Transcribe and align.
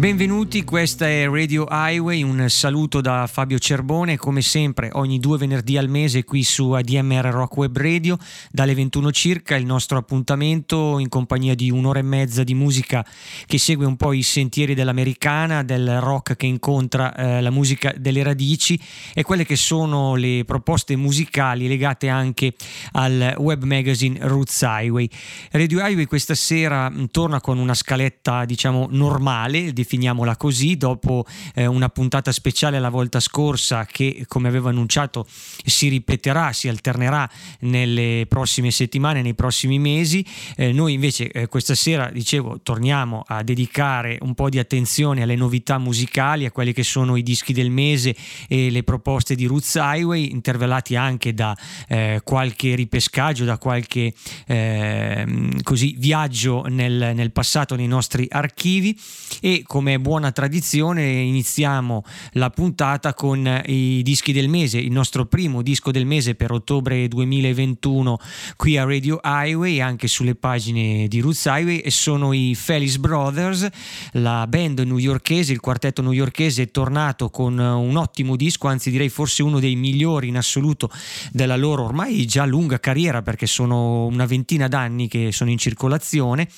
Benvenuti, 0.00 0.64
questa 0.64 1.06
è 1.06 1.28
Radio 1.28 1.66
Highway, 1.68 2.22
un 2.22 2.48
saluto 2.48 3.02
da 3.02 3.26
Fabio 3.26 3.58
Cerbone, 3.58 4.16
come 4.16 4.40
sempre 4.40 4.88
ogni 4.94 5.20
due 5.20 5.36
venerdì 5.36 5.76
al 5.76 5.90
mese 5.90 6.24
qui 6.24 6.42
su 6.42 6.70
ADMR 6.70 7.26
Rock 7.26 7.58
Web 7.58 7.76
Radio, 7.76 8.16
dalle 8.50 8.74
21 8.74 9.12
circa 9.12 9.56
il 9.56 9.66
nostro 9.66 9.98
appuntamento 9.98 10.98
in 10.98 11.10
compagnia 11.10 11.54
di 11.54 11.70
un'ora 11.70 11.98
e 11.98 12.02
mezza 12.02 12.44
di 12.44 12.54
musica 12.54 13.04
che 13.44 13.58
segue 13.58 13.84
un 13.84 13.96
po' 13.98 14.14
i 14.14 14.22
sentieri 14.22 14.72
dell'americana, 14.74 15.62
del 15.62 16.00
rock 16.00 16.34
che 16.34 16.46
incontra 16.46 17.14
eh, 17.14 17.42
la 17.42 17.50
musica 17.50 17.92
delle 17.94 18.22
radici 18.22 18.80
e 19.12 19.22
quelle 19.22 19.44
che 19.44 19.56
sono 19.56 20.14
le 20.14 20.44
proposte 20.46 20.96
musicali 20.96 21.68
legate 21.68 22.08
anche 22.08 22.54
al 22.92 23.34
web 23.36 23.64
magazine 23.64 24.18
Roots 24.22 24.62
Highway. 24.62 25.10
Radio 25.50 25.86
Highway 25.86 26.06
questa 26.06 26.34
sera 26.34 26.88
mh, 26.88 27.08
torna 27.10 27.42
con 27.42 27.58
una 27.58 27.74
scaletta 27.74 28.46
diciamo 28.46 28.88
normale, 28.90 29.74
definiamola 29.90 30.36
così, 30.36 30.76
dopo 30.76 31.26
eh, 31.52 31.66
una 31.66 31.88
puntata 31.88 32.30
speciale 32.30 32.78
la 32.78 32.90
volta 32.90 33.18
scorsa 33.18 33.84
che 33.86 34.24
come 34.28 34.46
avevo 34.46 34.68
annunciato 34.68 35.26
si 35.64 35.88
ripeterà, 35.88 36.52
si 36.52 36.68
alternerà 36.68 37.28
nelle 37.60 38.26
prossime 38.28 38.70
settimane, 38.70 39.20
nei 39.20 39.34
prossimi 39.34 39.80
mesi. 39.80 40.24
Eh, 40.54 40.70
noi 40.72 40.92
invece 40.92 41.28
eh, 41.32 41.48
questa 41.48 41.74
sera, 41.74 42.08
dicevo, 42.12 42.60
torniamo 42.62 43.24
a 43.26 43.42
dedicare 43.42 44.18
un 44.20 44.34
po' 44.34 44.48
di 44.48 44.60
attenzione 44.60 45.22
alle 45.22 45.34
novità 45.34 45.78
musicali, 45.78 46.46
a 46.46 46.52
quelli 46.52 46.72
che 46.72 46.84
sono 46.84 47.16
i 47.16 47.24
dischi 47.24 47.52
del 47.52 47.70
mese 47.70 48.14
e 48.46 48.70
le 48.70 48.84
proposte 48.84 49.34
di 49.34 49.46
Roots 49.46 49.74
Highway, 49.74 50.30
intervellati 50.30 50.94
anche 50.94 51.34
da 51.34 51.56
eh, 51.88 52.20
qualche 52.22 52.76
ripescaggio, 52.76 53.44
da 53.44 53.58
qualche 53.58 54.14
ehm, 54.46 55.62
così 55.62 55.96
viaggio 55.98 56.64
nel, 56.68 57.12
nel 57.14 57.32
passato 57.32 57.74
nei 57.74 57.88
nostri 57.88 58.28
archivi 58.30 58.96
e 59.40 59.64
come 59.66 59.79
buona 59.80 60.30
tradizione 60.30 61.10
iniziamo 61.10 62.04
la 62.32 62.50
puntata 62.50 63.14
con 63.14 63.62
i 63.66 64.02
dischi 64.02 64.32
del 64.32 64.48
mese, 64.48 64.78
il 64.78 64.92
nostro 64.92 65.24
primo 65.24 65.62
disco 65.62 65.90
del 65.90 66.04
mese 66.04 66.34
per 66.34 66.52
ottobre 66.52 67.08
2021 67.08 68.18
qui 68.56 68.76
a 68.76 68.84
Radio 68.84 69.18
Highway, 69.22 69.80
anche 69.80 70.06
sulle 70.06 70.34
pagine 70.34 71.08
di 71.08 71.20
Roots 71.20 71.46
Highway 71.46 71.78
e 71.78 71.90
sono 71.90 72.32
i 72.32 72.54
Felix 72.54 72.96
Brothers, 72.98 73.66
la 74.12 74.46
band 74.46 74.80
newyorkese, 74.80 75.52
il 75.52 75.60
quartetto 75.60 76.02
newyorkese 76.02 76.64
è 76.64 76.70
tornato 76.70 77.30
con 77.30 77.58
un 77.58 77.96
ottimo 77.96 78.36
disco, 78.36 78.68
anzi 78.68 78.90
direi 78.90 79.08
forse 79.08 79.42
uno 79.42 79.60
dei 79.60 79.76
migliori 79.76 80.28
in 80.28 80.36
assoluto 80.36 80.90
della 81.32 81.56
loro 81.56 81.84
ormai 81.84 82.26
già 82.26 82.44
lunga 82.44 82.78
carriera 82.78 83.22
perché 83.22 83.46
sono 83.46 84.04
una 84.04 84.26
ventina 84.26 84.68
d'anni 84.68 85.08
che 85.08 85.32
sono 85.32 85.50
in 85.50 85.58
circolazione 85.58 86.48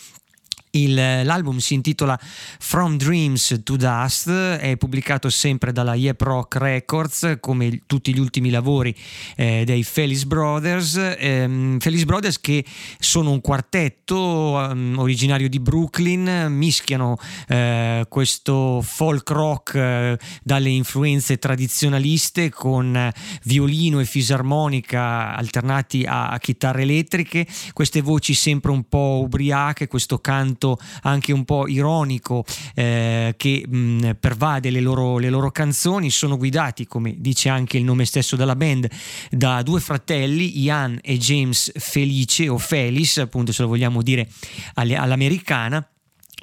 l'album 0.74 1.58
si 1.58 1.74
intitola 1.74 2.18
From 2.58 2.96
Dreams 2.96 3.60
to 3.62 3.76
Dust, 3.76 4.30
è 4.30 4.74
pubblicato 4.78 5.28
sempre 5.28 5.70
dalla 5.70 5.94
Yep 5.94 6.22
Rock 6.22 6.56
Records 6.56 7.36
come 7.40 7.82
tutti 7.86 8.14
gli 8.14 8.18
ultimi 8.18 8.48
lavori 8.48 8.94
eh, 9.36 9.64
dei 9.66 9.82
Felice 9.82 10.24
Brothers. 10.24 10.96
Eh, 10.96 11.76
Felice 11.78 12.06
Brothers 12.06 12.40
che 12.40 12.64
sono 12.98 13.32
un 13.32 13.42
quartetto 13.42 14.16
um, 14.16 14.94
originario 14.96 15.50
di 15.50 15.60
Brooklyn, 15.60 16.46
mischiano 16.48 17.18
eh, 17.48 18.06
questo 18.08 18.80
folk 18.82 19.28
rock 19.28 19.74
eh, 19.74 20.18
dalle 20.42 20.70
influenze 20.70 21.36
tradizionaliste 21.36 22.48
con 22.48 23.12
violino 23.42 24.00
e 24.00 24.06
fisarmonica 24.06 25.36
alternati 25.36 26.04
a, 26.04 26.30
a 26.30 26.38
chitarre 26.38 26.82
elettriche, 26.82 27.46
queste 27.74 28.00
voci 28.00 28.32
sempre 28.32 28.70
un 28.70 28.88
po' 28.88 29.20
ubriache, 29.22 29.86
questo 29.86 30.18
canto 30.18 30.60
canto 30.62 30.78
anche 31.02 31.32
un 31.32 31.44
po' 31.44 31.66
ironico 31.66 32.44
eh, 32.74 33.34
che 33.36 33.64
mh, 33.66 34.12
pervade 34.20 34.70
le 34.70 34.80
loro, 34.80 35.18
le 35.18 35.28
loro 35.28 35.50
canzoni, 35.50 36.10
sono 36.10 36.36
guidati, 36.36 36.86
come 36.86 37.14
dice 37.18 37.48
anche 37.48 37.78
il 37.78 37.84
nome 37.84 38.04
stesso 38.04 38.36
della 38.36 38.54
band, 38.54 38.88
da 39.30 39.62
due 39.62 39.80
fratelli, 39.80 40.60
Ian 40.60 40.98
e 41.02 41.18
James 41.18 41.72
Felice 41.74 42.48
o 42.48 42.58
Felis, 42.58 43.18
appunto 43.18 43.52
se 43.52 43.62
lo 43.62 43.68
vogliamo 43.68 44.02
dire 44.02 44.28
all'americana 44.74 45.84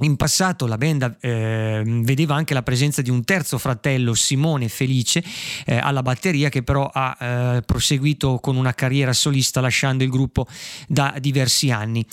in 0.02 0.16
passato 0.16 0.68
la 0.68 0.78
band 0.78 1.18
eh, 1.20 1.84
vedeva 2.04 2.36
anche 2.36 2.54
la 2.54 2.64
presenza 2.64 3.02
di 3.02 3.10
un 3.10 3.24
terzo 3.24 3.58
fratello, 3.58 4.14
Simone 4.14 4.70
Felice, 4.70 5.24
eh, 5.66 5.78
alla 5.78 6.02
batteria 6.02 6.50
che 6.50 6.64
però 6.64 6.90
ha 6.92 7.18
eh, 7.20 7.62
proseguito 7.62 8.40
con 8.40 8.56
una 8.56 8.74
carriera 8.74 9.14
solista 9.14 9.62
lasciando 9.62 10.04
il 10.04 10.10
gruppo 10.10 10.48
da 10.88 11.16
diversi 11.20 11.72
anni. 11.72 12.06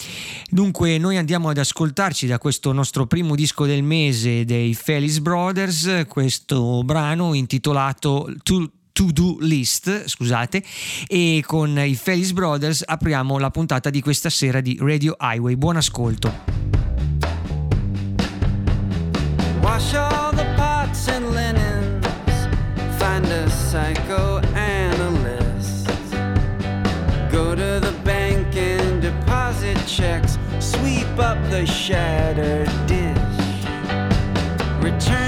Dunque 0.48 0.98
noi 0.98 1.16
andiamo 1.16 1.48
ad 1.48 1.58
ascoltarci 1.58 2.26
da 2.26 2.38
questo 2.38 2.72
nostro 2.72 3.06
primo 3.06 3.34
disco 3.34 3.66
del 3.66 3.82
mese 3.82 4.44
dei 4.44 4.74
Felis 4.74 5.20
Brothers, 5.20 6.04
questo 6.08 6.82
brano 6.84 7.34
intitolato 7.34 8.32
To 8.42 8.70
to-do 8.96 9.36
list, 9.40 10.08
scusate, 10.08 10.64
e 11.06 11.42
con 11.46 11.78
i 11.78 11.94
Felis 11.94 12.32
Brothers 12.32 12.82
apriamo 12.82 13.36
la 13.36 13.50
puntata 13.50 13.90
di 13.90 14.00
questa 14.00 14.30
sera 14.30 14.62
di 14.62 14.78
Radio 14.80 15.16
Highway. 15.20 15.54
Buon 15.54 15.76
ascolto. 15.76 16.65
The 31.56 31.64
shattered 31.64 32.68
dish. 32.86 33.16
Return 34.84 35.25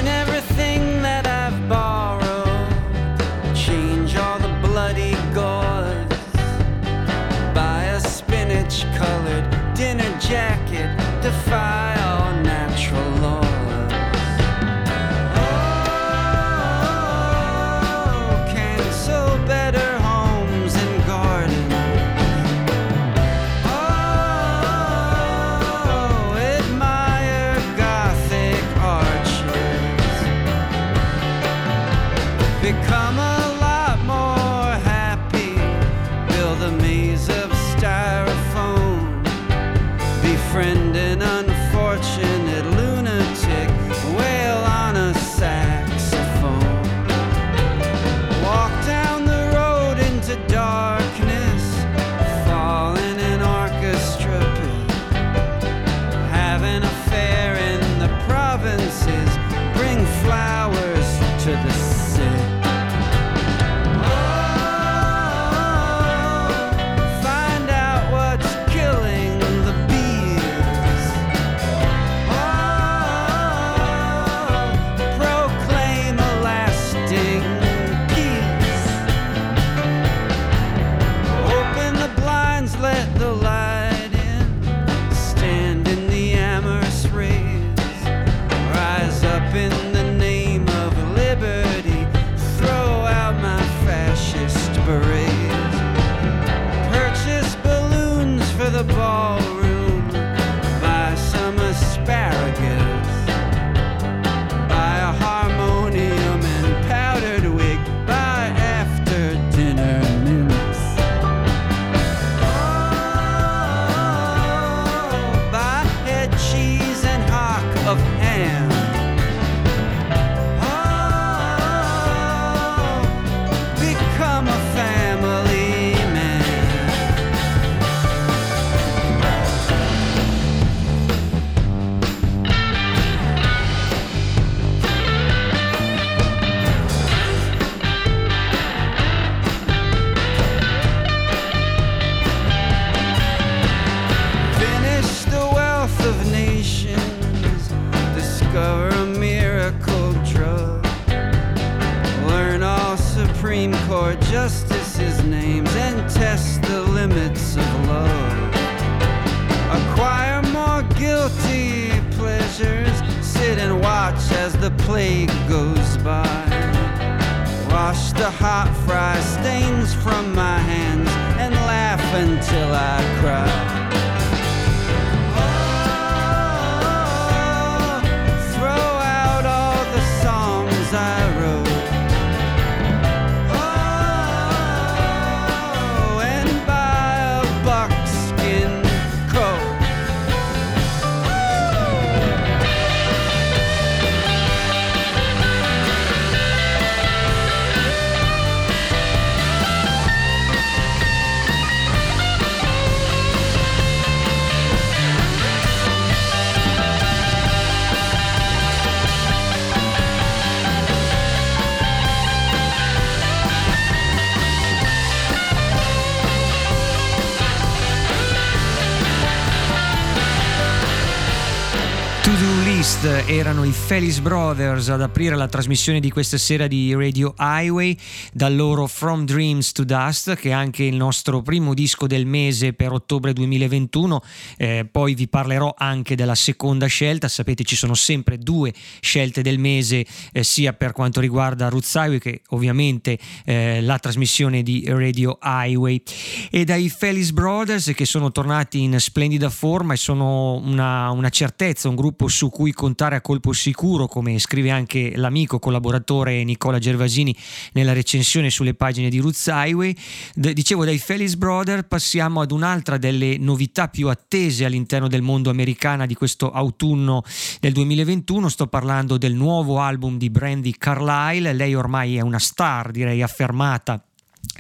Felis 223.89 224.21
Brothers 224.21 224.91
ad 224.91 225.01
aprire 225.19 225.35
la 225.35 225.49
trasmissione 225.49 225.99
di 225.99 226.13
questa 226.13 226.39
sera 226.39 226.69
di 226.69 226.95
Radio 226.95 227.35
Highway 227.37 227.99
dal 228.33 228.55
loro 228.55 228.87
From 228.87 229.25
Dreams 229.25 229.73
to 229.73 229.83
Dust 229.83 230.37
che 230.37 230.51
è 230.51 230.53
anche 230.53 230.85
il 230.85 230.95
nostro 230.95 231.43
primo 231.43 231.75
disco 231.75 232.07
del 232.07 232.25
mese 232.25 232.73
per 232.73 232.93
ottobre 232.93 233.33
2021 233.33 234.23
eh, 234.57 234.89
poi 234.89 235.15
vi 235.15 235.27
parlerò 235.27 235.75
anche 235.77 236.15
della 236.15 236.37
seconda 236.37 236.87
scelta. 236.87 237.27
Sapete 237.27 237.65
ci 237.65 237.75
sono 237.75 237.95
sempre 237.95 238.39
due 238.39 238.73
scelte 239.01 239.43
del 239.43 239.59
mese 239.59 240.07
eh, 240.31 240.45
sia 240.45 240.73
per 240.73 240.93
quanto 240.93 241.19
riguarda 241.19 241.69
Roots 241.69 241.95
Highway 241.95 242.19
che 242.21 242.43
ovviamente 242.51 243.19
eh, 243.45 243.81
la 243.81 243.99
trasmissione 243.99 244.63
di 244.63 244.85
Radio 244.87 245.37
Highway. 245.43 246.01
E 246.49 246.65
dai 246.65 246.89
Felis 246.89 247.33
Brothers 247.33 247.91
che 247.93 248.05
sono 248.05 248.31
tornati 248.31 248.83
in 248.83 249.01
splendida 249.01 249.51
forma 249.51 249.95
e 249.95 249.97
sono 249.97 250.55
una, 250.63 251.11
una 251.11 251.31
certezza 251.31 251.89
un 251.89 251.97
gruppo 251.97 252.29
su 252.29 252.51
cui 252.51 252.73
contare 252.73 253.17
a 253.17 253.21
colpo 253.21 253.53
sicuro, 253.53 254.07
come 254.07 254.39
scrive 254.39 254.71
anche 254.71 255.07
l'amico 255.17 255.59
collaboratore 255.59 256.45
Nicola 256.45 256.79
Gervasini 256.79 257.35
nella 257.73 257.93
recensione 257.93 258.51
sulle 258.51 258.75
pagine 258.75 259.09
di 259.09 259.19
Roots 259.19 259.47
Highway. 259.47 259.95
D- 260.35 260.53
dicevo, 260.53 260.85
dai 260.85 260.99
Felix 260.99 261.35
Brother 261.35 261.87
passiamo 261.87 262.41
ad 262.41 262.51
un'altra 262.51 262.99
delle 262.99 263.37
novità 263.39 263.89
più 263.89 264.09
attese 264.09 264.65
all'interno 264.65 265.09
del 265.09 265.23
mondo 265.23 265.51
americana 265.51 266.07
di 266.07 266.15
questo 266.15 266.51
autunno 266.51 267.23
del 267.61 267.73
2021. 267.73 268.49
Sto 268.49 268.67
parlando 268.67 269.19
del 269.19 269.35
nuovo 269.35 269.81
album 269.81 270.19
di 270.19 270.31
Brandy 270.31 270.73
Carlyle. 270.73 271.53
Lei 271.53 271.75
ormai 271.75 272.17
è 272.17 272.21
una 272.21 272.39
star, 272.39 272.91
direi 272.91 273.23
affermata 273.23 274.03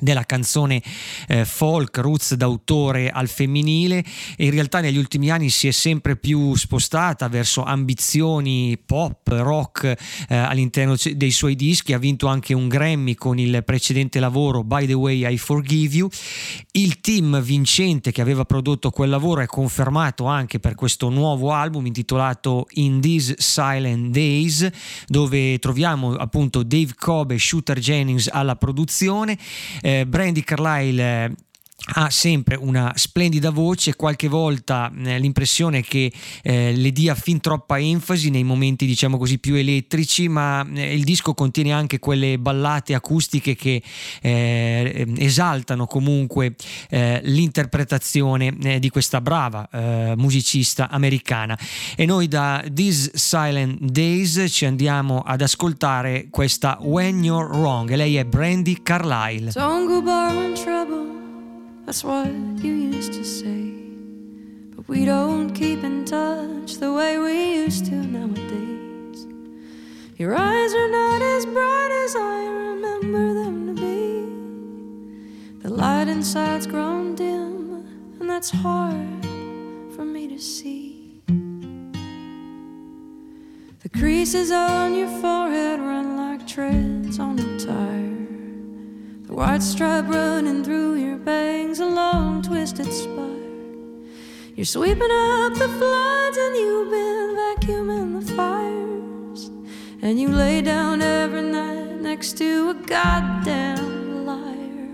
della 0.01 0.25
canzone 0.25 0.83
eh, 1.27 1.45
folk 1.45 1.97
roots 1.99 2.35
d'autore 2.35 3.11
al 3.11 3.29
femminile. 3.29 4.05
E 4.37 4.47
in 4.47 4.51
realtà 4.51 4.81
negli 4.81 4.97
ultimi 4.97 5.31
anni 5.31 5.51
si 5.51 5.69
è 5.69 5.71
sempre 5.71 6.17
più 6.17 6.55
spostata 6.55 7.29
verso 7.29 7.65
ambizioni 7.65 8.79
pop, 8.85 9.29
rock 9.29 9.85
eh, 10.29 10.37
all'interno 10.37 10.97
dei 11.15 11.31
suoi 11.31 11.56
dischi, 11.56 11.93
ha 11.93 11.99
vinto 11.99 12.27
anche 12.27 12.55
un 12.55 12.69
Grammy 12.69 13.15
con 13.15 13.39
il 13.39 13.63
precedente 13.65 14.20
lavoro 14.20 14.63
By 14.63 14.87
the 14.87 14.94
Way 14.94 15.32
I 15.32 15.39
Forgive 15.39 15.97
You. 15.97 16.08
Il 16.73 17.01
team 17.01 17.41
vincente 17.41 18.13
che 18.13 18.20
aveva 18.20 18.44
prodotto 18.44 18.91
quel 18.91 19.11
lavoro 19.11 19.41
è 19.41 19.47
confermato 19.47 20.27
anche 20.27 20.61
per 20.61 20.75
questo 20.75 21.08
nuovo 21.08 21.53
album 21.53 21.87
intitolato 21.87 22.67
In 22.73 23.01
These 23.01 23.37
Silent 23.39 24.11
Days 24.11 24.69
dove 25.06 25.58
troviamo 25.58 26.15
appunto 26.15 26.63
Dave 26.63 26.93
Cobb 26.97 27.32
e 27.32 27.39
Shooter 27.39 27.79
Jennings 27.79 28.29
alla 28.31 28.56
produzione 28.56 29.37
eh, 29.82 30.05
Brandy 30.06 30.43
Carlyle 30.43 31.25
eh, 31.25 31.31
ha 31.91 32.11
sempre 32.11 32.56
una 32.56 32.93
splendida 32.97 33.51
voce, 33.51 33.94
qualche 33.94 34.29
volta 34.29 34.93
eh, 35.05 35.19
l'impressione 35.19 35.81
che 35.82 36.13
eh, 36.43 36.73
le 36.75 36.93
dia 36.93 37.15
fin 37.15 37.41
troppa 37.41 37.79
enfasi 37.79 38.31
nei 38.31 38.43
momenti 38.43 38.85
diciamo 38.85 39.17
così 39.17 39.39
più 39.39 39.55
elettrici, 39.55 40.29
ma 40.29 40.67
eh, 40.75 40.94
il 40.94 41.05
disco 41.05 41.35
contiene 41.35 41.73
anche 41.73 41.99
quelle 41.99 42.39
ballate 42.39 42.94
acustiche 42.94 43.55
che 43.55 43.82
eh, 44.20 45.06
esaltano 45.19 45.87
comunque 45.87 46.56
eh, 46.91 47.20
l'interpretazione 47.23 48.55
eh, 48.63 48.79
di 48.79 48.89
questa 48.91 49.20
brava 49.20 49.69
musicista 50.17 50.89
americana. 50.89 51.58
E 51.97 52.05
noi 52.05 52.29
da 52.29 52.65
These 52.73 53.13
Silent 53.15 53.79
Days 53.81 54.47
ci 54.49 54.65
andiamo 54.65 55.20
ad 55.20 55.41
ascoltare 55.41 56.29
questa 56.31 56.79
When 56.81 57.23
You're 57.23 57.49
Wrong, 57.49 57.93
lei 57.94 58.17
è 58.17 58.25
Brandy 58.25 58.82
Carlyle. 58.82 59.53
Don't 59.53 60.03
go. 60.03 61.28
That's 61.89 62.05
what 62.05 62.27
you 62.63 62.75
used 62.75 63.15
to 63.15 63.25
say. 63.25 63.73
But 64.77 64.87
we 64.89 65.07
don't 65.07 65.55
keep 65.55 65.83
in 65.83 66.05
touch 66.05 66.75
the 66.75 66.93
way 66.93 67.17
we 67.17 67.55
used 67.63 67.87
to 67.87 67.95
nowadays. 67.95 69.27
Your 70.19 70.37
eyes 70.37 70.75
are 70.75 70.91
not 70.91 71.23
as 71.23 71.47
bright 71.47 71.91
as 72.05 72.15
I 72.15 72.45
remember 72.45 73.33
them 73.33 73.69
to 73.69 73.73
be. 73.81 75.63
The 75.63 75.71
light 75.71 76.09
inside's 76.09 76.67
grown 76.67 77.15
dim, 77.15 77.87
and 78.21 78.29
that's 78.29 78.51
hard 78.51 79.25
for 79.97 80.05
me 80.05 80.29
to 80.29 80.39
see. 80.39 81.23
The 83.81 83.89
creases 83.99 84.51
on 84.51 84.95
your 84.95 85.09
forehead 85.23 85.81
run 85.81 86.19
like 86.19 86.47
treads 86.47 87.19
on 87.19 87.39
a 87.39 87.59
tire. 87.59 88.28
The 89.29 89.35
white 89.35 89.63
stripe 89.63 90.08
running 90.08 90.65
through 90.65 90.94
your 90.94 91.19
bangs, 91.19 91.81
a 91.81 91.85
long 91.85 92.41
twisted 92.41 92.91
spire. 92.91 93.27
You're 94.56 94.65
sweeping 94.65 95.03
up 95.03 95.53
the 95.53 95.69
floods 95.69 96.37
and 96.39 96.56
you've 96.56 96.91
been 96.91 97.37
vacuuming 97.37 98.25
the 98.25 98.32
fires. 98.32 99.51
And 100.01 100.19
you 100.19 100.31
lay 100.31 100.63
down 100.63 101.03
every 101.03 101.43
night 101.43 102.01
next 102.01 102.39
to 102.39 102.70
a 102.70 102.75
goddamn 102.87 104.25
liar. 104.25 104.89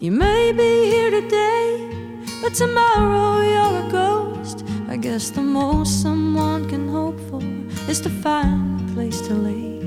You 0.00 0.10
may 0.10 0.50
be 0.50 0.90
here 0.90 1.12
today, 1.12 2.26
but 2.42 2.54
tomorrow 2.54 3.40
you're 3.42 3.86
a 3.86 3.88
ghost. 3.88 4.64
I 4.88 4.96
guess 4.96 5.30
the 5.30 5.42
most 5.42 6.02
someone 6.02 6.68
can 6.68 6.88
hope 6.88 7.20
for 7.30 7.40
is 7.88 8.00
to 8.00 8.10
find 8.10 8.80
a 8.80 8.94
place 8.94 9.20
to 9.28 9.34
lay. 9.34 9.77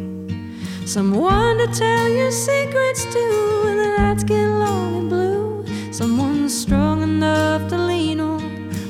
Someone 0.85 1.57
to 1.59 1.67
tell 1.67 2.09
your 2.09 2.31
secrets 2.31 3.05
to 3.05 3.61
when 3.63 3.77
the 3.77 3.95
nights 3.97 4.23
get 4.23 4.47
long 4.47 4.95
and 4.95 5.09
blue. 5.09 5.93
Someone 5.93 6.49
strong 6.49 7.03
enough 7.03 7.69
to 7.69 7.77
lean 7.77 8.19
on 8.19 8.41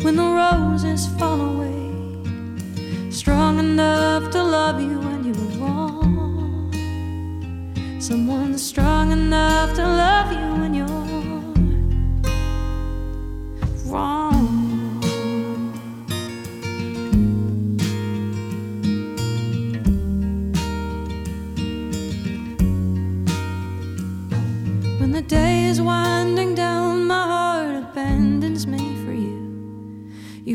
when 0.02 0.16
the 0.16 0.24
roses 0.24 1.08
fall 1.20 1.40
away. 1.40 3.12
Strong 3.12 3.60
enough 3.60 4.32
to 4.32 4.42
love 4.42 4.82
you 4.82 5.00
when 5.00 5.24
you're 5.26 5.60
wrong. 5.60 6.72
Someone 8.00 8.58
strong 8.58 9.12
enough 9.12 9.76
to 9.76 9.84
love 9.84 10.32
you 10.32 10.62
when 10.62 10.74
you're 10.74 11.02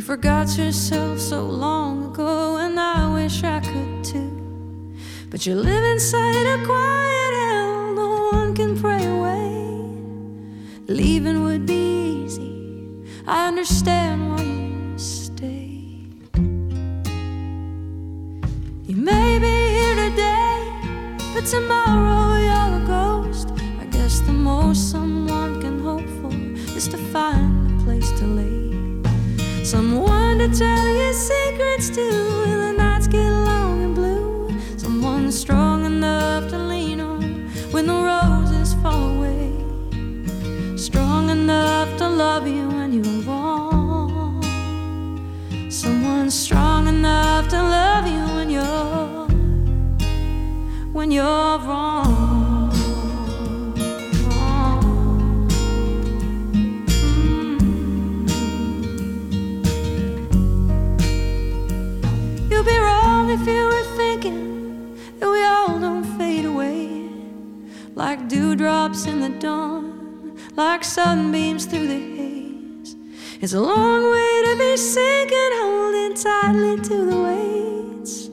forgot 0.02 0.58
yourself 0.58 1.20
so 1.20 1.42
long 1.42 2.06
ago, 2.10 2.58
and 2.58 2.78
I 2.78 3.12
wish 3.14 3.42
I 3.44 3.60
could 3.60 4.04
too. 4.04 4.30
But 5.30 5.46
you 5.46 5.54
live 5.54 5.84
inside 5.84 6.46
a 6.46 6.64
quiet 6.66 7.32
hell 7.34 7.94
no 7.94 8.28
one 8.32 8.54
can 8.54 8.78
pray 8.78 9.04
away. 9.06 9.52
Leaving 10.86 11.44
would 11.44 11.66
be 11.66 12.24
easy. 12.24 12.52
I 13.26 13.48
understand 13.48 14.30
why 14.30 14.42
you 14.42 14.98
stay. 14.98 15.80
You 18.88 18.96
may 18.96 19.38
be 19.38 19.56
here 19.76 19.94
today, 19.94 20.60
but 21.32 21.44
tomorrow 21.46 22.36
you're 22.46 22.82
a 22.82 22.84
ghost. 22.86 23.48
I 23.80 23.86
guess 23.86 24.20
the 24.20 24.32
most 24.32 24.90
someone 24.90 25.60
can 25.60 25.80
hope 25.80 26.08
for 26.20 26.34
is 26.76 26.86
to 26.88 26.98
find 26.98 27.80
a 27.80 27.84
place 27.84 28.10
to 28.18 28.26
lay. 28.26 28.45
To 30.46 30.52
tell 30.56 30.88
your 30.88 31.12
secrets 31.12 31.90
to 31.90 32.02
when 32.42 32.60
the 32.60 32.72
nights 32.74 33.08
get 33.08 33.28
long 33.28 33.82
and 33.82 33.94
blue. 33.96 34.48
Someone 34.76 35.32
strong 35.32 35.65
in 69.04 69.20
the 69.20 69.28
dawn, 69.28 70.38
like 70.56 70.82
sunbeams 70.82 71.66
through 71.66 71.86
the 71.86 72.00
haze. 72.16 72.96
It's 73.42 73.52
a 73.52 73.60
long 73.60 74.10
way 74.10 74.42
to 74.46 74.56
be 74.58 74.76
sinking, 74.76 75.52
holding 75.60 76.14
tightly 76.14 76.76
to 76.88 76.96
the 77.10 77.20
weights 77.26 78.30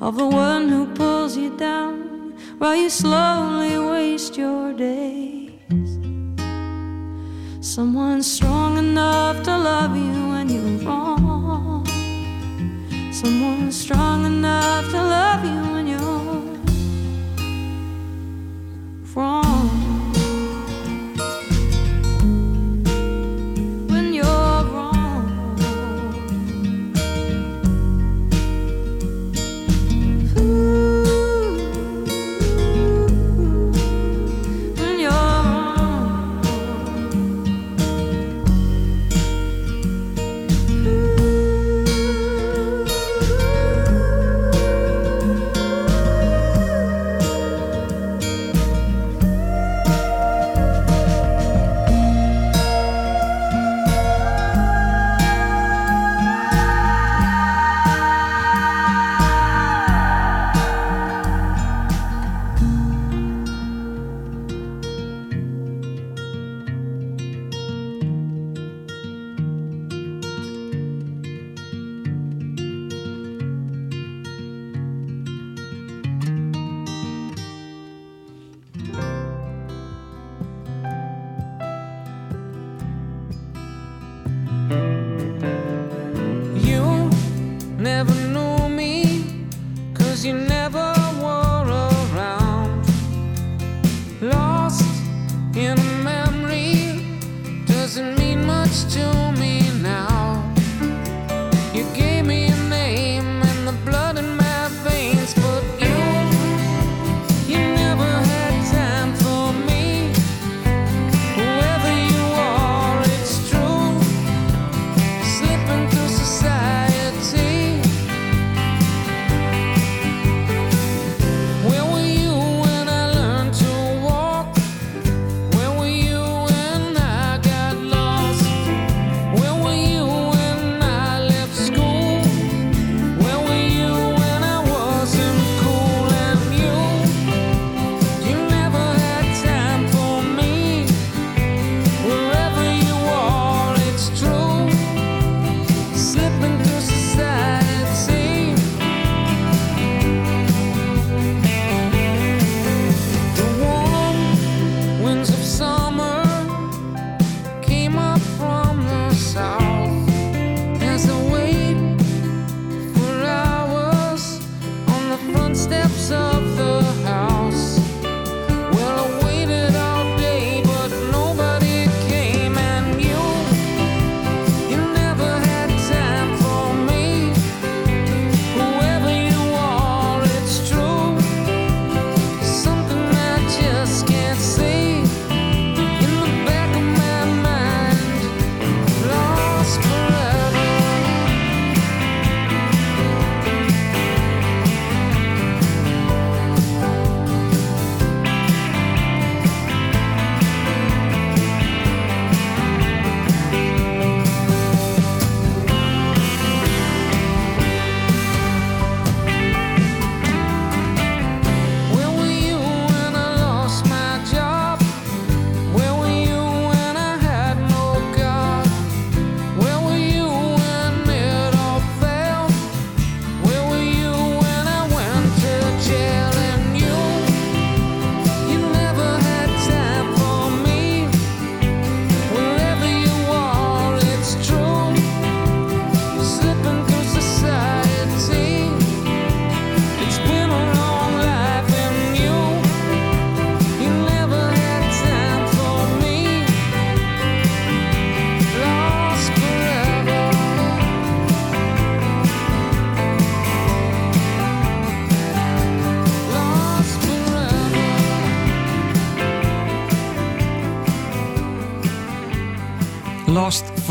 of 0.00 0.16
the 0.16 0.26
one 0.28 0.68
who 0.68 0.86
pulls 0.94 1.36
you 1.36 1.56
down 1.56 2.32
while 2.58 2.76
you 2.76 2.88
slowly 2.88 3.76
waste 3.76 4.36
your 4.36 4.72
days. 4.72 5.50
Someone 7.60 8.22
strong 8.22 8.78
enough 8.78 9.42
to 9.42 9.58
love 9.58 9.96
you 9.96 10.28
when 10.28 10.48
you're 10.48 10.86
wrong. 10.86 11.84
Someone 13.12 13.72
strong 13.72 14.26
enough 14.26 14.84
to 14.90 15.02
love 15.02 15.44
you 15.44 15.72
when 15.72 15.86
you're 15.88 15.98
wrong. 19.16 19.53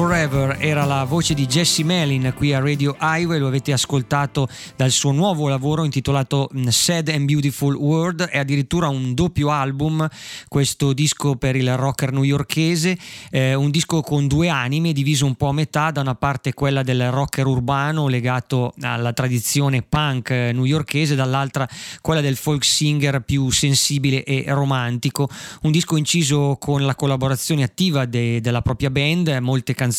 Forever 0.04 0.58
era 0.60 0.84
la 0.84 1.06
voce 1.06 1.34
di 1.34 1.46
Jesse 1.46 1.82
Mellin 1.82 2.34
qui 2.36 2.54
a 2.54 2.60
Radio 2.60 2.94
Highway, 3.00 3.40
lo 3.40 3.48
avete 3.48 3.72
ascoltato 3.72 4.50
dal 4.76 4.92
suo 4.92 5.14
nuovo 5.14 5.48
lavoro 5.48 5.86
intitolato 5.86 6.50
mm, 6.54 6.68
Sad 6.68 7.08
and 7.08 7.24
Beautiful 7.24 7.74
World 7.76 8.28
e 8.30 8.38
addirittura 8.38 8.90
un 8.90 9.14
doppio 9.14 9.50
album, 9.50 10.06
questo 10.50 10.92
disco 10.92 11.38
per 11.38 11.56
il 11.56 11.78
rocker 11.78 12.12
newyorkese, 12.12 12.98
eh, 13.32 13.54
un 13.54 13.72
disco 13.72 14.02
con 14.02 14.28
due 14.28 14.50
anime 14.50 14.92
diviso 14.92 15.26
un 15.26 15.36
po' 15.36 15.48
a 15.48 15.54
metà, 15.54 15.90
da 15.92 16.02
una 16.02 16.16
parte 16.16 16.54
quella 16.54 16.84
del 16.84 17.10
rocker 17.10 17.48
urbano 17.48 18.10
legato 18.10 18.74
alla 18.82 19.14
tradizione 19.14 19.84
punk 19.84 20.32
newyorkese, 20.32 21.16
dall'altra 21.16 21.66
quella 22.02 22.20
del 22.20 22.36
folk 22.36 22.66
singer 22.66 23.22
più 23.22 23.50
sensibile 23.52 24.26
e 24.26 24.44
romantico, 24.48 25.30
un 25.62 25.72
disco 25.72 25.96
inciso 25.96 26.58
con 26.60 26.86
la 26.86 26.94
collaborazione 26.94 27.64
attiva 27.64 28.04
de- 28.04 28.42
della 28.42 28.62
propria 28.62 28.90
band, 28.90 29.30
molte 29.40 29.74
canzoni 29.74 29.92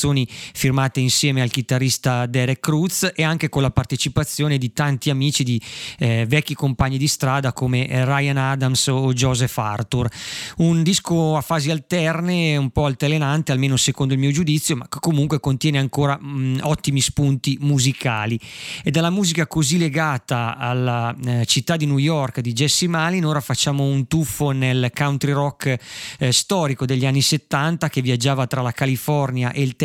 firmate 0.52 1.00
insieme 1.00 1.40
al 1.40 1.50
chitarrista 1.50 2.26
Derek 2.26 2.60
Cruz 2.60 3.10
e 3.14 3.22
anche 3.22 3.48
con 3.48 3.62
la 3.62 3.70
partecipazione 3.70 4.58
di 4.58 4.72
tanti 4.72 5.08
amici 5.10 5.44
di 5.44 5.60
eh, 5.98 6.26
vecchi 6.26 6.54
compagni 6.54 6.98
di 6.98 7.08
strada 7.08 7.52
come 7.52 7.86
Ryan 7.88 8.36
Adams 8.36 8.86
o 8.88 9.12
Joseph 9.12 9.56
Arthur. 9.56 10.10
Un 10.58 10.82
disco 10.82 11.36
a 11.36 11.40
fasi 11.40 11.70
alterne, 11.70 12.56
un 12.56 12.70
po' 12.70 12.84
altalenante, 12.84 13.52
almeno 13.52 13.76
secondo 13.76 14.12
il 14.12 14.18
mio 14.18 14.30
giudizio, 14.30 14.76
ma 14.76 14.88
che 14.88 14.98
comunque 15.00 15.40
contiene 15.40 15.78
ancora 15.78 16.18
mh, 16.20 16.60
ottimi 16.62 17.00
spunti 17.00 17.56
musicali. 17.60 18.38
E 18.82 18.90
dalla 18.90 19.10
musica 19.10 19.46
così 19.46 19.78
legata 19.78 20.56
alla 20.56 21.14
eh, 21.24 21.46
città 21.46 21.76
di 21.76 21.86
New 21.86 21.98
York 21.98 22.40
di 22.40 22.52
Jesse 22.52 22.88
Malin, 22.88 23.24
ora 23.24 23.40
facciamo 23.40 23.84
un 23.84 24.06
tuffo 24.06 24.50
nel 24.50 24.90
country 24.94 25.32
rock 25.32 25.76
eh, 26.18 26.32
storico 26.32 26.84
degli 26.84 27.06
anni 27.06 27.22
70 27.22 27.88
che 27.88 28.02
viaggiava 28.02 28.46
tra 28.46 28.60
la 28.60 28.72
California 28.72 29.52
e 29.52 29.62
il 29.62 29.76
Texas 29.76 29.83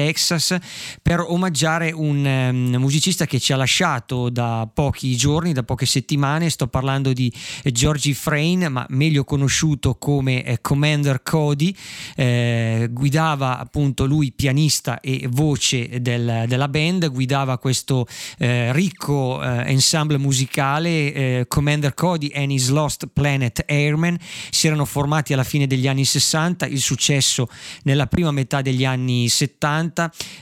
per 1.01 1.19
omaggiare 1.19 1.91
un 1.91 2.25
um, 2.25 2.75
musicista 2.79 3.25
che 3.25 3.39
ci 3.39 3.53
ha 3.53 3.55
lasciato 3.55 4.29
da 4.29 4.69
pochi 4.71 5.15
giorni, 5.15 5.53
da 5.53 5.63
poche 5.63 5.85
settimane. 5.85 6.49
Sto 6.49 6.67
parlando 6.67 7.13
di 7.13 7.31
Georgie 7.65 8.13
Frayne, 8.13 8.69
ma 8.69 8.85
meglio 8.89 9.23
conosciuto 9.23 9.95
come 9.95 10.43
eh, 10.43 10.61
Commander 10.61 11.21
Cody. 11.21 11.75
Eh, 12.15 12.87
guidava 12.91 13.59
appunto 13.59 14.05
lui 14.05 14.31
pianista 14.31 14.99
e 14.99 15.27
voce 15.29 16.01
del, 16.01 16.45
della 16.47 16.67
band, 16.67 17.11
guidava 17.11 17.57
questo 17.57 18.07
eh, 18.37 18.71
ricco 18.73 19.41
eh, 19.41 19.69
ensemble 19.69 20.17
musicale 20.17 21.13
eh, 21.13 21.45
Commander 21.47 21.93
Cody 21.93 22.31
and 22.33 22.51
His 22.51 22.69
Lost 22.69 23.07
Planet 23.11 23.63
Airmen. 23.67 24.17
Si 24.49 24.67
erano 24.67 24.85
formati 24.85 25.33
alla 25.33 25.43
fine 25.43 25.67
degli 25.67 25.87
anni 25.87 26.05
60, 26.05 26.65
il 26.67 26.79
successo 26.81 27.47
nella 27.83 28.07
prima 28.07 28.31
metà 28.31 28.61
degli 28.61 28.85
anni 28.85 29.27
70 29.27 29.88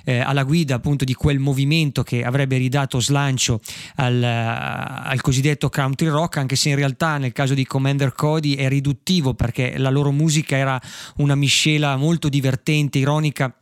eh, 0.03 0.19
alla 0.19 0.43
guida 0.43 0.75
appunto 0.75 1.05
di 1.05 1.13
quel 1.13 1.39
movimento 1.39 2.03
che 2.03 2.23
avrebbe 2.23 2.57
ridato 2.57 2.99
slancio 2.99 3.59
al, 3.95 4.23
al, 4.23 5.21
cosiddetto 5.21 5.69
country 5.69 6.07
rock 6.07 6.37
anche 6.37 6.55
se 6.55 6.69
in 6.69 6.75
realtà 6.75 7.17
nel 7.17 7.31
caso 7.31 7.53
di 7.53 7.65
Commander 7.65 8.13
Cody 8.13 8.55
è 8.55 8.67
riduttivo 8.67 9.33
perché 9.33 9.77
la 9.77 9.89
loro 9.89 10.11
musica 10.11 10.55
era 10.55 10.79
una 11.17 11.35
miscela 11.35 11.95
molto 11.95 12.29
divertente, 12.29 12.99
ironica 12.99 13.53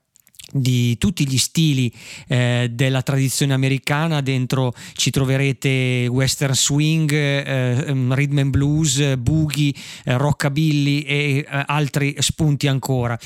di 0.52 0.98
tutti 0.98 1.28
gli 1.28 1.38
stili 1.38 1.92
eh, 2.28 2.70
della 2.72 3.02
tradizione 3.02 3.54
americana. 3.54 4.22
Dentro 4.22 4.74
ci 4.94 5.12
troverete 5.12 6.08
western 6.10 6.54
swing 6.54 7.12
eh, 7.12 7.84
ehm, 7.88 8.14
rhythm 8.14 8.38
and 8.40 8.50
blues 8.50 9.16
boogie 9.18 9.74
eh, 10.04 10.18
rockabilly 10.18 11.02
e 11.02 11.38
eh, 11.38 11.64
altri 11.66 12.16
spunti 12.20 12.68
ancora. 12.68 13.18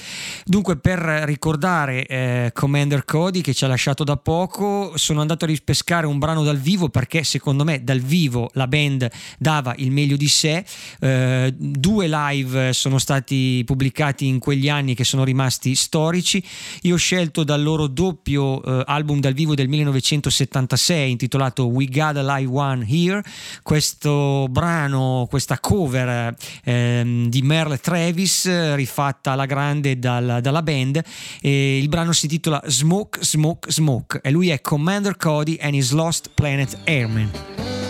Dunque 0.45 0.77
per 0.77 0.99
ricordare 0.99 2.05
eh, 2.05 2.51
Commander 2.53 3.05
Cody 3.05 3.41
che 3.41 3.53
ci 3.53 3.65
ha 3.65 3.67
lasciato 3.67 4.03
da 4.03 4.17
poco 4.17 4.93
sono 4.95 5.21
andato 5.21 5.45
a 5.45 5.47
rispescare 5.47 6.05
un 6.05 6.19
brano 6.19 6.43
dal 6.43 6.57
vivo 6.57 6.89
perché 6.89 7.23
secondo 7.23 7.63
me 7.63 7.83
dal 7.83 7.99
vivo 7.99 8.49
la 8.53 8.67
band 8.67 9.09
dava 9.37 9.73
il 9.77 9.91
meglio 9.91 10.17
di 10.17 10.27
sé. 10.27 10.63
Eh, 10.99 11.53
due 11.57 12.07
live 12.07 12.73
sono 12.73 12.97
stati 12.97 13.63
pubblicati 13.65 14.25
in 14.25 14.39
quegli 14.39 14.69
anni 14.69 14.95
che 14.95 15.03
sono 15.03 15.23
rimasti 15.23 15.75
storici. 15.75 16.43
Io 16.83 16.97
scelto 17.09 17.43
dal 17.43 17.63
loro 17.63 17.87
doppio 17.87 18.61
eh, 18.61 18.83
album 18.85 19.19
dal 19.19 19.33
vivo 19.33 19.55
del 19.55 19.67
1976 19.67 21.09
intitolato 21.09 21.65
We 21.65 21.87
Got 21.87 22.17
a 22.17 22.35
Live 22.37 22.55
One 22.55 22.85
Here. 22.87 23.23
Questo 23.63 24.45
brano, 24.47 25.25
questa 25.27 25.59
cover 25.59 26.35
eh, 26.63 27.25
di 27.27 27.41
Merle 27.41 27.79
Travis 27.79 28.75
rifatta 28.75 29.31
alla 29.31 29.47
grande 29.47 29.97
dal, 29.97 30.37
dalla 30.39 30.61
band 30.61 31.01
e 31.41 31.79
il 31.79 31.89
brano 31.89 32.11
si 32.11 32.25
intitola 32.25 32.61
Smoke, 32.67 33.23
Smoke, 33.23 33.71
Smoke 33.71 34.19
e 34.21 34.29
lui 34.29 34.49
è 34.49 34.61
Commander 34.61 35.17
Cody 35.17 35.57
and 35.59 35.73
his 35.73 35.89
Lost 35.89 36.29
Planet 36.35 36.77
Airman. 36.83 37.88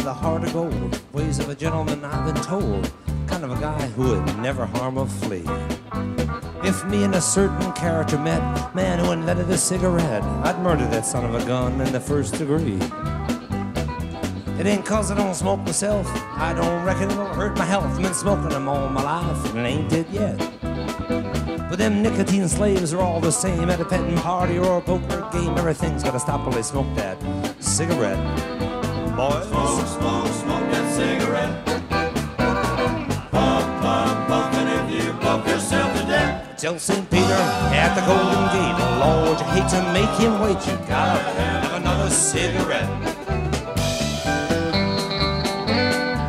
With 0.00 0.06
a 0.06 0.14
heart 0.14 0.42
of 0.44 0.52
gold. 0.54 0.98
ways 1.12 1.38
of 1.40 1.50
a 1.50 1.54
gentleman 1.54 2.02
I've 2.02 2.32
been 2.32 2.42
told, 2.42 2.90
kind 3.26 3.44
of 3.44 3.50
a 3.50 3.60
guy 3.60 3.86
who 3.88 4.08
would 4.08 4.38
never 4.38 4.64
harm 4.64 4.96
a 4.96 5.04
flea. 5.04 5.44
If 6.64 6.86
me 6.86 7.04
and 7.04 7.14
a 7.16 7.20
certain 7.20 7.70
character 7.74 8.18
met, 8.18 8.40
man 8.74 8.98
who 8.98 9.12
invented 9.12 9.50
a 9.50 9.58
cigarette, 9.58 10.22
I'd 10.22 10.58
murder 10.62 10.86
that 10.86 11.04
son 11.04 11.26
of 11.26 11.34
a 11.34 11.44
gun 11.44 11.82
in 11.82 11.92
the 11.92 12.00
first 12.00 12.38
degree. 12.38 12.78
It 14.58 14.66
ain't 14.66 14.86
cause 14.86 15.10
I 15.10 15.18
don't 15.18 15.34
smoke 15.34 15.60
myself, 15.60 16.06
I 16.38 16.54
don't 16.54 16.82
reckon 16.82 17.10
it'll 17.10 17.26
hurt 17.26 17.58
my 17.58 17.66
health. 17.66 17.84
I've 17.84 18.00
been 18.00 18.14
smoking 18.14 18.48
them 18.48 18.70
all 18.70 18.88
my 18.88 19.02
life, 19.02 19.50
and 19.50 19.58
it 19.58 19.68
ain't 19.68 19.90
dead 19.90 20.06
yet. 20.10 20.38
But 21.68 21.76
them 21.76 22.02
nicotine 22.02 22.48
slaves 22.48 22.94
are 22.94 23.02
all 23.02 23.20
the 23.20 23.32
same 23.32 23.68
at 23.68 23.78
a 23.80 23.84
petting 23.84 24.16
party 24.16 24.56
or 24.56 24.78
a 24.78 24.80
poker 24.80 25.28
game. 25.30 25.58
Everything's 25.58 26.02
gotta 26.02 26.20
stop 26.20 26.40
while 26.40 26.52
they 26.52 26.62
smoke 26.62 26.86
that 26.96 27.18
cigarette. 27.62 28.18
Boys, 29.16 29.50
Tell 36.60 36.78
St. 36.78 37.10
Peter 37.10 37.24
at 37.24 37.94
the 37.94 38.02
Golden 38.02 38.44
Gate, 38.52 38.76
Lord, 39.00 39.40
you 39.40 39.46
hate 39.46 39.70
to 39.70 39.80
make 39.94 40.10
him 40.20 40.38
wait. 40.42 40.58
You 40.66 40.76
gotta 40.86 41.18
have 41.18 41.72
another 41.80 42.10
cigarette. 42.10 42.86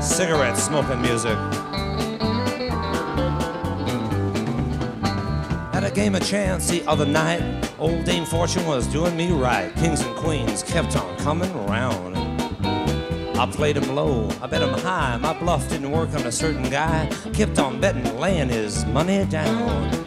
Cigarette 0.02 0.58
smoking 0.58 1.02
music. 1.02 1.38
At 5.74 5.84
a 5.84 5.91
game 5.94 6.15
of 6.15 6.26
chance 6.26 6.70
the 6.70 6.82
other 6.88 7.06
night, 7.06 7.70
old 7.78 8.06
Dame 8.06 8.24
Fortune 8.24 8.65
was 8.65 8.88
doing 8.88 9.17
me 9.17 9.34
right. 9.34 9.76
Kings 9.76 10.00
and 10.00 10.15
queens 10.15 10.63
kept 10.63 10.96
on 10.96 11.17
coming 11.17 11.54
around. 11.67 12.15
I 13.38 13.52
played 13.52 13.76
him 13.76 13.94
low, 13.94 14.30
I 14.41 14.48
bet 14.48 14.62
him 14.62 14.76
high. 14.76 15.17
My 15.17 15.38
bluff 15.38 15.67
didn't 15.67 15.91
work 15.91 16.13
on 16.13 16.26
a 16.26 16.32
certain 16.32 16.70
guy. 16.70 17.10
Kept 17.34 17.60
on 17.60 17.82
betting, 17.82 18.17
laying 18.17 18.48
his 18.48 18.86
money 18.86 19.26
down. 19.26 20.00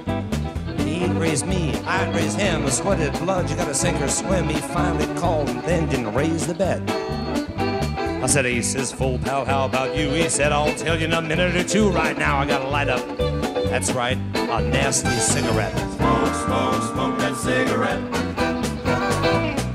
He'd 1.04 1.12
raise 1.16 1.44
me, 1.44 1.74
I'd 1.84 2.14
raise 2.14 2.34
him. 2.34 2.64
A 2.64 2.70
sweated 2.70 3.12
blood, 3.18 3.50
you 3.50 3.56
gotta 3.56 3.74
sink 3.74 4.00
or 4.00 4.08
swim. 4.08 4.48
He 4.48 4.54
finally 4.54 5.06
called 5.20 5.50
and 5.50 5.62
then 5.64 5.86
didn't 5.86 6.14
raise 6.14 6.46
the 6.46 6.54
bet. 6.54 6.80
I 8.22 8.26
said, 8.26 8.46
Ace 8.46 8.74
is 8.74 8.90
full 8.90 9.18
pal, 9.18 9.44
how 9.44 9.66
about 9.66 9.94
you? 9.94 10.08
He 10.08 10.30
said, 10.30 10.50
I'll 10.50 10.74
tell 10.74 10.98
you 10.98 11.04
in 11.04 11.12
a 11.12 11.20
minute 11.20 11.54
or 11.56 11.62
two. 11.62 11.90
Right 11.90 12.16
now, 12.16 12.38
I 12.38 12.46
gotta 12.46 12.68
light 12.68 12.88
up. 12.88 13.06
That's 13.68 13.92
right, 13.92 14.16
a 14.34 14.62
nasty 14.62 15.10
cigarette. 15.10 15.76
Smoke, 15.76 16.34
smoke, 16.46 16.82
smoke 16.94 17.18
that 17.18 17.36
cigarette. 17.36 18.00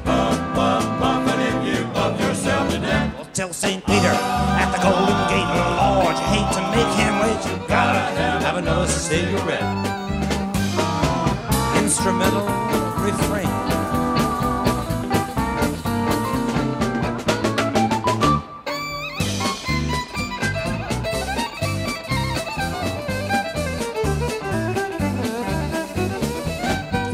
Puff, 0.06 0.40
puff, 0.56 0.84
puff, 1.00 1.30
and 1.32 1.68
if 1.68 1.78
you 1.78 1.86
puff 1.94 2.20
yourself 2.20 2.72
to 2.72 2.80
death. 2.80 3.14
Well, 3.14 3.30
tell 3.34 3.54
St. 3.54 3.86
Peter 3.86 4.16
at 4.58 4.72
the 4.72 4.82
Golden 4.82 5.20
Gate, 5.30 5.46
Lord, 5.78 6.18
you 6.18 6.26
hate 6.34 6.52
to 6.58 6.62
make 6.74 6.92
him 6.98 7.20
wait. 7.22 7.62
You 7.62 7.68
gotta 7.68 8.44
have 8.44 8.58
another 8.58 8.88
cigarette. 8.88 9.79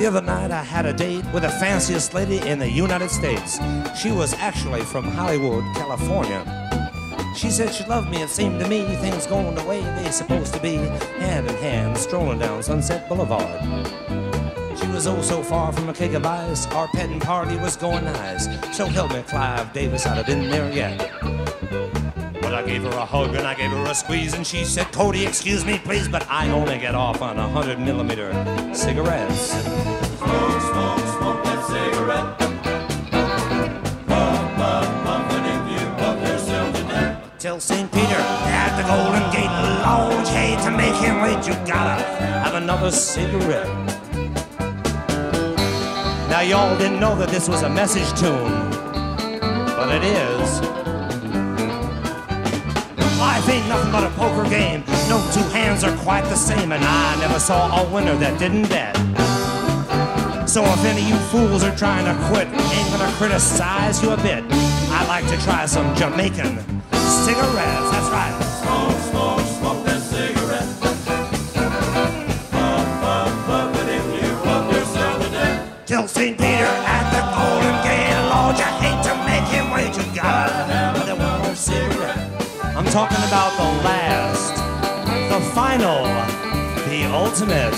The 0.06 0.12
other 0.12 0.22
night 0.22 0.52
I 0.52 0.62
had 0.62 0.86
a 0.86 0.94
date 0.94 1.26
with 1.34 1.42
the 1.42 1.50
fanciest 1.50 2.14
lady 2.14 2.38
in 2.48 2.60
the 2.60 2.70
United 2.70 3.10
States. 3.10 3.60
She 4.00 4.12
was 4.12 4.36
actually 4.36 4.82
from 4.82 5.04
Hollywood, 5.06 5.64
California. 5.76 6.44
She 7.36 7.50
said 7.50 7.74
she 7.74 7.84
loved 7.86 8.12
me. 8.12 8.22
It 8.22 8.30
seemed 8.30 8.60
to 8.60 8.68
me 8.68 8.86
things 8.98 9.26
going 9.26 9.56
the 9.56 9.64
way 9.64 9.82
they 9.82 10.12
supposed 10.12 10.54
to 10.54 10.60
be, 10.60 10.76
hand 10.76 11.48
in 11.48 11.56
hand, 11.56 11.98
strolling 11.98 12.38
down 12.38 12.62
Sunset 12.62 13.10
Boulevard. 13.10 13.64
She 14.78 14.86
was 14.90 15.08
oh 15.08 15.24
so 15.24 15.42
far 15.42 15.74
from 15.74 15.90
a 15.90 15.94
cake 15.94 16.14
of 16.14 16.24
ice. 16.24 16.68
Our 16.68 16.88
petting 16.90 17.20
party 17.20 17.58
was 17.58 17.76
going 17.76 18.06
nice. 18.06 18.46
So 18.78 18.86
help 18.86 19.12
me, 19.12 19.24
Clive 19.24 19.74
Davis, 19.74 20.06
I'd 20.06 20.18
have 20.18 20.28
been 20.28 20.52
there 20.52 20.72
yet. 20.72 21.00
But 22.44 22.54
I 22.54 22.62
gave 22.64 22.84
her 22.84 22.90
a 22.90 23.06
hug 23.06 23.34
and 23.34 23.48
I 23.48 23.56
gave 23.56 23.72
her 23.72 23.86
a 23.86 23.96
squeeze, 23.96 24.36
and 24.36 24.46
she 24.46 24.66
said, 24.66 24.92
Cody, 24.92 25.26
excuse 25.26 25.66
me, 25.66 25.80
please, 25.80 26.08
but 26.08 26.30
I 26.30 26.52
only 26.52 26.78
get 26.78 26.94
off 26.94 27.24
on 27.24 27.40
a 27.40 27.50
hundred 27.50 27.80
millimeter 27.80 28.32
cigarettes. 28.76 29.75
Till 37.46 37.60
St. 37.60 37.92
Peter 37.92 38.22
at 38.50 38.76
the 38.76 38.84
Golden 38.88 39.22
Gate 39.32 39.54
Lord, 39.86 40.28
hate 40.28 40.60
to 40.66 40.72
make 40.72 40.96
him 40.96 41.22
wait, 41.22 41.46
you 41.46 41.54
gotta 41.68 42.02
have 42.04 42.56
another 42.56 42.90
cigarette. 42.90 43.68
Now, 46.28 46.42
y'all 46.42 46.76
didn't 46.80 47.00
know 47.00 47.16
that 47.18 47.30
this 47.30 47.48
was 47.48 47.62
a 47.62 47.70
message 47.70 48.10
tune, 48.20 48.52
but 49.78 49.94
it 49.94 50.04
is. 50.04 50.62
Life 53.20 53.48
ain't 53.48 53.68
nothing 53.68 53.92
but 53.92 54.04
a 54.04 54.10
poker 54.18 54.50
game. 54.50 54.84
No 55.08 55.24
two 55.32 55.48
hands 55.54 55.84
are 55.84 55.96
quite 55.98 56.24
the 56.26 56.36
same, 56.36 56.72
and 56.72 56.84
I 56.84 57.16
never 57.20 57.40
saw 57.40 57.80
a 57.80 57.94
winner 57.94 58.16
that 58.16 58.40
didn't 58.40 58.68
bet. 58.70 58.96
So 60.56 60.64
if 60.64 60.86
any 60.86 61.02
of 61.02 61.10
you 61.10 61.18
fools 61.28 61.66
are 61.66 61.76
trying 61.76 62.06
to 62.06 62.16
quit, 62.30 62.48
ain't 62.48 62.90
gonna 62.90 63.12
criticize 63.18 64.02
you 64.02 64.12
a 64.12 64.16
bit. 64.16 64.42
I'd 64.50 65.06
like 65.10 65.28
to 65.28 65.38
try 65.44 65.66
some 65.66 65.94
Jamaican 65.98 66.60
cigarettes. 66.94 67.92
That's 67.92 68.08
right. 68.08 68.32
Smoke, 68.64 68.98
smoke, 69.12 69.46
smoke 69.60 69.84
that 69.84 70.02
cigarette. 70.02 70.64
Puff, 72.56 73.02
puff, 73.04 73.46
puff, 73.46 73.80
and 73.82 73.90
if 74.00 74.24
you 74.24 74.32
puff 74.46 74.72
yourself 74.72 75.26
to 75.26 75.30
death. 75.30 75.86
Till 75.88 76.08
St. 76.08 76.38
Peter 76.38 76.72
at 76.88 77.06
the 77.12 77.20
Golden 77.36 77.76
Gate. 77.84 78.16
Lord, 78.32 78.56
you 78.56 78.64
hate 78.80 79.04
to 79.12 79.14
make 79.28 79.48
him 79.52 79.70
wait. 79.76 79.92
You 79.92 80.16
gotta 80.16 80.54
have 80.72 81.06
the 81.06 81.16
one 81.18 81.42
more 81.42 81.56
cigarette. 81.56 82.32
I'm 82.78 82.86
talking 82.86 83.22
about 83.28 83.52
the 83.58 83.84
last, 83.84 84.56
the 85.28 85.42
final, 85.52 86.06
the 86.88 87.12
ultimate 87.12 87.76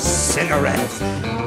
cigarette. 0.00 1.37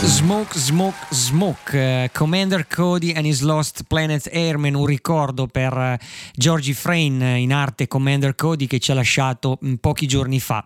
Smoke, 0.00 0.56
Smoke, 0.56 0.96
Smoke, 1.10 1.72
eh, 1.72 2.10
Commander 2.12 2.66
Cody 2.68 3.12
and 3.12 3.26
his 3.26 3.40
Lost 3.40 3.82
Planet 3.88 4.28
Airman, 4.32 4.74
un 4.74 4.86
ricordo 4.86 5.48
per 5.48 5.76
eh, 5.76 5.98
Georgie 6.34 6.72
Frayne, 6.72 7.34
eh, 7.34 7.38
in 7.40 7.52
arte 7.52 7.88
Commander 7.88 8.36
Cody, 8.36 8.66
che 8.66 8.78
ci 8.78 8.92
ha 8.92 8.94
lasciato 8.94 9.58
mm, 9.62 9.74
pochi 9.74 10.06
giorni 10.06 10.38
fa. 10.38 10.64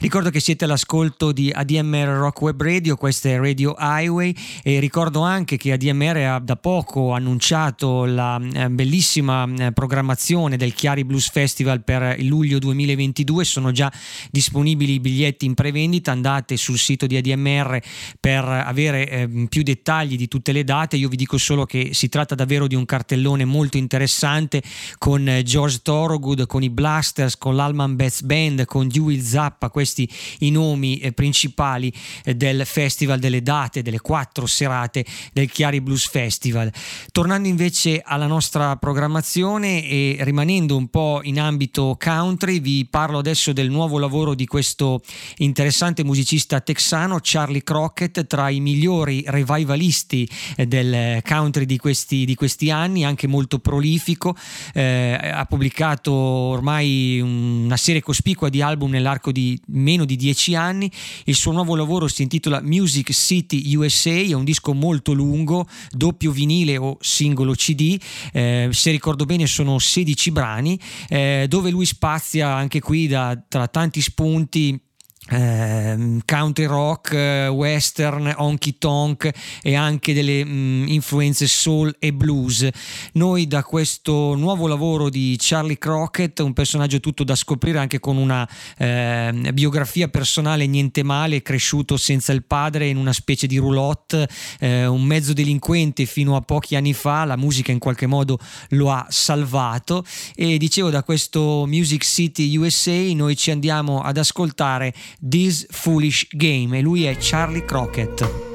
Ricordo 0.00 0.28
che 0.28 0.38
siete 0.38 0.64
all'ascolto 0.64 1.32
di 1.32 1.50
ADMR 1.50 2.08
Rock 2.08 2.42
Web 2.42 2.62
Radio, 2.62 2.96
questa 2.96 3.30
è 3.30 3.38
Radio 3.38 3.74
Highway 3.78 4.34
e 4.62 4.78
ricordo 4.80 5.22
anche 5.22 5.56
che 5.56 5.72
ADMR 5.72 6.16
ha 6.16 6.38
da 6.38 6.56
poco 6.56 7.12
annunciato 7.12 8.04
la 8.04 8.38
bellissima 8.70 9.46
eh, 9.56 9.72
programmazione 9.72 10.56
del 10.58 10.74
Chiari 10.74 11.04
Blues 11.04 11.30
Festival 11.30 11.82
per 11.82 12.16
luglio 12.20 12.58
2022, 12.58 13.44
sono 13.44 13.72
già 13.72 13.90
disponibili 14.30 14.94
i 14.94 15.00
biglietti 15.00 15.46
in 15.46 15.54
prevendita, 15.54 16.12
andate 16.12 16.56
sul 16.58 16.78
sito 16.78 17.06
di 17.06 17.16
ADMR 17.16 17.80
per 18.20 18.44
avere 18.44 18.72
eh, 18.82 19.46
più 19.48 19.62
dettagli 19.62 20.16
di 20.16 20.28
tutte 20.28 20.52
le 20.52 20.64
date, 20.64 20.96
io 20.96 21.08
vi 21.08 21.16
dico 21.16 21.38
solo 21.38 21.64
che 21.64 21.90
si 21.92 22.08
tratta 22.08 22.34
davvero 22.34 22.66
di 22.66 22.74
un 22.74 22.84
cartellone 22.84 23.44
molto 23.44 23.76
interessante 23.76 24.62
con 24.98 25.28
eh, 25.28 25.42
George 25.42 25.80
Thorogood, 25.82 26.46
con 26.46 26.62
i 26.62 26.70
Blasters, 26.70 27.36
con 27.36 27.56
l'Alman 27.56 27.96
Beth 27.96 28.22
Band, 28.22 28.64
con 28.64 28.88
Dewey 28.88 29.20
Zappa, 29.20 29.70
questi 29.70 30.08
i 30.40 30.50
nomi 30.50 30.98
eh, 30.98 31.12
principali 31.12 31.92
eh, 32.24 32.34
del 32.34 32.66
festival, 32.66 33.18
delle 33.18 33.42
date, 33.42 33.82
delle 33.82 34.00
quattro 34.00 34.46
serate 34.46 35.04
del 35.32 35.50
Chiari 35.50 35.80
Blues 35.80 36.06
Festival. 36.06 36.72
Tornando 37.12 37.48
invece 37.48 38.02
alla 38.04 38.26
nostra 38.26 38.76
programmazione 38.76 39.86
e 39.86 40.16
rimanendo 40.20 40.76
un 40.76 40.88
po' 40.88 41.20
in 41.22 41.40
ambito 41.40 41.96
country, 41.98 42.60
vi 42.60 42.86
parlo 42.88 43.18
adesso 43.18 43.52
del 43.52 43.70
nuovo 43.70 43.98
lavoro 43.98 44.34
di 44.34 44.46
questo 44.46 45.00
interessante 45.38 46.04
musicista 46.04 46.60
texano, 46.60 47.18
Charlie 47.20 47.62
Crockett, 47.62 48.26
tra 48.26 48.48
i 48.48 48.60
migliori 48.64 49.22
revivalisti 49.26 50.28
eh, 50.56 50.66
del 50.66 51.22
country 51.22 51.66
di 51.66 51.76
questi, 51.76 52.24
di 52.24 52.34
questi 52.34 52.70
anni, 52.70 53.04
anche 53.04 53.26
molto 53.26 53.58
prolifico, 53.58 54.34
eh, 54.72 55.18
ha 55.20 55.44
pubblicato 55.44 56.12
ormai 56.12 57.20
una 57.20 57.76
serie 57.76 58.00
cospicua 58.00 58.48
di 58.48 58.62
album 58.62 58.90
nell'arco 58.90 59.30
di 59.30 59.60
meno 59.66 60.04
di 60.04 60.16
dieci 60.16 60.54
anni, 60.54 60.90
il 61.24 61.34
suo 61.34 61.52
nuovo 61.52 61.76
lavoro 61.76 62.08
si 62.08 62.22
intitola 62.22 62.60
Music 62.62 63.12
City 63.12 63.74
USA, 63.76 64.10
è 64.10 64.32
un 64.32 64.44
disco 64.44 64.72
molto 64.72 65.12
lungo, 65.12 65.68
doppio 65.90 66.32
vinile 66.32 66.76
o 66.76 66.96
singolo 67.00 67.52
CD, 67.52 68.00
eh, 68.32 68.68
se 68.72 68.90
ricordo 68.90 69.26
bene 69.26 69.46
sono 69.46 69.78
16 69.78 70.30
brani, 70.30 70.80
eh, 71.08 71.46
dove 71.48 71.70
lui 71.70 71.84
spazia 71.84 72.54
anche 72.54 72.80
qui 72.80 73.06
da, 73.06 73.38
tra 73.46 73.68
tanti 73.68 74.00
spunti 74.00 74.80
country 75.26 76.66
rock, 76.66 77.12
eh, 77.12 77.48
western, 77.48 78.32
honky 78.36 78.76
tonk 78.78 79.30
e 79.62 79.74
anche 79.74 80.12
delle 80.12 80.44
mh, 80.44 80.88
influenze 80.88 81.46
soul 81.46 81.94
e 81.98 82.12
blues. 82.12 82.68
Noi 83.12 83.46
da 83.46 83.62
questo 83.62 84.34
nuovo 84.34 84.66
lavoro 84.66 85.08
di 85.08 85.36
Charlie 85.38 85.78
Crockett, 85.78 86.40
un 86.40 86.52
personaggio 86.52 87.00
tutto 87.00 87.24
da 87.24 87.34
scoprire 87.34 87.78
anche 87.78 88.00
con 88.00 88.16
una 88.16 88.48
eh, 88.76 89.50
biografia 89.52 90.08
personale 90.08 90.66
niente 90.66 91.02
male, 91.02 91.42
cresciuto 91.42 91.96
senza 91.96 92.32
il 92.32 92.44
padre 92.44 92.88
in 92.88 92.96
una 92.96 93.12
specie 93.12 93.46
di 93.46 93.56
roulotte, 93.56 94.28
eh, 94.60 94.86
un 94.86 95.02
mezzo 95.04 95.32
delinquente 95.32 96.04
fino 96.04 96.36
a 96.36 96.40
pochi 96.40 96.76
anni 96.76 96.92
fa, 96.92 97.24
la 97.24 97.36
musica 97.36 97.72
in 97.72 97.78
qualche 97.78 98.06
modo 98.06 98.38
lo 98.70 98.90
ha 98.90 99.06
salvato 99.08 100.04
e 100.34 100.58
dicevo 100.58 100.90
da 100.90 101.02
questo 101.02 101.64
Music 101.66 102.04
City 102.04 102.56
USA 102.56 102.92
noi 103.14 103.36
ci 103.36 103.50
andiamo 103.50 104.00
ad 104.00 104.16
ascoltare 104.16 104.92
This 105.20 105.66
Foolish 105.70 106.28
Game 106.32 106.78
e 106.78 106.80
lui 106.82 107.04
è 107.04 107.16
Charlie 107.16 107.64
Crockett. 107.64 108.52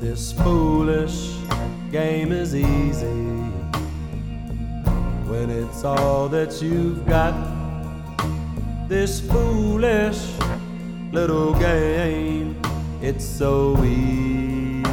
This 0.00 0.32
foolish 0.32 1.34
game 1.90 2.32
is 2.32 2.54
easy 2.54 3.06
when 5.28 5.50
it's 5.50 5.84
all 5.84 6.28
that 6.28 6.60
you've 6.62 7.04
got. 7.06 7.34
This 8.88 9.20
foolish 9.20 10.18
little 11.16 11.54
game, 11.54 12.54
it's 13.00 13.24
so 13.24 13.74
easy. 13.82 14.84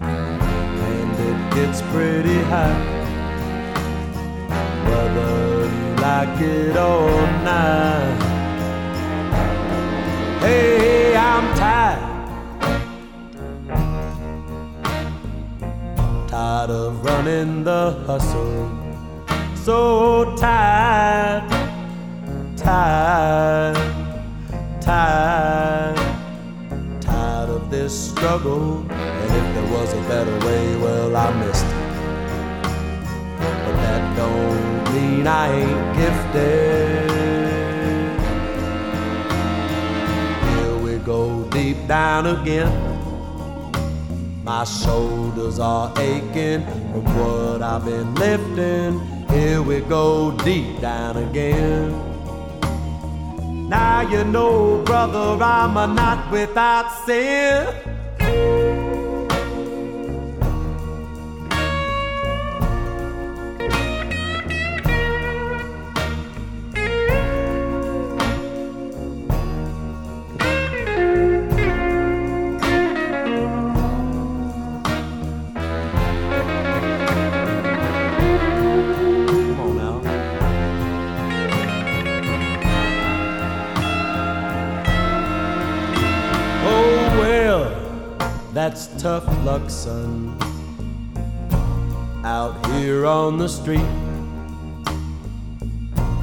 And 0.00 1.14
it 1.30 1.54
gets 1.54 1.80
pretty 1.92 2.40
hot, 2.50 2.78
whether 4.88 5.66
you 5.78 5.88
like 6.02 6.40
it 6.40 6.76
or 6.76 7.10
not. 7.46 8.16
Hey, 10.40 11.16
I'm 11.16 11.46
tired. 11.56 12.02
Tired 16.28 16.70
of 16.70 17.04
running 17.04 17.62
the 17.62 18.02
hustle. 18.04 18.68
So 19.54 20.34
tired, 20.36 21.57
tired, 22.68 23.76
tired, 24.78 25.96
tired 27.00 27.48
of 27.48 27.70
this 27.70 28.10
struggle. 28.10 28.84
And 28.90 29.30
if 29.40 29.46
there 29.54 29.72
was 29.72 29.94
a 29.94 30.02
better 30.02 30.38
way, 30.46 30.76
well, 30.76 31.16
I 31.16 31.32
missed 31.40 31.64
it. 31.64 31.72
But 33.64 33.74
that 33.82 34.02
don't 34.18 34.84
mean 34.92 35.26
I 35.26 35.46
ain't 35.62 35.96
gifted. 35.96 37.10
Here 40.48 40.76
we 40.76 40.98
go 40.98 41.44
deep 41.44 41.78
down 41.86 42.26
again. 42.26 42.70
My 44.44 44.64
shoulders 44.64 45.58
are 45.58 45.90
aching 45.98 46.66
from 46.66 47.04
what 47.16 47.62
I've 47.62 47.86
been 47.86 48.14
lifting. 48.14 49.00
Here 49.30 49.62
we 49.62 49.80
go 49.80 50.32
deep 50.44 50.82
down 50.82 51.16
again. 51.16 52.07
Now 53.68 54.00
you 54.00 54.24
know, 54.24 54.82
brother, 54.82 55.44
I'm 55.44 55.76
a 55.76 55.86
not 55.86 56.32
without 56.32 57.04
sin. 57.04 57.87
Luck, 89.68 89.70
son. 89.70 90.36
Out 92.24 92.66
here 92.72 93.06
on 93.06 93.38
the 93.38 93.48
street, 93.48 93.90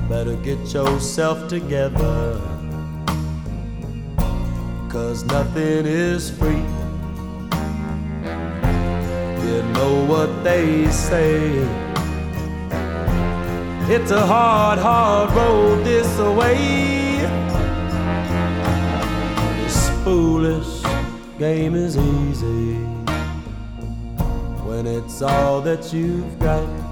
better 0.10 0.36
get 0.38 0.60
yourself 0.74 1.48
together. 1.48 2.40
Cause 4.90 5.26
nothing 5.26 5.86
is 5.86 6.30
free. 6.30 6.66
You 9.46 9.62
know 9.74 10.06
what 10.08 10.44
they 10.44 10.90
say. 10.92 11.52
It's 13.88 14.12
a 14.12 14.26
hard, 14.26 14.80
hard 14.80 15.32
road 15.32 15.86
this 15.86 16.18
way. 16.18 17.18
This 19.62 19.90
foolish 20.04 20.84
game 21.38 21.76
is 21.76 21.98
easy 21.98 22.95
when 24.76 24.88
it's 24.88 25.22
all 25.22 25.62
that 25.62 25.94
you've 25.94 26.38
got. 26.40 26.85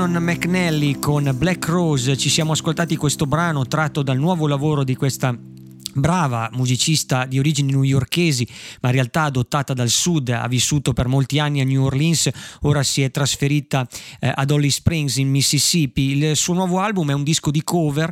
Shannon 0.00 0.22
McNally 0.22 0.98
con 0.98 1.30
Black 1.36 1.66
Rose 1.66 2.16
ci 2.16 2.30
siamo 2.30 2.52
ascoltati 2.52 2.96
questo 2.96 3.26
brano 3.26 3.66
tratto 3.66 4.02
dal 4.02 4.16
nuovo 4.16 4.46
lavoro 4.46 4.82
di 4.82 4.96
questa 4.96 5.36
brava 5.92 6.48
musicista 6.54 7.26
di 7.26 7.38
origini 7.38 7.72
newyorkesi, 7.72 8.48
ma 8.80 8.88
in 8.88 8.94
realtà 8.94 9.24
adottata 9.24 9.74
dal 9.74 9.90
sud, 9.90 10.30
ha 10.30 10.48
vissuto 10.48 10.94
per 10.94 11.06
molti 11.06 11.38
anni 11.38 11.60
a 11.60 11.64
New 11.64 11.84
Orleans, 11.84 12.30
ora 12.62 12.82
si 12.82 13.02
è 13.02 13.10
trasferita 13.10 13.86
eh, 14.20 14.32
ad 14.34 14.50
Holly 14.50 14.70
Springs 14.70 15.16
in 15.16 15.28
Mississippi. 15.28 16.16
Il 16.16 16.34
suo 16.34 16.54
nuovo 16.54 16.78
album 16.78 17.10
è 17.10 17.14
un 17.14 17.22
disco 17.22 17.50
di 17.50 17.62
cover 17.62 18.10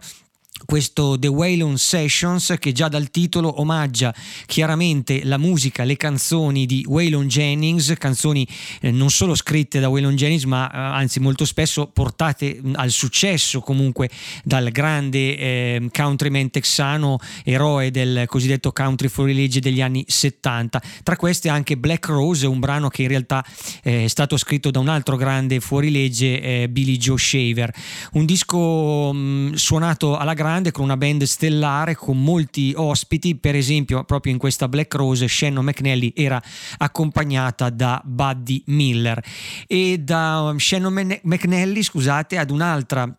questo 0.64 1.18
The 1.18 1.28
Waylon 1.28 1.78
Sessions 1.78 2.54
che 2.58 2.72
già 2.72 2.88
dal 2.88 3.10
titolo 3.10 3.60
omaggia 3.60 4.14
chiaramente 4.46 5.24
la 5.24 5.38
musica, 5.38 5.84
le 5.84 5.96
canzoni 5.96 6.66
di 6.66 6.84
Waylon 6.86 7.28
Jennings, 7.28 7.94
canzoni 7.96 8.46
eh, 8.80 8.90
non 8.90 9.10
solo 9.10 9.34
scritte 9.34 9.80
da 9.80 9.88
Waylon 9.88 10.16
Jennings 10.16 10.44
ma 10.44 10.70
eh, 10.70 10.76
anzi 10.76 11.20
molto 11.20 11.44
spesso 11.44 11.86
portate 11.86 12.58
mh, 12.60 12.72
al 12.76 12.90
successo 12.90 13.60
comunque 13.60 14.10
dal 14.42 14.70
grande 14.70 15.36
eh, 15.36 15.88
countryman 15.92 16.50
texano, 16.50 17.18
eroe 17.44 17.90
del 17.90 18.24
cosiddetto 18.26 18.72
country 18.72 19.08
religion 19.14 19.62
degli 19.62 19.80
anni 19.80 20.04
70. 20.06 20.82
Tra 21.02 21.16
queste 21.16 21.48
anche 21.48 21.76
Black 21.76 22.06
Rose, 22.06 22.46
un 22.46 22.58
brano 22.58 22.88
che 22.88 23.02
in 23.02 23.08
realtà 23.08 23.44
eh, 23.82 24.04
è 24.04 24.08
stato 24.08 24.36
scritto 24.36 24.70
da 24.70 24.80
un 24.80 24.88
altro 24.88 25.16
grande 25.16 25.60
fuorilegge, 25.60 26.40
eh, 26.40 26.68
Billy 26.68 26.96
Joe 26.96 27.18
Shaver. 27.18 27.72
Un 28.12 28.24
disco 28.24 29.12
mh, 29.12 29.54
suonato 29.54 30.16
alla 30.16 30.34
grande 30.38 30.70
con 30.70 30.84
una 30.84 30.96
band 30.96 31.24
stellare 31.24 31.96
con 31.96 32.22
molti 32.22 32.72
ospiti, 32.76 33.34
per 33.34 33.56
esempio 33.56 34.04
proprio 34.04 34.32
in 34.32 34.38
questa 34.38 34.68
Black 34.68 34.94
Rose 34.94 35.26
Shannon 35.26 35.64
McNally 35.64 36.12
era 36.14 36.40
accompagnata 36.76 37.68
da 37.70 38.00
Buddy 38.04 38.62
Miller. 38.66 39.20
E 39.66 39.98
da 39.98 40.54
Shannon 40.56 41.18
McNally, 41.22 41.82
scusate, 41.82 42.38
ad 42.38 42.50
un'altra 42.50 43.12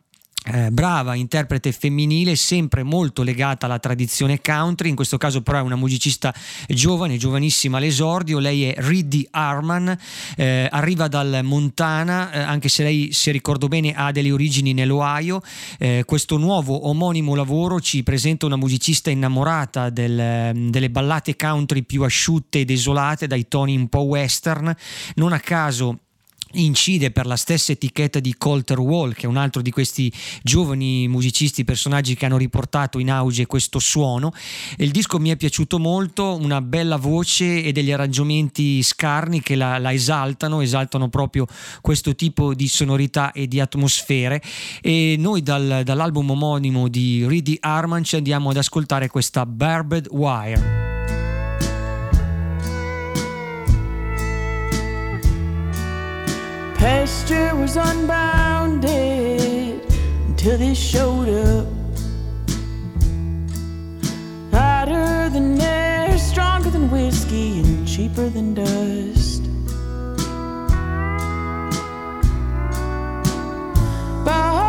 eh, 0.45 0.71
brava 0.71 1.15
interprete 1.15 1.71
femminile, 1.71 2.35
sempre 2.35 2.83
molto 2.83 3.23
legata 3.23 3.65
alla 3.65 3.77
tradizione 3.77 4.41
country, 4.41 4.89
in 4.89 4.95
questo 4.95 5.17
caso 5.17 5.41
però 5.41 5.59
è 5.59 5.61
una 5.61 5.75
musicista 5.75 6.33
giovane, 6.67 7.17
giovanissima 7.17 7.77
all'esordio, 7.77 8.39
lei 8.39 8.63
è 8.63 8.75
Riddy 8.77 9.27
Harman, 9.31 9.95
eh, 10.37 10.67
arriva 10.71 11.07
dal 11.07 11.41
Montana, 11.43 12.31
eh, 12.31 12.39
anche 12.39 12.69
se 12.69 12.83
lei 12.83 13.11
se 13.11 13.31
ricordo 13.31 13.67
bene 13.67 13.91
ha 13.93 14.11
delle 14.11 14.31
origini 14.31 14.73
nell'Ohio, 14.73 15.41
eh, 15.77 16.03
questo 16.05 16.37
nuovo 16.37 16.87
omonimo 16.87 17.35
lavoro 17.35 17.81
ci 17.81 18.01
presenta 18.03 18.45
una 18.45 18.55
musicista 18.55 19.09
innamorata 19.09 19.89
del, 19.89 20.69
delle 20.69 20.89
ballate 20.89 21.35
country 21.35 21.83
più 21.83 22.03
asciutte 22.03 22.59
e 22.59 22.65
desolate 22.65 23.27
dai 23.27 23.47
toni 23.47 23.75
un 23.75 23.89
po' 23.89 24.03
western, 24.03 24.73
non 25.15 25.33
a 25.33 25.39
caso 25.39 25.99
incide 26.53 27.11
per 27.11 27.25
la 27.25 27.35
stessa 27.35 27.71
etichetta 27.71 28.19
di 28.19 28.35
Colter 28.37 28.79
Wall, 28.79 29.13
che 29.13 29.23
è 29.23 29.25
un 29.27 29.37
altro 29.37 29.61
di 29.61 29.71
questi 29.71 30.11
giovani 30.41 31.07
musicisti, 31.07 31.63
personaggi 31.63 32.15
che 32.15 32.25
hanno 32.25 32.37
riportato 32.37 32.99
in 32.99 33.11
auge 33.11 33.45
questo 33.45 33.79
suono. 33.79 34.31
Il 34.77 34.91
disco 34.91 35.19
mi 35.19 35.29
è 35.29 35.35
piaciuto 35.35 35.79
molto, 35.79 36.35
una 36.35 36.61
bella 36.61 36.97
voce 36.97 37.63
e 37.63 37.71
degli 37.71 37.91
arrangiamenti 37.91 38.81
scarni 38.83 39.41
che 39.41 39.55
la, 39.55 39.77
la 39.77 39.93
esaltano, 39.93 40.61
esaltano 40.61 41.09
proprio 41.09 41.45
questo 41.81 42.15
tipo 42.15 42.53
di 42.53 42.67
sonorità 42.67 43.31
e 43.31 43.47
di 43.47 43.59
atmosfere. 43.59 44.41
E 44.81 45.15
noi 45.17 45.41
dal, 45.41 45.81
dall'album 45.83 46.31
omonimo 46.31 46.87
di 46.87 47.25
Reedy 47.27 47.57
Harman 47.59 48.03
ci 48.03 48.15
andiamo 48.15 48.49
ad 48.49 48.57
ascoltare 48.57 49.07
questa 49.07 49.45
Barbed 49.45 50.07
Wire. 50.09 50.98
Pasture 56.79 57.53
was 57.57 57.75
unbounded 57.75 59.81
until 60.27 60.57
they 60.57 60.73
showed 60.73 61.27
up. 61.27 61.67
Hotter 64.53 65.29
than 65.29 65.59
air, 65.59 66.17
stronger 66.17 66.69
than 66.69 66.89
whiskey, 66.89 67.59
and 67.59 67.85
cheaper 67.85 68.29
than 68.29 68.53
dust. 68.53 69.43
Barbed 74.23 74.68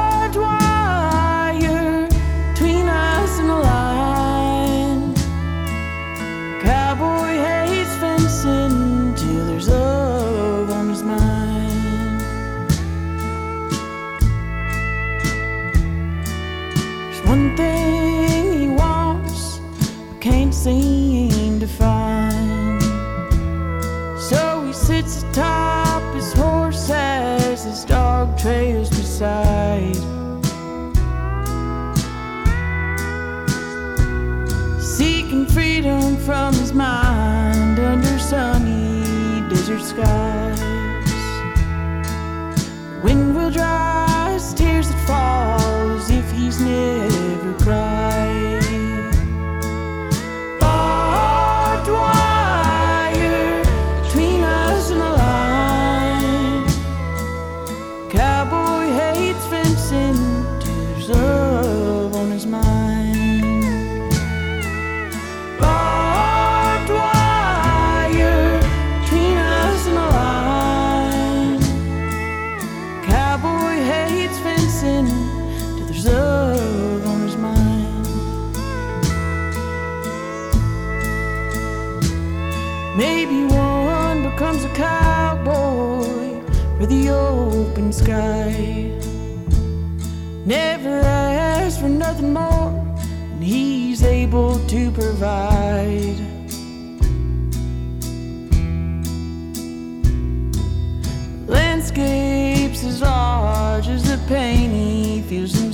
one 17.31 17.57
thing 17.57 18.61
he 18.61 18.67
wants, 18.67 19.61
but 20.09 20.21
can't 20.21 20.53
seem 20.53 21.61
to 21.61 21.67
find. 21.69 22.83
So 24.19 24.65
he 24.67 24.73
sits 24.73 25.23
atop 25.23 26.03
his 26.13 26.33
horse 26.33 26.91
as 26.91 27.63
his 27.63 27.85
dog 27.85 28.37
trails 28.37 28.91
beside. 28.91 29.95
Seeking 34.81 35.47
freedom 35.47 36.17
from 36.17 36.53
his 36.55 36.73
mind 36.73 37.10
cry. 47.63 47.90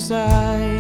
side. 0.06 0.75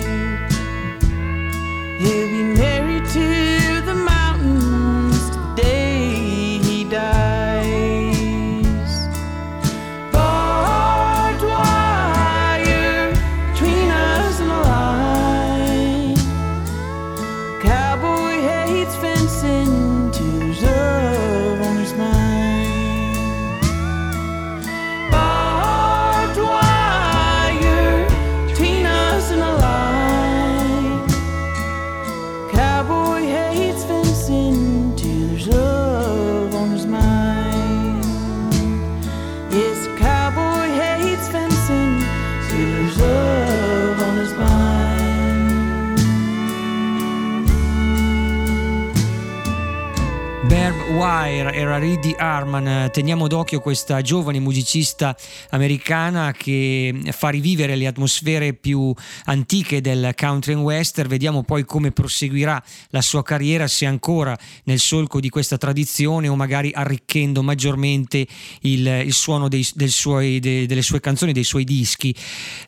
Era 51.76 51.84
Riddy 51.84 52.14
Harman. 52.16 52.90
Teniamo 52.90 53.26
d'occhio 53.28 53.60
questa 53.60 54.00
giovane 54.00 54.38
musicista 54.38 55.14
americana 55.50 56.32
che 56.32 56.94
fa 57.10 57.28
rivivere 57.28 57.76
le 57.76 57.86
atmosfere 57.86 58.54
più 58.54 58.94
antiche 59.24 59.82
del 59.82 60.14
country 60.16 60.54
and 60.54 60.62
western. 60.62 61.08
Vediamo 61.08 61.42
poi 61.42 61.66
come 61.66 61.92
proseguirà 61.92 62.62
la 62.90 63.02
sua 63.02 63.22
carriera, 63.22 63.66
se 63.66 63.84
ancora 63.84 64.36
nel 64.64 64.78
solco 64.78 65.20
di 65.20 65.28
questa 65.28 65.58
tradizione 65.58 66.28
o 66.28 66.34
magari 66.34 66.72
arricchendo 66.72 67.42
maggiormente 67.42 68.26
il, 68.60 68.86
il 68.86 69.12
suono 69.12 69.48
dei, 69.48 69.66
del 69.74 69.90
suoi- 69.90 70.40
de- 70.40 70.64
delle 70.66 70.82
sue 70.82 71.00
canzoni, 71.00 71.32
dei 71.32 71.44
suoi 71.44 71.64
dischi. 71.64 72.14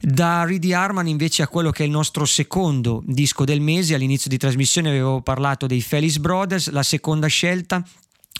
Da 0.01 0.45
Riddy 0.45 0.75
Harman 0.75 1.09
invece 1.09 1.43
a 1.43 1.49
quello 1.49 1.71
che 1.71 1.83
è 1.83 1.87
il 1.87 1.93
nostro 1.93 2.27
secondo 2.27 3.03
disco 3.07 3.47
del 3.47 3.63
mese. 3.63 3.95
All'inizio 3.95 4.29
di 4.29 4.37
trasmissione 4.37 4.91
avevo 4.91 5.23
parlato 5.23 5.67
dei 5.67 5.81
Fellis 5.81 6.19
Brothers, 6.19 6.69
la 6.71 6.83
seconda 6.83 7.27
scelta 7.27 7.83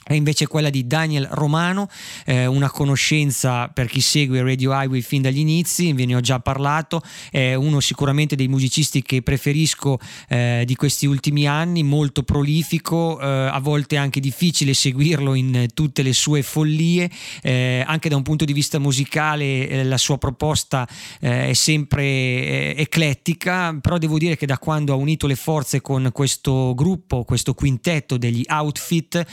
è 0.09 0.15
invece 0.15 0.47
quella 0.47 0.71
di 0.71 0.87
Daniel 0.87 1.29
Romano, 1.31 1.87
eh, 2.25 2.47
una 2.47 2.71
conoscenza 2.71 3.69
per 3.69 3.89
chi 3.89 4.01
segue 4.01 4.43
Radio 4.43 4.73
Highway 4.73 5.03
fin 5.03 5.21
dagli 5.21 5.39
inizi, 5.39 5.93
ve 5.93 6.07
ne 6.07 6.15
ho 6.15 6.21
già 6.21 6.41
parlato, 6.41 7.03
è 7.31 7.53
uno 7.53 7.79
sicuramente 7.81 8.35
dei 8.35 8.49
musicisti 8.49 9.03
che 9.03 9.21
preferisco 9.21 9.99
eh, 10.29 10.63
di 10.65 10.75
questi 10.77 11.05
ultimi 11.05 11.47
anni, 11.47 11.83
molto 11.83 12.23
prolifico, 12.23 13.21
eh, 13.21 13.27
a 13.27 13.59
volte 13.61 13.99
anche 13.99 14.19
difficile 14.19 14.73
seguirlo 14.73 15.35
in 15.35 15.67
tutte 15.75 16.03
le 16.03 16.15
sue 16.15 16.41
follie, 16.41 17.11
eh, 17.43 17.85
anche 17.87 18.09
da 18.09 18.17
un 18.17 18.23
punto 18.23 18.47
di 18.47 18.55
vista 18.55 18.79
musicale 18.79 19.69
eh, 19.69 19.85
la 19.85 19.99
sua 19.99 20.17
proposta 20.17 20.89
eh, 21.21 21.51
è 21.51 21.53
sempre 21.53 22.75
eclettica, 22.77 23.77
però 23.79 23.99
devo 23.99 24.17
dire 24.17 24.39
che 24.39 24.47
da 24.47 24.57
quando 24.57 24.95
ha 24.95 24.97
unito 24.97 25.27
le 25.27 25.37
forze 25.37 25.83
con 25.83 26.09
questo 26.15 26.73
gruppo, 26.75 27.25
questo 27.25 27.53
quintetto 27.53 28.17
degli 28.17 28.45
Outfit, 28.49 29.27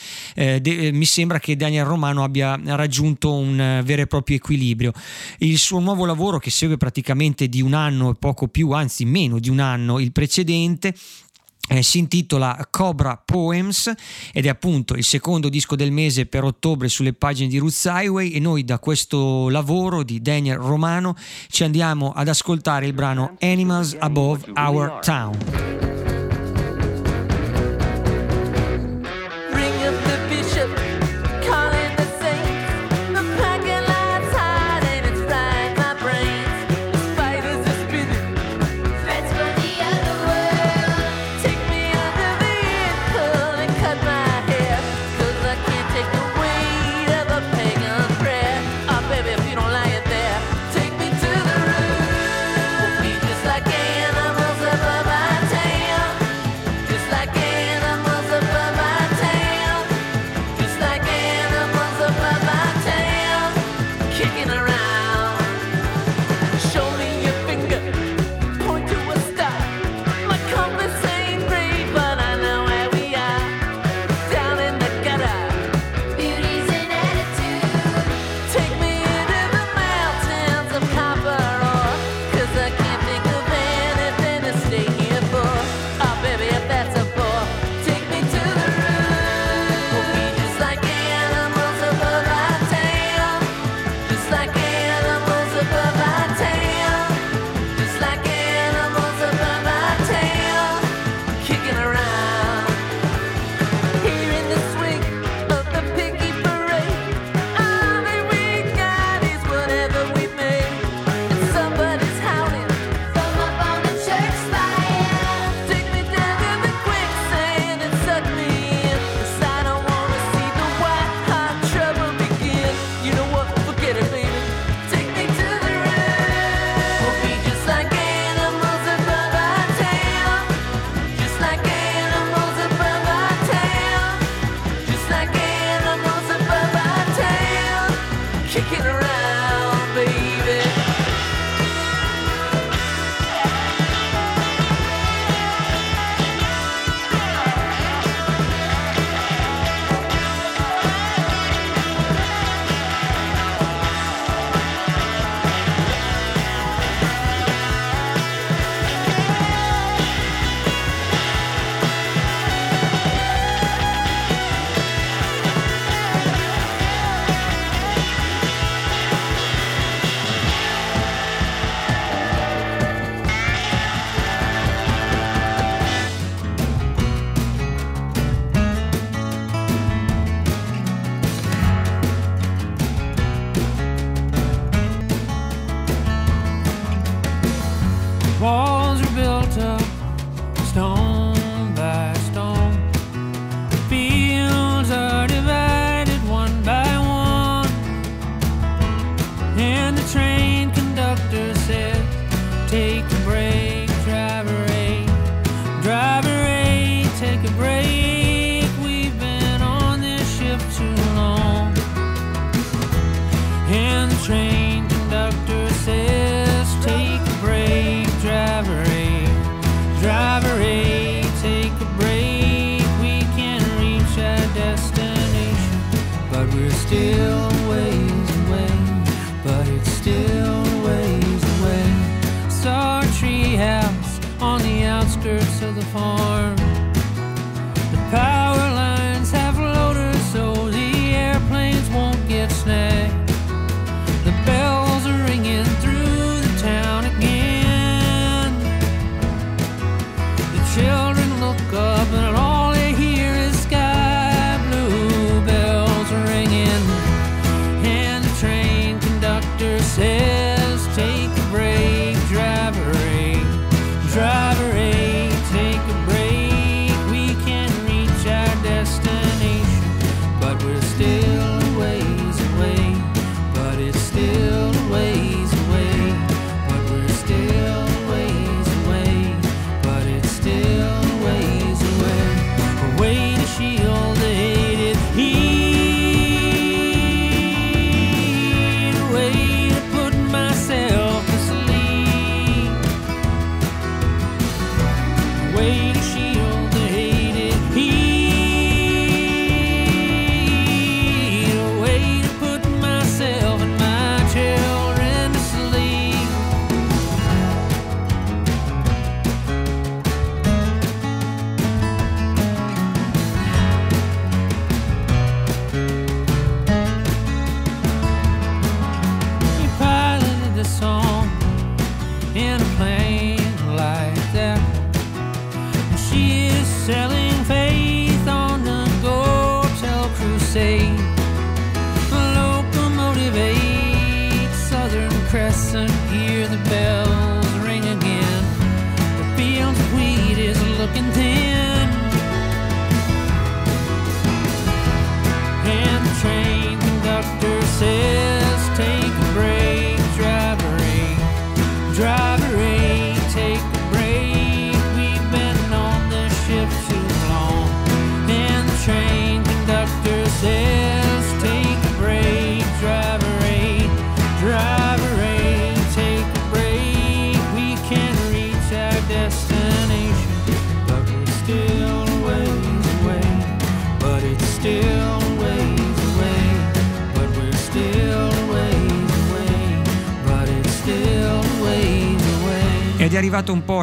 de- 0.61 0.87
eh, 0.87 0.91
mi 0.91 1.05
sembra 1.05 1.39
che 1.39 1.55
Daniel 1.55 1.85
Romano 1.85 2.23
abbia 2.23 2.59
raggiunto 2.63 3.33
un 3.33 3.59
eh, 3.59 3.81
vero 3.83 4.03
e 4.03 4.07
proprio 4.07 4.37
equilibrio. 4.37 4.91
Il 5.39 5.57
suo 5.57 5.79
nuovo 5.79 6.05
lavoro, 6.05 6.39
che 6.39 6.49
segue 6.49 6.77
praticamente 6.77 7.47
di 7.47 7.61
un 7.61 7.73
anno 7.73 8.11
e 8.11 8.15
poco 8.17 8.47
più, 8.47 8.71
anzi 8.71 9.05
meno 9.05 9.39
di 9.39 9.49
un 9.49 9.59
anno 9.59 9.99
il 9.99 10.11
precedente, 10.11 10.93
eh, 11.67 11.81
si 11.81 11.97
intitola 11.97 12.67
Cobra 12.69 13.21
Poems 13.23 13.91
ed 14.31 14.45
è 14.45 14.49
appunto 14.49 14.93
il 14.93 15.03
secondo 15.03 15.49
disco 15.49 15.75
del 15.75 15.91
mese 15.91 16.25
per 16.25 16.43
ottobre 16.43 16.89
sulle 16.89 17.13
pagine 17.13 17.47
di 17.47 17.57
Roots 17.57 17.85
Highway 17.85 18.29
e 18.31 18.39
noi 18.39 18.63
da 18.63 18.79
questo 18.79 19.49
lavoro 19.49 20.03
di 20.03 20.21
Daniel 20.21 20.57
Romano 20.57 21.15
ci 21.49 21.63
andiamo 21.63 22.11
ad 22.11 22.27
ascoltare 22.27 22.85
il 22.85 22.93
brano 22.93 23.35
Animals 23.39 23.95
Above 23.99 24.51
Our 24.53 24.99
Town. 25.01 25.94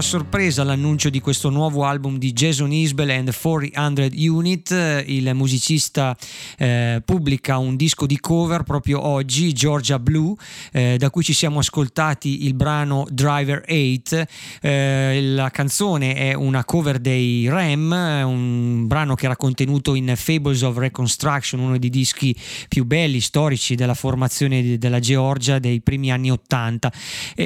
A 0.03 0.05
sorpresa 0.05 0.65
l'annuncio 0.65 1.11
di 1.11 1.21
questo 1.21 1.49
nuovo 1.49 1.85
album 1.85 2.19
di 2.19 2.33
Jason 2.33 2.73
Isbell 2.73 3.11
and 3.11 3.31
the 3.31 3.39
400 3.41 4.09
Unit. 4.17 5.05
Il 5.07 5.33
musicista 5.33 6.17
eh, 6.59 7.01
pubblica 7.05 7.59
un 7.59 7.77
disco 7.77 8.05
di 8.05 8.19
cover 8.19 8.65
proprio 8.65 9.01
oggi, 9.01 9.53
Georgia 9.53 10.01
Blue, 10.01 10.35
eh, 10.73 10.97
da 10.99 11.09
cui 11.11 11.23
ci 11.23 11.33
siamo 11.33 11.61
ascoltati 11.61 12.47
il 12.47 12.55
brano 12.55 13.07
Driver 13.11 13.65
8. 13.65 14.27
Eh, 14.61 15.21
la 15.23 15.51
canzone 15.51 16.15
è 16.17 16.35
una 16.35 16.65
cover 16.65 16.99
dei 16.99 17.49
Ram, 17.49 17.93
un 17.93 18.87
brano 18.89 19.15
che 19.15 19.27
era 19.27 19.37
contenuto 19.37 19.95
in 19.95 20.13
Fables 20.17 20.63
of 20.63 20.79
Reconstruction, 20.79 21.61
uno 21.61 21.79
dei 21.79 21.91
dischi 21.91 22.35
più 22.69 22.85
belli, 22.85 23.21
storici 23.21 23.77
della 23.77 23.95
formazione 23.95 24.79
della 24.79 24.99
Georgia 24.99 25.61
dei 25.61 25.81
primi 25.81 26.11
anni 26.11 26.33
80. 26.33 26.93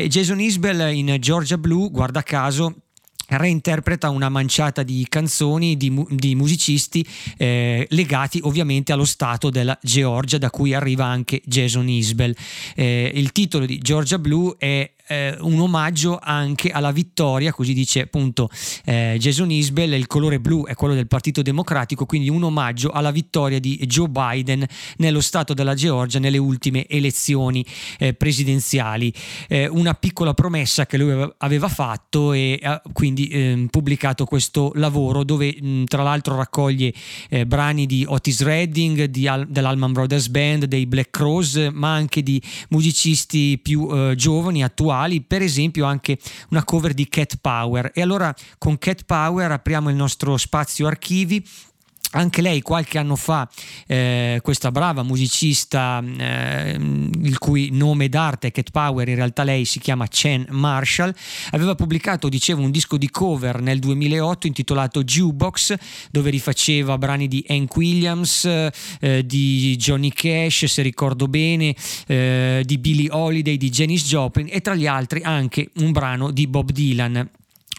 Jason 0.06 0.40
Isbell 0.40 0.94
in 0.96 1.14
Georgia 1.20 1.58
Blue, 1.58 1.90
guarda 1.90 2.22
caso, 2.22 2.44
reinterpreta 3.28 4.10
una 4.10 4.28
manciata 4.28 4.82
di 4.82 5.04
canzoni 5.08 5.76
di, 5.76 5.92
di 6.10 6.34
musicisti 6.34 7.06
eh, 7.36 7.86
legati 7.90 8.40
ovviamente 8.42 8.92
allo 8.92 9.04
stato 9.04 9.50
della 9.50 9.76
Georgia 9.82 10.38
da 10.38 10.50
cui 10.50 10.74
arriva 10.74 11.06
anche 11.06 11.42
Jason 11.44 11.88
Isbell. 11.88 12.34
Eh, 12.74 13.10
il 13.14 13.32
titolo 13.32 13.66
di 13.66 13.78
Georgia 13.78 14.18
Blue 14.18 14.54
è 14.58 14.90
eh, 15.06 15.36
un 15.40 15.60
omaggio 15.60 16.18
anche 16.20 16.70
alla 16.70 16.90
vittoria, 16.90 17.52
così 17.52 17.72
dice 17.72 18.02
appunto 18.02 18.48
eh, 18.84 19.16
Jason 19.18 19.50
Isbell, 19.50 19.92
il 19.92 20.06
colore 20.06 20.40
blu 20.40 20.66
è 20.66 20.74
quello 20.74 20.94
del 20.94 21.06
Partito 21.06 21.42
Democratico, 21.42 22.06
quindi 22.06 22.28
un 22.28 22.42
omaggio 22.42 22.90
alla 22.90 23.10
vittoria 23.10 23.60
di 23.60 23.78
Joe 23.86 24.08
Biden 24.08 24.64
nello 24.96 25.20
Stato 25.20 25.54
della 25.54 25.74
Georgia 25.74 26.18
nelle 26.18 26.38
ultime 26.38 26.86
elezioni 26.88 27.64
eh, 27.98 28.14
presidenziali. 28.14 29.12
Eh, 29.48 29.68
una 29.68 29.94
piccola 29.94 30.34
promessa 30.34 30.86
che 30.86 30.98
lui 30.98 31.30
aveva 31.38 31.68
fatto 31.68 32.32
e 32.32 32.58
ha 32.62 32.80
quindi 32.92 33.28
ehm, 33.28 33.66
pubblicato 33.68 34.24
questo 34.24 34.72
lavoro 34.74 35.24
dove 35.24 35.56
mh, 35.60 35.84
tra 35.84 36.02
l'altro 36.02 36.36
raccoglie 36.36 36.92
eh, 37.28 37.46
brani 37.46 37.86
di 37.86 38.04
Otis 38.06 38.42
Redding, 38.42 39.04
di 39.04 39.28
Al- 39.28 39.46
dell'Alman 39.48 39.92
Brothers 39.92 40.28
Band, 40.28 40.64
dei 40.64 40.86
Black 40.86 41.10
Crows, 41.10 41.68
ma 41.72 41.92
anche 41.92 42.22
di 42.22 42.42
musicisti 42.70 43.58
più 43.62 43.88
eh, 43.90 44.14
giovani, 44.16 44.64
attuali 44.64 44.94
attuali, 44.96 45.20
per 45.20 45.42
esempio 45.42 45.84
anche 45.84 46.18
una 46.50 46.64
cover 46.64 46.94
di 46.94 47.08
Cat 47.08 47.36
Power. 47.40 47.90
E 47.94 48.00
allora 48.00 48.34
con 48.58 48.78
Cat 48.78 49.04
Power 49.04 49.52
apriamo 49.52 49.90
il 49.90 49.96
nostro 49.96 50.36
spazio 50.36 50.86
archivi 50.86 51.46
anche 52.12 52.40
lei 52.42 52.62
qualche 52.62 52.98
anno 52.98 53.16
fa, 53.16 53.48
eh, 53.86 54.40
questa 54.42 54.70
brava 54.70 55.02
musicista, 55.02 56.02
eh, 56.18 56.76
il 56.78 57.38
cui 57.38 57.70
nome 57.72 58.08
d'arte 58.08 58.48
è 58.48 58.52
Cat 58.52 58.70
Power, 58.70 59.08
in 59.08 59.16
realtà 59.16 59.42
lei 59.42 59.64
si 59.64 59.78
chiama 59.78 60.06
Chen 60.06 60.46
Marshall, 60.50 61.14
aveva 61.50 61.74
pubblicato, 61.74 62.28
dicevo, 62.28 62.62
un 62.62 62.70
disco 62.70 62.96
di 62.96 63.10
cover 63.10 63.60
nel 63.60 63.78
2008 63.78 64.46
intitolato 64.46 65.02
Jukebox, 65.02 65.74
dove 66.10 66.30
rifaceva 66.30 66.96
brani 66.98 67.28
di 67.28 67.44
Hank 67.48 67.74
Williams, 67.76 68.44
eh, 68.44 69.22
di 69.24 69.76
Johnny 69.76 70.10
Cash, 70.10 70.64
se 70.64 70.82
ricordo 70.82 71.28
bene, 71.28 71.74
eh, 72.06 72.62
di 72.64 72.78
Billie 72.78 73.10
Holiday, 73.10 73.56
di 73.56 73.70
Janis 73.70 74.06
Joplin 74.06 74.48
e 74.50 74.60
tra 74.60 74.74
gli 74.74 74.86
altri 74.86 75.22
anche 75.22 75.70
un 75.76 75.92
brano 75.92 76.30
di 76.30 76.46
Bob 76.46 76.70
Dylan. 76.70 77.35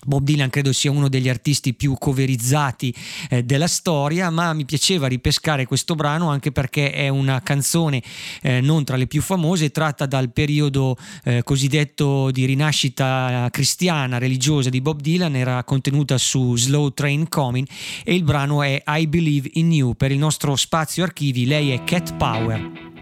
Bob 0.07 0.23
Dylan 0.23 0.49
credo 0.49 0.71
sia 0.71 0.89
uno 0.89 1.09
degli 1.09 1.27
artisti 1.27 1.73
più 1.73 1.95
coverizzati 1.97 2.95
eh, 3.29 3.43
della 3.43 3.67
storia, 3.67 4.29
ma 4.29 4.53
mi 4.53 4.63
piaceva 4.63 5.07
ripescare 5.07 5.65
questo 5.65 5.95
brano 5.95 6.29
anche 6.29 6.53
perché 6.53 6.93
è 6.93 7.09
una 7.09 7.41
canzone 7.41 8.01
eh, 8.41 8.61
non 8.61 8.85
tra 8.85 8.95
le 8.95 9.05
più 9.05 9.21
famose, 9.21 9.69
tratta 9.69 10.05
dal 10.05 10.31
periodo 10.31 10.95
eh, 11.25 11.43
cosiddetto 11.43 12.31
di 12.31 12.45
rinascita 12.45 13.49
cristiana, 13.51 14.17
religiosa 14.17 14.69
di 14.69 14.79
Bob 14.79 15.01
Dylan, 15.01 15.35
era 15.35 15.61
contenuta 15.65 16.17
su 16.17 16.55
Slow 16.55 16.93
Train 16.93 17.27
Coming 17.27 17.67
e 18.05 18.15
il 18.15 18.23
brano 18.23 18.63
è 18.63 18.81
I 18.87 19.07
Believe 19.07 19.49
in 19.53 19.73
You. 19.73 19.93
Per 19.95 20.11
il 20.11 20.17
nostro 20.17 20.55
spazio 20.55 21.03
archivi 21.03 21.45
lei 21.45 21.71
è 21.71 21.83
Cat 21.83 22.15
Power. 22.15 22.96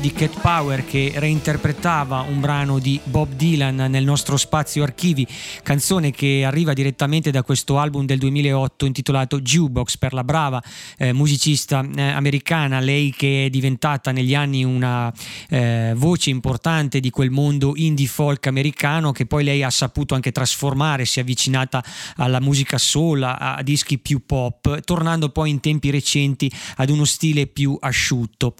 de 0.00 0.10
Cat 0.16 0.40
Power 0.40 0.86
che 0.86 1.12
reinterpretava 1.14 2.22
un 2.22 2.40
brano 2.40 2.78
di 2.78 2.98
Bob 3.04 3.34
Dylan 3.34 3.74
nel 3.90 4.02
nostro 4.02 4.38
spazio 4.38 4.82
archivi, 4.82 5.26
canzone 5.62 6.10
che 6.10 6.42
arriva 6.42 6.72
direttamente 6.72 7.30
da 7.30 7.42
questo 7.42 7.78
album 7.78 8.06
del 8.06 8.16
2008 8.20 8.86
intitolato 8.86 9.42
Jukebox 9.42 9.98
per 9.98 10.14
la 10.14 10.24
brava 10.24 10.62
eh, 10.96 11.12
musicista 11.12 11.86
eh, 11.94 12.00
americana, 12.00 12.80
lei 12.80 13.12
che 13.14 13.44
è 13.44 13.50
diventata 13.50 14.10
negli 14.10 14.34
anni 14.34 14.64
una 14.64 15.12
eh, 15.50 15.92
voce 15.94 16.30
importante 16.30 16.98
di 16.98 17.10
quel 17.10 17.28
mondo 17.28 17.74
indie 17.76 18.06
folk 18.06 18.46
americano 18.46 19.12
che 19.12 19.26
poi 19.26 19.44
lei 19.44 19.62
ha 19.62 19.70
saputo 19.70 20.14
anche 20.14 20.32
trasformare, 20.32 21.04
si 21.04 21.18
è 21.18 21.22
avvicinata 21.22 21.84
alla 22.16 22.40
musica 22.40 22.78
soul, 22.78 23.22
a, 23.22 23.56
a 23.56 23.62
dischi 23.62 23.98
più 23.98 24.24
pop, 24.24 24.80
tornando 24.80 25.28
poi 25.28 25.50
in 25.50 25.60
tempi 25.60 25.90
recenti 25.90 26.50
ad 26.76 26.88
uno 26.88 27.04
stile 27.04 27.46
più 27.46 27.76
asciutto. 27.78 28.54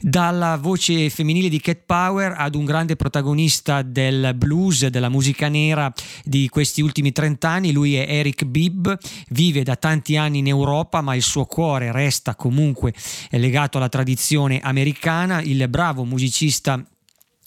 Dalla 0.00 0.56
voce 0.56 0.94
femminile 1.10 1.48
di 1.48 1.60
Cat 1.60 1.82
Power 1.86 2.34
ad 2.36 2.54
un 2.54 2.64
grande 2.64 2.96
protagonista 2.96 3.82
del 3.82 4.32
blues, 4.34 4.86
della 4.86 5.08
musica 5.08 5.48
nera 5.48 5.92
di 6.24 6.48
questi 6.48 6.80
ultimi 6.80 7.12
30 7.12 7.48
anni, 7.48 7.72
lui 7.72 7.94
è 7.96 8.06
Eric 8.08 8.44
Bibb, 8.44 8.88
vive 9.28 9.62
da 9.62 9.76
tanti 9.76 10.16
anni 10.16 10.38
in 10.38 10.46
Europa 10.46 11.00
ma 11.00 11.14
il 11.14 11.22
suo 11.22 11.44
cuore 11.44 11.92
resta 11.92 12.34
comunque 12.34 12.92
legato 13.30 13.78
alla 13.78 13.88
tradizione 13.88 14.60
americana, 14.60 15.40
il 15.40 15.68
bravo 15.68 16.04
musicista 16.04 16.82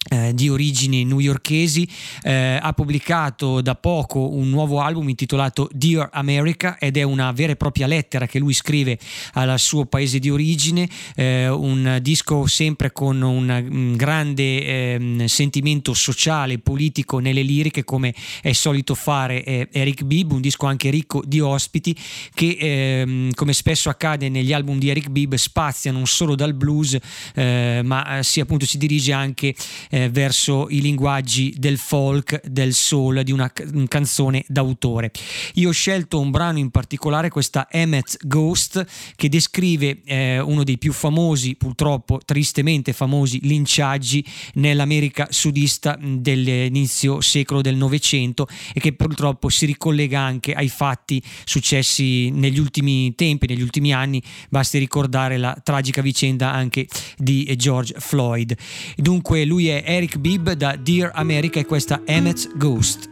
eh, 0.08 0.32
di 0.34 0.48
origini 0.48 1.04
newyorkesi, 1.04 1.86
eh, 2.22 2.58
ha 2.60 2.72
pubblicato 2.72 3.60
da 3.60 3.74
poco 3.74 4.30
un 4.30 4.48
nuovo 4.48 4.80
album 4.80 5.10
intitolato 5.10 5.68
Dear 5.72 6.08
America 6.12 6.78
ed 6.78 6.96
è 6.96 7.02
una 7.02 7.30
vera 7.32 7.52
e 7.52 7.56
propria 7.56 7.86
lettera 7.86 8.26
che 8.26 8.38
lui 8.38 8.54
scrive 8.54 8.98
al 9.34 9.58
suo 9.58 9.84
paese 9.84 10.18
di 10.18 10.30
origine, 10.30 10.88
eh, 11.14 11.48
un 11.48 11.98
disco 12.00 12.46
sempre 12.46 12.92
con 12.92 13.20
un, 13.20 13.48
un 13.70 13.96
grande 13.96 14.64
ehm, 14.94 15.24
sentimento 15.26 15.92
sociale 15.92 16.54
e 16.54 16.58
politico 16.58 17.18
nelle 17.18 17.42
liriche 17.42 17.84
come 17.84 18.14
è 18.40 18.52
solito 18.52 18.94
fare 18.94 19.44
eh, 19.44 19.68
Eric 19.70 20.04
Bibb, 20.04 20.32
un 20.32 20.40
disco 20.40 20.64
anche 20.64 20.88
ricco 20.88 21.22
di 21.26 21.40
ospiti 21.40 21.94
che 22.32 22.56
ehm, 22.58 23.34
come 23.34 23.52
spesso 23.52 23.90
accade 23.90 24.30
negli 24.30 24.54
album 24.54 24.78
di 24.78 24.88
Eric 24.88 25.10
Bibb 25.10 25.34
spazia 25.34 25.92
non 25.92 26.06
solo 26.06 26.34
dal 26.34 26.54
blues 26.54 26.96
eh, 27.34 27.82
ma 27.84 28.20
si 28.22 28.40
appunto 28.40 28.64
si 28.64 28.78
dirige 28.78 29.12
anche 29.12 29.54
eh, 29.90 30.08
verso 30.08 30.68
i 30.70 30.80
linguaggi 30.80 31.54
del 31.56 31.76
folk, 31.76 32.46
del 32.46 32.72
soul, 32.72 33.22
di 33.22 33.32
una, 33.32 33.52
canzone 33.88 34.44
d'autore. 34.46 35.10
Io 35.54 35.68
ho 35.68 35.72
scelto 35.72 36.18
un 36.20 36.30
brano 36.30 36.58
in 36.58 36.70
particolare, 36.70 37.28
questa 37.28 37.68
Emmett 37.70 38.16
Ghost, 38.24 38.84
che 39.16 39.28
descrive 39.28 40.00
eh, 40.04 40.38
uno 40.38 40.64
dei 40.64 40.78
più 40.78 40.92
famosi, 40.92 41.56
purtroppo 41.56 42.20
tristemente 42.24 42.92
famosi, 42.92 43.40
linciaggi 43.42 44.24
nell'America 44.54 45.26
sudista 45.30 45.98
dell'inizio 46.00 47.20
secolo 47.20 47.60
del 47.60 47.76
Novecento 47.76 48.46
e 48.72 48.80
che 48.80 48.92
purtroppo 48.92 49.48
si 49.48 49.66
ricollega 49.66 50.20
anche 50.20 50.52
ai 50.52 50.68
fatti 50.68 51.22
successi 51.44 52.30
negli 52.30 52.58
ultimi 52.58 53.14
tempi, 53.14 53.46
negli 53.46 53.62
ultimi 53.62 53.92
anni, 53.92 54.22
basti 54.48 54.78
ricordare 54.78 55.36
la 55.36 55.58
tragica 55.62 56.02
vicenda 56.02 56.52
anche 56.52 56.86
di 57.16 57.52
George 57.56 57.94
Floyd. 57.98 58.56
Dunque 58.96 59.44
lui 59.44 59.68
è 59.68 59.79
Eric 59.84 60.18
Bibb 60.18 60.50
da 60.50 60.76
Dear 60.76 61.10
America 61.14 61.58
e 61.58 61.64
questa 61.64 62.00
Emmett's 62.06 62.48
Ghost. 62.56 63.08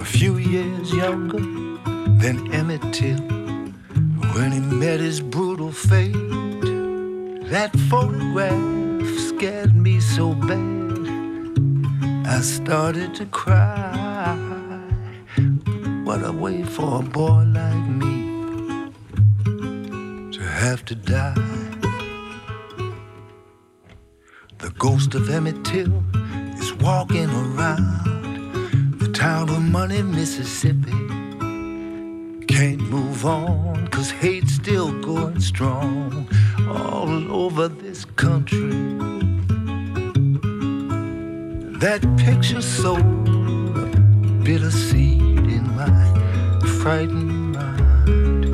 A 0.00 0.04
few 0.04 0.38
years 0.38 0.92
younger 0.92 1.40
than 2.18 2.52
Emmett 2.52 2.82
Till 2.92 3.18
when 4.34 4.52
he 4.52 4.60
met 4.60 5.00
his 5.00 5.20
brutal 5.20 5.70
fate. 5.72 6.27
That 7.50 7.74
photograph 7.88 9.08
scared 9.16 9.74
me 9.74 10.00
so 10.00 10.34
bad, 10.34 11.58
I 12.26 12.42
started 12.42 13.14
to 13.14 13.24
cry. 13.24 14.36
What 16.04 16.26
a 16.26 16.30
way 16.30 16.62
for 16.62 17.00
a 17.00 17.02
boy 17.02 17.44
like 17.46 17.88
me 17.88 18.92
to 20.30 20.42
have 20.42 20.84
to 20.84 20.94
die. 20.94 21.34
The 24.58 24.68
ghost 24.76 25.14
of 25.14 25.30
Emmett 25.30 25.64
Till 25.64 26.04
is 26.58 26.74
walking 26.74 27.30
around 27.30 28.98
the 28.98 29.08
town 29.08 29.48
of 29.48 29.62
Money, 29.62 30.02
Mississippi. 30.02 30.92
Can't 32.46 32.82
move 32.90 33.24
on, 33.24 33.88
cause 33.88 34.10
hate's 34.10 34.52
still 34.52 34.92
going 35.00 35.40
strong 35.40 36.28
all 36.70 37.32
over 37.32 37.68
this 37.68 38.04
country. 38.04 38.70
That 41.78 42.00
picture 42.18 42.60
sowed 42.60 43.28
a 43.28 43.86
bitter 44.42 44.70
seed 44.70 45.46
in 45.56 45.64
my 45.76 45.88
frightened 46.80 47.52
mind. 47.52 48.44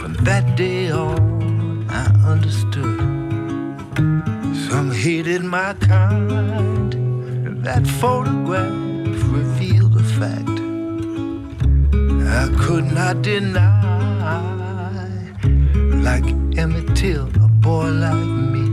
From 0.00 0.14
that 0.24 0.56
day 0.56 0.90
on, 0.90 1.86
I 1.90 2.06
understood. 2.26 3.00
Some 4.68 4.90
hated 4.90 5.44
my 5.44 5.74
kind, 5.74 6.92
that 7.64 7.86
photograph 7.86 8.72
revealed 9.38 9.96
a 9.96 10.02
fact 10.02 10.58
I 12.40 12.48
could 12.58 12.86
not 12.92 13.22
deny. 13.22 13.81
Like 16.02 16.24
Emmett 16.58 16.96
Till, 16.96 17.28
a 17.44 17.48
boy 17.48 17.88
like 17.90 18.26
me 18.52 18.66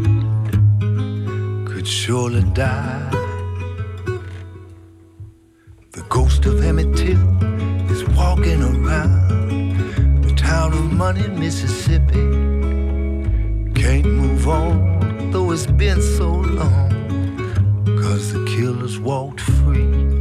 could 1.63 1.87
surely 1.87 2.41
die. 2.53 3.07
The 5.91 6.01
ghost 6.09 6.47
of 6.47 6.63
Emmett 6.63 6.97
Till 6.97 7.21
is 7.91 8.03
walking 8.17 8.63
around 8.63 10.23
the 10.23 10.33
town 10.35 10.73
of 10.73 10.91
Money, 10.91 11.27
Mississippi. 11.27 12.25
Can't 13.79 14.07
move 14.07 14.47
on, 14.47 15.29
though 15.29 15.51
it's 15.51 15.67
been 15.67 16.01
so 16.01 16.31
long, 16.31 16.89
cause 18.01 18.33
the 18.33 18.43
killers 18.45 18.99
walked 18.99 19.41
free. 19.41 20.18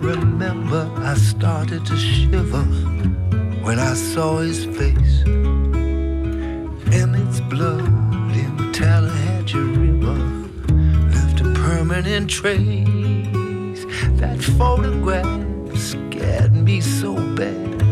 Remember 0.00 0.90
I 0.98 1.14
started 1.14 1.84
to 1.86 1.96
shiver 1.96 2.64
when 3.62 3.78
I 3.78 3.94
saw 3.94 4.38
his 4.38 4.64
face. 4.64 5.22
Emmett's 6.92 7.40
blood 7.40 7.84
in 8.34 8.72
Tallahatchie 8.72 9.58
River 9.58 10.18
left 11.12 11.40
a 11.40 11.52
permanent 11.54 12.30
trace. 12.30 13.84
That 14.20 14.42
photograph 14.58 15.76
scared 15.76 16.54
me 16.54 16.80
so 16.80 17.14
bad. 17.34 17.82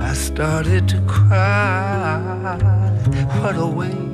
I 0.00 0.14
started 0.14 0.88
to 0.90 1.00
cry. 1.06 2.56
What 3.40 3.56
a 3.56 3.66
way 3.66 4.13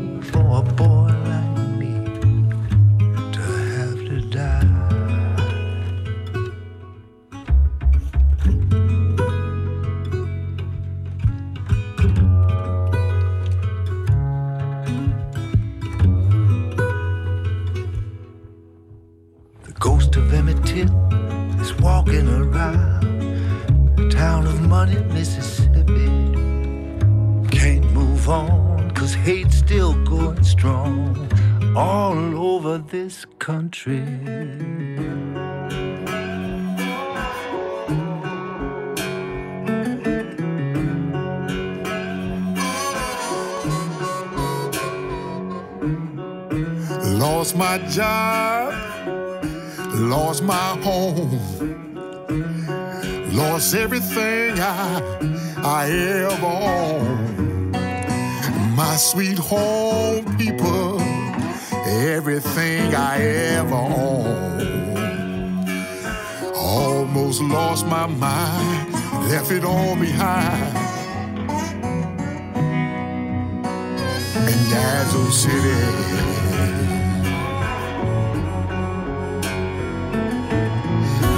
tree. 33.81 34.03
Lost 47.19 47.57
my 47.57 47.79
job, 47.89 48.75
lost 49.95 50.43
my 50.43 50.77
home, 50.83 51.41
lost 53.33 53.75
everything 53.75 54.61
I, 54.61 55.01
I 55.65 55.91
ever 55.91 56.47
owned. 56.47 57.73
My 58.77 58.97
sweet 58.97 59.39
home 59.39 60.30
everything 62.41 62.95
I 62.95 63.21
ever 63.57 63.75
owned. 63.75 64.61
Almost 66.57 67.43
lost 67.43 67.87
my 67.87 68.07
mind, 68.07 68.93
left 69.29 69.51
it 69.51 69.65
all 69.65 69.95
behind. 69.97 70.77
In 74.51 74.59
Yazoo 74.73 75.31
City. 75.31 75.81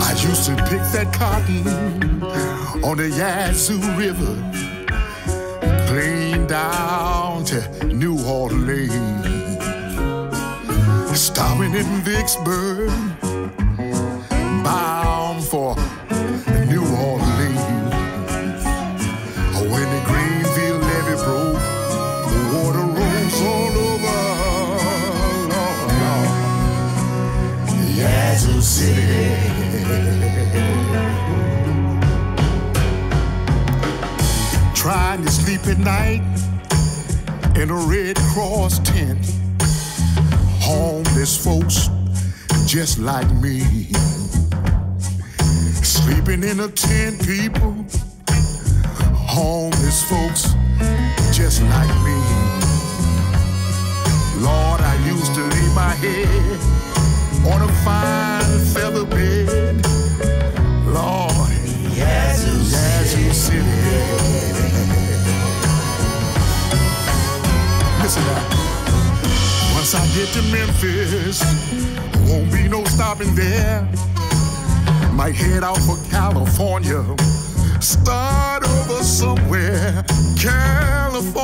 I 0.08 0.12
used 0.28 0.44
to 0.46 0.54
pick 0.70 0.82
that 0.92 1.12
cotton 1.12 1.66
on 2.84 2.96
the 2.96 3.08
Yazoo 3.10 3.80
River, 3.96 4.34
clean 5.88 6.46
down 6.46 7.44
to 7.46 7.86
New 7.86 8.16
Orleans, 8.24 9.01
stopping 11.42 11.74
in 11.74 11.86
Vicksburg, 12.02 12.90
bound 14.62 15.42
for 15.42 15.74
New 16.70 16.84
Orleans. 17.02 17.62
When 19.72 19.86
the 19.94 20.02
Greenville 20.06 20.80
levee 20.88 21.18
broke, 21.24 21.62
the 22.30 22.40
water 22.54 22.86
rose 22.96 23.38
all 23.42 23.74
over. 23.90 24.18
Lord, 25.52 25.90
Lord. 26.02 26.30
Yazoo 27.96 28.60
City. 28.60 29.34
Trying 34.76 35.20
to 35.24 35.30
sleep 35.30 35.66
at 35.66 35.78
night 35.78 36.22
in 37.56 37.70
a 37.70 37.74
Red 37.74 38.16
Cross 38.32 38.81
Homeless 41.22 41.44
folks 41.44 41.88
just 42.66 42.98
like 42.98 43.30
me. 43.34 43.60
Sleeping 45.84 46.42
in 46.42 46.58
a 46.58 46.66
tent, 46.66 47.24
people. 47.24 47.76
Homeless 49.14 50.02
folks 50.02 50.54
just 51.32 51.62
like 51.62 51.94
me. 52.02 52.18
Lord, 54.42 54.80
I 54.80 55.00
used 55.06 55.32
to 55.36 55.42
lay 55.42 55.68
my 55.76 55.94
head 56.02 56.58
on 57.54 57.62
a 57.62 57.72
fine 57.84 58.58
feather 58.74 59.04
bed. 59.04 59.21
To 70.32 70.42
Memphis, 70.50 71.42
won't 72.26 72.50
be 72.50 72.66
no 72.66 72.82
stopping 72.84 73.34
there. 73.34 73.82
Might 75.12 75.34
head 75.34 75.62
out 75.62 75.76
for 75.78 75.98
California. 76.10 77.04
Start 77.80 78.64
over 78.64 79.02
somewhere, 79.02 80.02
California. 80.40 81.36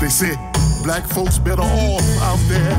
They 0.00 0.08
say 0.10 0.36
black 0.82 1.06
folks 1.06 1.38
better 1.38 1.62
off 1.62 2.04
out 2.20 2.40
there. 2.48 2.76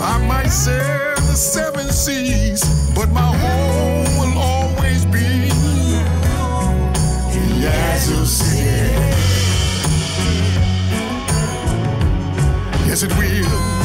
I 0.00 0.18
might 0.26 0.48
sail 0.48 1.14
the 1.16 1.36
seven 1.36 1.90
seas, 1.92 2.64
but 2.94 3.10
my 3.10 3.36
home 3.36 4.18
will 4.18 4.38
always 4.38 5.04
be 5.04 5.50
Yazoo 7.60 8.24
City. 8.24 9.07
Yes, 13.00 13.04
it 13.04 13.16
will. 13.16 13.77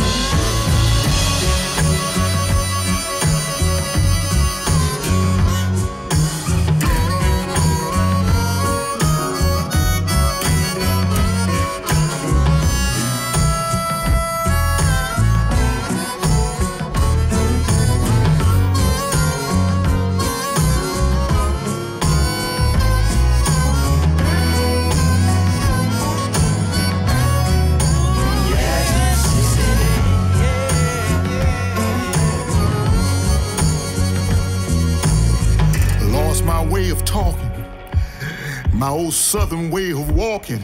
Old 38.94 39.14
southern 39.14 39.72
way 39.72 39.92
of 39.92 40.16
walking. 40.16 40.62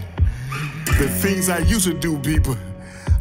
The 1.00 1.10
things 1.10 1.50
I 1.50 1.60
used 1.60 1.86
to 1.86 1.94
do, 1.94 2.20
people, 2.20 2.56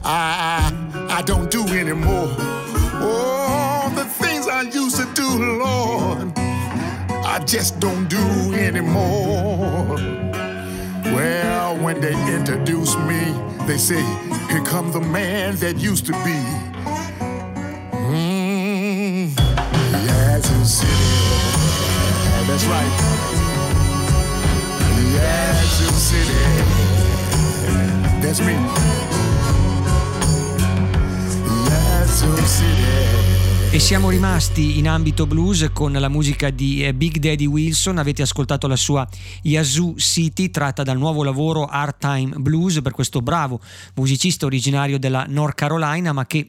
I, 0.04 0.70
I, 1.08 1.18
I 1.18 1.22
don't 1.22 1.50
do 1.50 1.66
anymore. 1.66 2.28
Oh, 3.00 3.90
the 3.94 4.04
things 4.04 4.46
I 4.46 4.62
used 4.62 4.96
to 4.96 5.06
do, 5.14 5.28
Lord, 5.64 6.32
I 6.36 7.42
just 7.46 7.80
don't 7.80 8.06
do 8.08 8.18
anymore. 8.54 9.96
Well, 11.14 11.78
when 11.78 12.00
they 12.00 12.14
introduce 12.34 12.94
me, 12.96 13.20
they 13.66 13.78
say, 13.78 14.02
Here 14.50 14.62
come 14.64 14.92
the 14.92 15.00
man 15.00 15.56
that 15.56 15.78
used 15.78 16.04
to 16.06 16.12
be. 16.12 16.77
City. 26.08 26.32
That's 28.22 28.40
me. 28.40 28.56
E 33.70 33.78
siamo 33.78 34.08
rimasti 34.08 34.78
in 34.78 34.88
ambito 34.88 35.26
blues 35.26 35.68
con 35.74 35.92
la 35.92 36.08
musica 36.08 36.48
di 36.48 36.82
eh, 36.82 36.94
Big 36.94 37.18
Daddy 37.18 37.44
Wilson, 37.44 37.98
avete 37.98 38.22
ascoltato 38.22 38.66
la 38.66 38.76
sua 38.76 39.06
Yazoo 39.42 39.96
City 39.98 40.50
tratta 40.50 40.82
dal 40.82 40.96
nuovo 40.96 41.22
lavoro 41.22 41.66
Hard 41.66 41.98
Time 41.98 42.36
Blues 42.38 42.80
per 42.80 42.92
questo 42.92 43.20
bravo 43.20 43.60
musicista 43.96 44.46
originario 44.46 44.98
della 44.98 45.26
North 45.28 45.56
Carolina 45.56 46.14
ma 46.14 46.24
che 46.24 46.48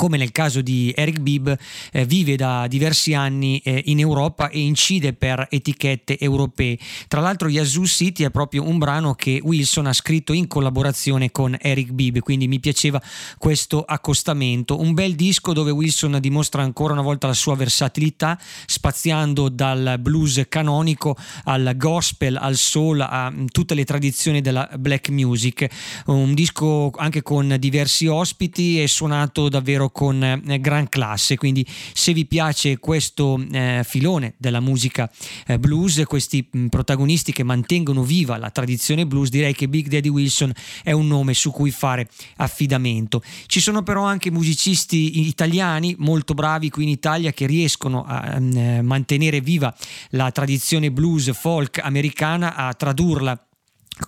come 0.00 0.16
nel 0.16 0.32
caso 0.32 0.62
di 0.62 0.94
Eric 0.96 1.18
Bibb, 1.18 1.50
eh, 1.92 2.06
vive 2.06 2.34
da 2.34 2.66
diversi 2.66 3.12
anni 3.12 3.58
eh, 3.58 3.82
in 3.84 3.98
Europa 3.98 4.48
e 4.48 4.60
incide 4.60 5.12
per 5.12 5.46
etichette 5.50 6.18
europee. 6.18 6.78
Tra 7.06 7.20
l'altro 7.20 7.50
Yazoo 7.50 7.84
City 7.84 8.24
è 8.24 8.30
proprio 8.30 8.66
un 8.66 8.78
brano 8.78 9.12
che 9.12 9.42
Wilson 9.44 9.88
ha 9.88 9.92
scritto 9.92 10.32
in 10.32 10.46
collaborazione 10.46 11.30
con 11.30 11.54
Eric 11.60 11.90
Bibb, 11.90 12.20
quindi 12.20 12.48
mi 12.48 12.60
piaceva 12.60 12.98
questo 13.36 13.82
accostamento. 13.82 14.80
Un 14.80 14.94
bel 14.94 15.14
disco 15.14 15.52
dove 15.52 15.70
Wilson 15.70 16.16
dimostra 16.18 16.62
ancora 16.62 16.94
una 16.94 17.02
volta 17.02 17.26
la 17.26 17.34
sua 17.34 17.54
versatilità, 17.54 18.40
spaziando 18.64 19.50
dal 19.50 19.96
blues 20.00 20.46
canonico 20.48 21.14
al 21.44 21.74
gospel, 21.76 22.38
al 22.40 22.56
soul, 22.56 23.02
a 23.02 23.30
mm, 23.30 23.48
tutte 23.52 23.74
le 23.74 23.84
tradizioni 23.84 24.40
della 24.40 24.66
black 24.78 25.10
music. 25.10 25.68
Un 26.06 26.32
disco 26.32 26.90
anche 26.96 27.20
con 27.20 27.54
diversi 27.58 28.06
ospiti 28.06 28.80
e 28.80 28.88
suonato 28.88 29.50
davvero 29.50 29.88
con 29.90 30.22
eh, 30.22 30.60
gran 30.60 30.88
classe, 30.88 31.36
quindi 31.36 31.66
se 31.92 32.12
vi 32.12 32.26
piace 32.26 32.78
questo 32.78 33.44
eh, 33.50 33.82
filone 33.84 34.34
della 34.36 34.60
musica 34.60 35.10
eh, 35.46 35.58
blues, 35.58 36.02
questi 36.06 36.46
mh, 36.50 36.66
protagonisti 36.66 37.32
che 37.32 37.42
mantengono 37.42 38.02
viva 38.02 38.36
la 38.36 38.50
tradizione 38.50 39.06
blues, 39.06 39.28
direi 39.28 39.54
che 39.54 39.68
Big 39.68 39.88
Daddy 39.88 40.08
Wilson 40.08 40.52
è 40.82 40.92
un 40.92 41.06
nome 41.06 41.34
su 41.34 41.50
cui 41.50 41.70
fare 41.70 42.08
affidamento. 42.36 43.22
Ci 43.46 43.60
sono 43.60 43.82
però 43.82 44.04
anche 44.04 44.30
musicisti 44.30 45.26
italiani 45.26 45.94
molto 45.98 46.34
bravi 46.34 46.70
qui 46.70 46.84
in 46.84 46.88
Italia 46.88 47.32
che 47.32 47.46
riescono 47.46 48.04
a 48.04 48.36
eh, 48.36 48.82
mantenere 48.82 49.40
viva 49.40 49.74
la 50.10 50.30
tradizione 50.30 50.90
blues 50.90 51.32
folk 51.32 51.78
americana, 51.82 52.54
a 52.54 52.72
tradurla 52.74 53.44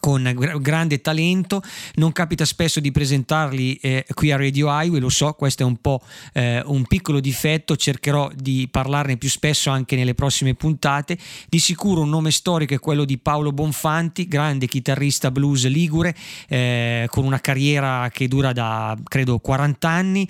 con 0.01 0.59
grande 0.61 1.01
talento, 1.01 1.63
non 1.95 2.13
capita 2.13 2.45
spesso 2.45 2.81
di 2.81 2.91
presentarli 2.93 3.75
eh, 3.77 4.07
qui 4.15 4.31
a 4.31 4.37
Radio 4.37 4.69
Highway, 4.69 5.01
lo 5.01 5.09
so, 5.09 5.33
questo 5.33 5.63
è 5.63 5.67
un 5.67 5.77
po' 5.77 6.01
eh, 6.33 6.63
un 6.65 6.87
piccolo 6.87 7.21
difetto, 7.21 7.77
cercherò 7.77 8.31
di 8.35 8.69
parlarne 8.71 9.17
più 9.17 9.29
spesso 9.29 9.71
anche 9.71 9.97
nelle 9.97 10.15
prossime 10.15 10.55
puntate. 10.55 11.19
Di 11.49 11.59
sicuro 11.59 12.03
un 12.03 12.09
nome 12.09 12.31
storico 12.31 12.75
è 12.75 12.79
quello 12.79 13.05
di 13.05 13.19
Paolo 13.19 13.53
Bonfanti, 13.53 14.27
grande 14.27 14.67
chitarrista 14.67 15.31
blues 15.31 15.67
ligure, 15.67 16.15
eh, 16.49 17.07
con 17.11 17.25
una 17.25 17.41
carriera 17.41 18.09
che 18.11 18.29
dura 18.29 18.53
da 18.53 18.97
credo 19.05 19.39
40 19.39 19.89
anni 19.89 20.29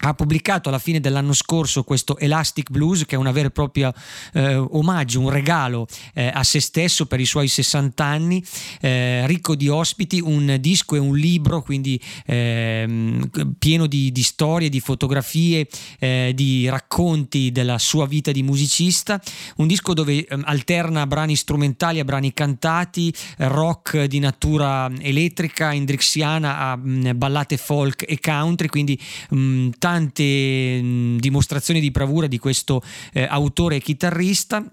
ha 0.00 0.14
pubblicato 0.14 0.68
alla 0.68 0.78
fine 0.78 1.00
dell'anno 1.00 1.32
scorso 1.32 1.82
questo 1.82 2.18
Elastic 2.18 2.70
Blues 2.70 3.04
che 3.06 3.14
è 3.14 3.18
una 3.18 3.32
vera 3.32 3.48
e 3.48 3.50
propria 3.50 3.92
eh, 4.32 4.54
omaggio, 4.54 5.20
un 5.20 5.30
regalo 5.30 5.86
eh, 6.12 6.30
a 6.32 6.44
se 6.44 6.60
stesso 6.60 7.06
per 7.06 7.20
i 7.20 7.24
suoi 7.24 7.48
60 7.48 8.04
anni, 8.04 8.44
eh, 8.80 9.26
ricco 9.26 9.54
di 9.54 9.68
ospiti, 9.68 10.20
un 10.20 10.56
disco 10.60 10.96
e 10.96 10.98
un 10.98 11.16
libro, 11.16 11.62
quindi 11.62 12.00
ehm, 12.26 13.30
pieno 13.58 13.86
di, 13.86 14.12
di, 14.12 14.22
storie, 14.22 14.68
di 14.68 14.80
fotografie, 14.80 15.66
eh, 15.98 16.32
di 16.34 16.68
racconti 16.68 17.52
della 17.52 17.78
sua 17.78 18.06
vita 18.06 18.32
di 18.32 18.42
musicista, 18.42 19.20
un 19.56 19.66
disco 19.66 19.94
dove 19.94 20.26
ehm, 20.26 20.42
alterna 20.46 21.06
brani 21.06 21.36
strumentali 21.36 22.00
a 22.00 22.04
brani 22.04 22.32
cantati, 22.32 23.12
rock 23.38 24.04
di 24.04 24.18
natura 24.18 24.90
elettrica, 25.00 25.72
indrixiana 25.72 26.58
a 26.58 26.76
mh, 26.76 27.16
ballate 27.16 27.56
folk 27.56 28.04
e 28.06 28.18
country, 28.20 28.68
quindi 28.68 29.00
mh, 29.30 29.70
tante 29.86 30.82
mh, 30.82 31.18
dimostrazioni 31.18 31.78
di 31.78 31.92
bravura 31.92 32.26
di 32.26 32.40
questo 32.40 32.82
eh, 33.12 33.24
autore 33.30 33.76
e 33.76 33.80
chitarrista 33.80 34.66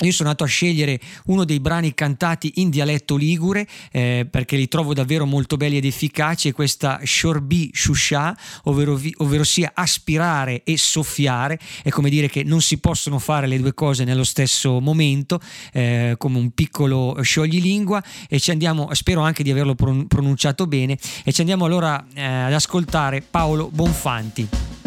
io 0.00 0.10
sono 0.10 0.30
andato 0.30 0.44
a 0.44 0.48
scegliere 0.48 0.98
uno 1.26 1.44
dei 1.44 1.60
brani 1.60 1.94
cantati 1.94 2.52
in 2.56 2.70
dialetto 2.70 3.14
ligure 3.16 3.66
eh, 3.92 4.26
perché 4.28 4.56
li 4.56 4.66
trovo 4.66 4.94
davvero 4.94 5.26
molto 5.26 5.56
belli 5.56 5.76
ed 5.76 5.84
efficaci 5.84 6.48
e 6.48 6.52
questa 6.52 7.00
Shorbi 7.04 7.70
Shusha, 7.72 8.36
ovvero, 8.64 9.00
ovvero 9.18 9.44
sia 9.44 9.72
aspirare 9.74 10.62
e 10.64 10.76
soffiare, 10.76 11.58
è 11.82 11.90
come 11.90 12.10
dire 12.10 12.28
che 12.28 12.42
non 12.42 12.62
si 12.62 12.78
possono 12.78 13.18
fare 13.18 13.46
le 13.46 13.58
due 13.58 13.74
cose 13.74 14.04
nello 14.04 14.24
stesso 14.24 14.80
momento, 14.80 15.40
eh, 15.72 16.14
come 16.18 16.38
un 16.38 16.50
piccolo 16.50 17.18
scioglilingua 17.20 18.02
e 18.28 18.40
ci 18.40 18.50
andiamo, 18.50 18.92
spero 18.94 19.20
anche 19.20 19.42
di 19.42 19.50
averlo 19.50 19.74
pronunciato 19.74 20.66
bene, 20.66 20.98
e 21.22 21.32
ci 21.32 21.40
andiamo 21.40 21.64
allora 21.64 22.04
eh, 22.14 22.24
ad 22.24 22.52
ascoltare 22.52 23.20
Paolo 23.20 23.68
Bonfanti. 23.70 24.81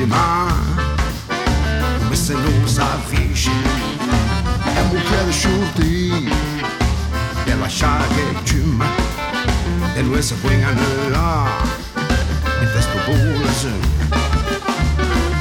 demais 0.00 0.54
Comecem 1.98 2.36
nos 2.36 2.78
avisos 2.78 3.52
É 4.76 4.82
mulher 4.84 5.24
de 5.24 5.30
é 5.30 5.32
chute. 5.32 6.28
Ela 7.46 7.68
chega 7.68 7.92
é 7.92 8.42
de 8.42 8.60
uma 8.60 8.86
E 9.96 10.02
não 10.02 10.18
é 10.18 10.22
se 10.22 10.34
põe 10.34 10.62
a 10.64 10.72
nelar 10.72 11.62
E 12.62 12.66
festa 12.66 12.98
bolas 13.06 13.66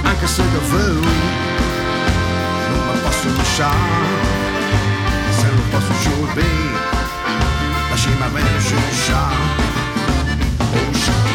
Anche 0.05 0.27
se 0.27 0.41
que 0.41 0.47
Não 2.69 2.93
me 2.93 2.99
posso 3.01 3.29
deixar. 3.29 3.73
Se 5.39 5.45
não 5.45 5.65
posso 5.71 5.93
chorar 6.03 6.79
Deixe-me 7.89 8.29
bem 8.29 8.61
chuchar 8.61 9.33
Oh, 10.71 10.93
chuchar 10.93 11.28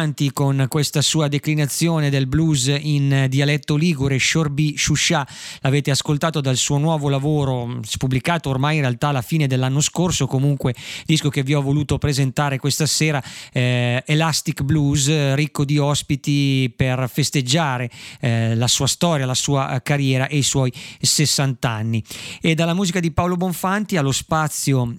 Bonfanti 0.00 0.32
con 0.32 0.64
questa 0.70 1.02
sua 1.02 1.28
declinazione 1.28 2.08
del 2.08 2.26
blues 2.26 2.74
in 2.80 3.26
dialetto 3.28 3.76
ligure, 3.76 4.18
Shorby 4.18 4.74
Shusha. 4.74 5.28
L'avete 5.60 5.90
ascoltato 5.90 6.40
dal 6.40 6.56
suo 6.56 6.78
nuovo 6.78 7.10
lavoro, 7.10 7.80
pubblicato 7.98 8.48
ormai 8.48 8.76
in 8.76 8.80
realtà 8.80 9.08
alla 9.08 9.20
fine 9.20 9.46
dell'anno 9.46 9.82
scorso, 9.82 10.26
comunque 10.26 10.74
disco 11.04 11.28
che 11.28 11.42
vi 11.42 11.52
ho 11.52 11.60
voluto 11.60 11.98
presentare 11.98 12.58
questa 12.58 12.86
sera, 12.86 13.22
eh, 13.52 14.02
Elastic 14.06 14.62
Blues, 14.62 15.34
ricco 15.34 15.66
di 15.66 15.76
ospiti 15.76 16.72
per 16.74 17.06
festeggiare 17.12 17.90
eh, 18.20 18.54
la 18.54 18.68
sua 18.68 18.86
storia, 18.86 19.26
la 19.26 19.34
sua 19.34 19.82
carriera 19.84 20.28
e 20.28 20.38
i 20.38 20.42
suoi 20.42 20.72
60 20.98 21.68
anni. 21.68 22.02
E 22.40 22.54
dalla 22.54 22.72
musica 22.72 23.00
di 23.00 23.10
Paolo 23.10 23.36
Bonfanti 23.36 23.98
allo 23.98 24.12
spazio 24.12 24.96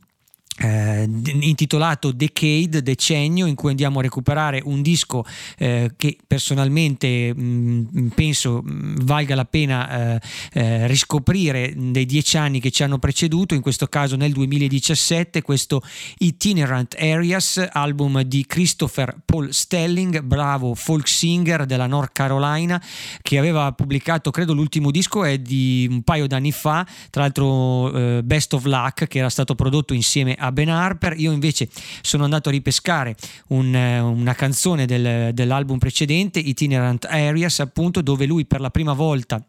eh, 0.61 1.09
intitolato 1.39 2.11
Decade, 2.11 2.83
Decennio, 2.83 3.47
in 3.47 3.55
cui 3.55 3.71
andiamo 3.71 3.99
a 3.99 4.01
recuperare 4.03 4.61
un 4.63 4.81
disco 4.81 5.25
eh, 5.57 5.91
che 5.97 6.17
personalmente 6.25 7.33
mh, 7.33 7.41
mm, 7.41 8.07
penso 8.09 8.61
mm, 8.63 8.97
valga 9.01 9.35
la 9.35 9.45
pena 9.45 10.15
eh, 10.15 10.21
eh, 10.53 10.87
riscoprire 10.87 11.73
dei 11.75 12.05
dieci 12.05 12.37
anni 12.37 12.59
che 12.59 12.69
ci 12.69 12.83
hanno 12.83 12.99
preceduto, 12.99 13.55
in 13.55 13.61
questo 13.61 13.87
caso 13.87 14.15
nel 14.15 14.31
2017, 14.31 15.41
questo 15.41 15.81
Itinerant 16.19 16.95
Areas, 16.99 17.67
album 17.71 18.21
di 18.21 18.45
Christopher 18.45 19.17
Paul 19.25 19.53
Stelling, 19.53 20.21
bravo 20.21 20.75
folk 20.75 21.07
singer 21.07 21.65
della 21.65 21.87
North 21.87 22.11
Carolina, 22.13 22.81
che 23.21 23.37
aveva 23.37 23.71
pubblicato, 23.71 24.29
credo 24.29 24.53
l'ultimo 24.53 24.91
disco 24.91 25.23
è 25.23 25.39
di 25.39 25.87
un 25.89 26.03
paio 26.03 26.27
d'anni 26.27 26.51
fa, 26.51 26.85
tra 27.09 27.23
l'altro 27.23 27.91
eh, 27.93 28.23
Best 28.23 28.53
of 28.53 28.65
Luck, 28.65 29.07
che 29.07 29.19
era 29.19 29.29
stato 29.29 29.55
prodotto 29.55 29.93
insieme 29.93 30.35
a 30.37 30.50
Ben 30.51 30.69
Harper. 30.69 31.19
Io 31.19 31.31
invece 31.31 31.69
sono 32.01 32.23
andato 32.23 32.49
a 32.49 32.51
ripescare 32.51 33.15
un, 33.47 33.73
eh, 33.73 33.99
una 33.99 34.33
canzone 34.33 34.85
del, 34.85 35.33
dell'album 35.33 35.77
precedente, 35.77 36.39
Itinerant 36.39 37.05
Areas, 37.05 37.59
appunto, 37.59 38.01
dove 38.01 38.25
lui 38.25 38.45
per 38.45 38.61
la 38.61 38.69
prima 38.69 38.93
volta 38.93 39.43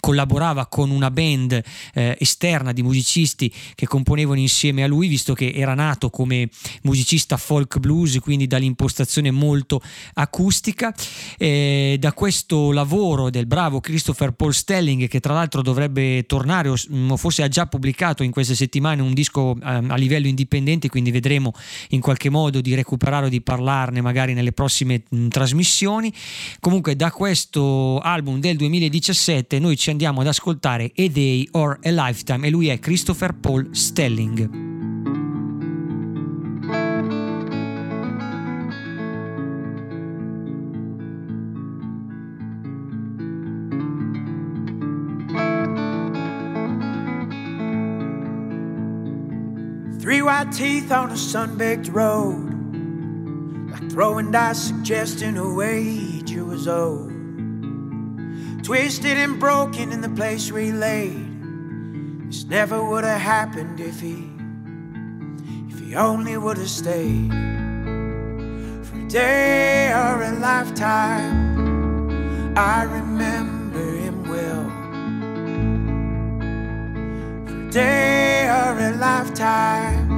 collaborava 0.00 0.66
con 0.66 0.90
una 0.90 1.10
band 1.10 1.62
eh, 1.94 2.16
esterna 2.18 2.72
di 2.72 2.82
musicisti 2.82 3.52
che 3.74 3.86
componevano 3.86 4.38
insieme 4.38 4.82
a 4.82 4.86
lui, 4.86 5.08
visto 5.08 5.34
che 5.34 5.52
era 5.54 5.74
nato 5.74 6.10
come 6.10 6.48
musicista 6.82 7.36
folk 7.36 7.78
blues, 7.78 8.18
quindi 8.20 8.46
dall'impostazione 8.46 9.30
molto 9.30 9.80
acustica. 10.14 10.94
Eh, 11.38 11.96
da 11.98 12.12
questo 12.12 12.72
lavoro 12.72 13.30
del 13.30 13.46
bravo 13.46 13.80
Christopher 13.80 14.32
Paul 14.32 14.54
Stelling, 14.54 15.08
che 15.08 15.20
tra 15.20 15.34
l'altro 15.34 15.62
dovrebbe 15.62 16.24
tornare, 16.26 16.68
o, 16.68 16.74
mm, 16.92 17.14
forse 17.14 17.42
ha 17.42 17.48
già 17.48 17.66
pubblicato 17.66 18.22
in 18.22 18.30
queste 18.30 18.54
settimane 18.54 19.02
un 19.02 19.14
disco 19.14 19.56
eh, 19.56 19.60
a 19.62 19.96
livello 19.96 20.26
indipendente, 20.26 20.88
quindi 20.88 21.10
vedremo 21.10 21.52
in 21.90 22.00
qualche 22.00 22.30
modo 22.30 22.60
di 22.60 22.74
recuperare 22.74 23.26
o 23.26 23.28
di 23.28 23.40
parlarne 23.40 24.00
magari 24.00 24.34
nelle 24.34 24.52
prossime 24.52 25.02
mh, 25.08 25.16
mm, 25.16 25.28
trasmissioni. 25.28 26.12
Comunque 26.60 26.96
da 26.96 27.10
questo 27.10 27.98
album 27.98 28.40
del 28.40 28.56
2017 28.56 29.58
noi 29.66 29.76
ci 29.76 29.90
andiamo 29.90 30.20
ad 30.20 30.28
ascoltare 30.28 30.92
A 30.94 31.08
Day 31.08 31.48
or 31.52 31.78
a 31.82 31.90
Lifetime 31.90 32.46
e 32.46 32.50
lui 32.50 32.68
è 32.68 32.78
Christopher 32.78 33.34
Paul 33.34 33.70
Stelling. 33.72 34.64
Three 49.98 50.22
white 50.22 50.52
teeth 50.52 50.92
on 50.92 51.10
a 51.10 51.16
sun-baked 51.16 51.88
road, 51.88 52.52
like 53.72 53.90
throwing 53.90 54.30
dice, 54.30 54.68
suggesting 54.68 55.36
a 55.36 55.52
wager 55.52 56.44
was 56.44 56.68
owed. 56.68 57.15
Twisted 58.66 59.16
and 59.16 59.38
broken 59.38 59.92
in 59.92 60.00
the 60.00 60.08
place 60.08 60.48
he 60.48 60.72
laid. 60.72 61.24
This 62.26 62.44
never 62.46 62.84
would 62.84 63.04
have 63.04 63.20
happened 63.20 63.78
if 63.78 64.00
he, 64.00 64.28
if 65.72 65.78
he 65.78 65.94
only 65.94 66.36
would 66.36 66.58
have 66.58 66.68
stayed 66.68 67.30
for 67.30 68.96
a 68.96 69.08
day 69.08 69.92
or 69.92 70.20
a 70.20 70.32
lifetime. 70.40 72.58
I 72.58 72.82
remember 72.82 73.88
him 73.98 74.28
well. 74.28 74.64
For 77.46 77.68
a 77.68 77.70
day 77.70 78.48
or 78.48 78.76
a 78.80 78.96
lifetime, 78.96 80.08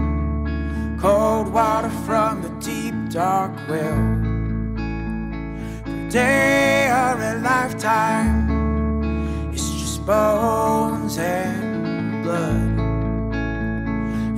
cold 0.99 1.53
water 1.53 1.91
from 2.07 2.41
the 2.41 2.49
deep 2.65 2.95
dark 3.11 3.53
well 3.69 4.28
day 6.09 6.89
or 6.91 7.21
a 7.21 7.39
lifetime. 7.41 8.49
It's 9.53 9.71
just 9.73 10.07
bones 10.07 11.19
and 11.19 12.23
blood. 12.25 12.77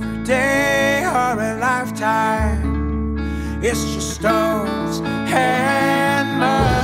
For 0.01 0.21
a 0.21 0.23
day 0.25 1.05
or 1.05 1.39
a 1.41 1.57
lifetime, 1.59 3.17
it's 3.63 3.83
just 3.93 4.15
stones 4.15 4.99
and 4.99 6.39
mud. 6.39 6.80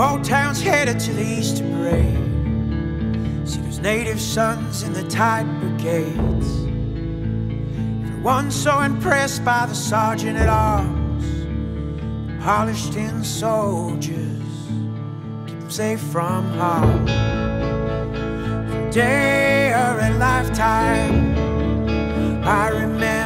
Whole 0.00 0.22
town's 0.22 0.62
headed 0.62 0.98
to 1.00 1.12
the 1.12 1.22
Easter 1.22 1.62
parade. 1.62 2.16
See 3.46 3.60
those 3.60 3.80
native 3.80 4.18
sons 4.18 4.82
in 4.82 4.94
the 4.94 5.02
tight 5.10 5.44
brigades. 5.60 6.48
Everyone 8.08 8.50
so 8.50 8.80
impressed 8.80 9.44
by 9.44 9.66
the 9.66 9.74
sergeant 9.74 10.38
at 10.38 10.48
arms. 10.48 11.26
Polished 12.42 12.96
in 12.96 13.22
soldiers, 13.22 14.42
keep 15.46 15.60
them 15.60 15.70
safe 15.70 16.00
from 16.00 16.50
harm. 16.54 17.06
For 18.70 18.90
day 18.90 19.74
or 19.74 20.00
a 20.00 20.16
lifetime, 20.16 21.34
I 22.42 22.68
remember 22.70 23.19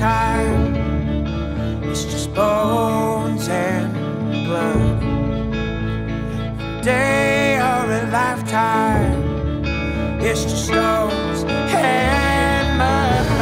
lifetime, 0.00 0.76
it's 1.82 2.04
just 2.04 2.32
bones 2.32 3.48
and 3.48 3.92
blood. 4.46 5.02
A 6.60 6.80
day 6.82 7.56
or 7.56 7.90
a 7.90 8.08
lifetime, 8.12 9.64
it's 10.20 10.44
just 10.44 10.66
stones 10.66 11.42
and 11.42 12.78
mud. 12.78 13.37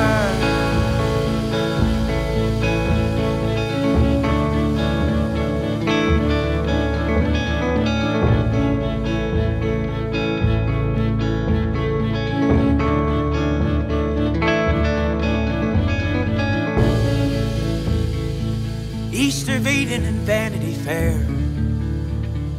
Vanity 20.26 20.74
Fair. 20.74 21.16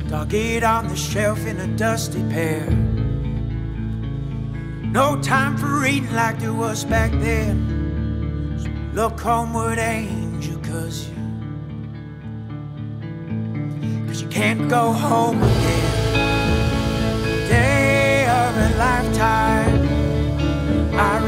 Dog 0.07 0.33
eat 0.33 0.63
on 0.63 0.87
the 0.87 0.95
shelf 0.95 1.45
in 1.45 1.59
a 1.59 1.67
dusty 1.75 2.23
pair. 2.29 2.69
No 4.83 5.21
time 5.21 5.57
for 5.57 5.81
reading 5.81 6.13
like 6.13 6.39
there 6.39 6.53
was 6.53 6.85
back 6.85 7.11
then. 7.11 8.57
So 8.63 8.69
look 8.95 9.19
homeward, 9.19 9.79
angel, 9.79 10.57
cause 10.61 11.09
you, 11.09 11.15
cause 14.07 14.21
you 14.21 14.29
can't 14.29 14.69
go 14.69 14.93
home 14.93 15.43
again. 15.43 16.19
Day 17.49 18.27
of 18.29 18.55
a 18.55 18.69
lifetime, 18.77 19.81
I 20.97 21.19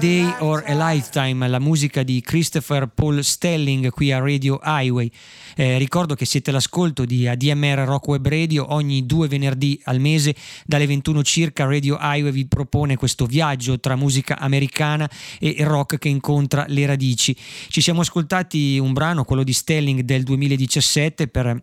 Day 0.00 0.34
or 0.38 0.64
a 0.66 0.92
Lifetime, 0.92 1.46
la 1.46 1.58
musica 1.58 2.02
di 2.02 2.22
Christopher 2.22 2.86
Paul 2.86 3.22
Stelling 3.22 3.90
qui 3.90 4.10
a 4.10 4.18
Radio 4.18 4.58
Highway. 4.64 5.10
Eh, 5.54 5.76
ricordo 5.76 6.14
che 6.14 6.24
siete 6.24 6.48
all'ascolto 6.48 7.04
di 7.04 7.28
ADMR 7.28 7.80
Rock 7.84 8.08
Web 8.08 8.26
Radio 8.26 8.72
ogni 8.72 9.04
due 9.04 9.28
venerdì 9.28 9.78
al 9.84 10.00
mese 10.00 10.34
dalle 10.64 10.86
21 10.86 11.22
circa 11.22 11.66
Radio 11.66 11.98
Highway 12.00 12.32
vi 12.32 12.46
propone 12.46 12.96
questo 12.96 13.26
viaggio 13.26 13.78
tra 13.78 13.94
musica 13.94 14.38
americana 14.38 15.10
e 15.38 15.56
rock 15.58 15.98
che 15.98 16.08
incontra 16.08 16.64
le 16.68 16.86
radici. 16.86 17.36
Ci 17.68 17.82
siamo 17.82 18.00
ascoltati 18.00 18.78
un 18.78 18.94
brano, 18.94 19.24
quello 19.24 19.42
di 19.42 19.52
Stelling 19.52 20.00
del 20.00 20.22
2017 20.22 21.28
per 21.28 21.62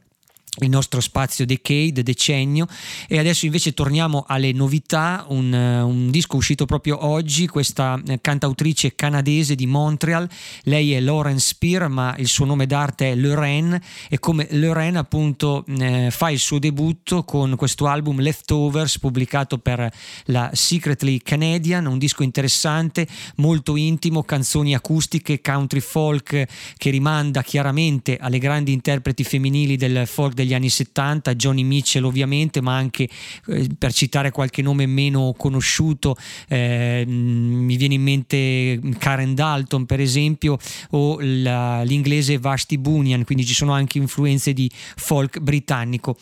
il 0.59 0.69
nostro 0.69 1.01
spazio 1.01 1.45
decade, 1.45 2.03
decennio. 2.03 2.67
E 3.07 3.19
adesso 3.19 3.45
invece 3.45 3.73
torniamo 3.73 4.25
alle 4.27 4.51
novità, 4.51 5.25
un, 5.29 5.53
un, 5.53 6.09
disco 6.11 6.37
uscito 6.37 6.65
proprio 6.65 7.05
oggi, 7.05 7.47
questa 7.47 8.01
cantautrice 8.21 8.95
canadese 8.95 9.55
di 9.55 9.65
Montreal, 9.65 10.27
lei 10.63 10.93
è 10.93 10.99
Lauren 10.99 11.39
Spear 11.39 11.87
ma 11.87 12.15
il 12.17 12.27
suo 12.27 12.45
nome 12.45 12.65
d'arte 12.65 13.11
è 13.11 13.15
Lorraine 13.15 13.81
e 14.09 14.19
come 14.19 14.47
Lorraine 14.51 14.97
appunto 14.97 15.65
eh, 15.79 16.09
fa 16.11 16.29
il 16.29 16.39
suo 16.39 16.59
debutto 16.59 17.23
con 17.23 17.55
questo 17.55 17.87
album 17.87 18.19
Leftovers 18.19 18.99
pubblicato 18.99 19.57
per 19.57 19.91
la 20.25 20.49
Secretly 20.53 21.19
Canadian, 21.19 21.85
un 21.85 21.97
disco 21.97 22.23
interessante, 22.23 23.07
molto 23.37 23.75
intimo, 23.75 24.23
canzoni 24.23 24.73
acustiche, 24.73 25.41
country 25.41 25.79
folk 25.79 26.45
che 26.77 26.89
rimanda 26.89 27.41
chiaramente 27.43 28.17
alle 28.17 28.39
grandi 28.39 28.71
interpreti 28.71 29.23
femminili 29.23 29.75
del 29.75 30.07
folk 30.07 30.33
degli 30.33 30.46
anni 30.53 30.69
70, 30.69 31.35
Johnny 31.35 31.63
Mitchell 31.63 32.03
ovviamente, 32.03 32.61
ma 32.61 32.75
anche 32.75 33.07
eh, 33.47 33.67
per 33.77 33.93
citare 33.93 34.31
qualche 34.31 34.61
nome 34.61 34.85
meno 34.85 35.33
conosciuto, 35.37 36.15
eh, 36.47 37.03
mi 37.07 37.75
viene 37.77 37.95
in 37.95 38.01
mente 38.01 38.79
Karen 38.97 39.35
Dalton 39.35 39.85
per 39.85 39.99
esempio 39.99 40.57
o 40.91 41.17
la, 41.19 41.83
l'inglese 41.83 42.37
Vashti 42.37 42.77
Bunyan, 42.77 43.23
quindi 43.23 43.45
ci 43.45 43.53
sono 43.53 43.73
anche 43.73 43.97
influenze 43.97 44.53
di 44.53 44.69
folk 44.95 45.39
britannico. 45.39 46.17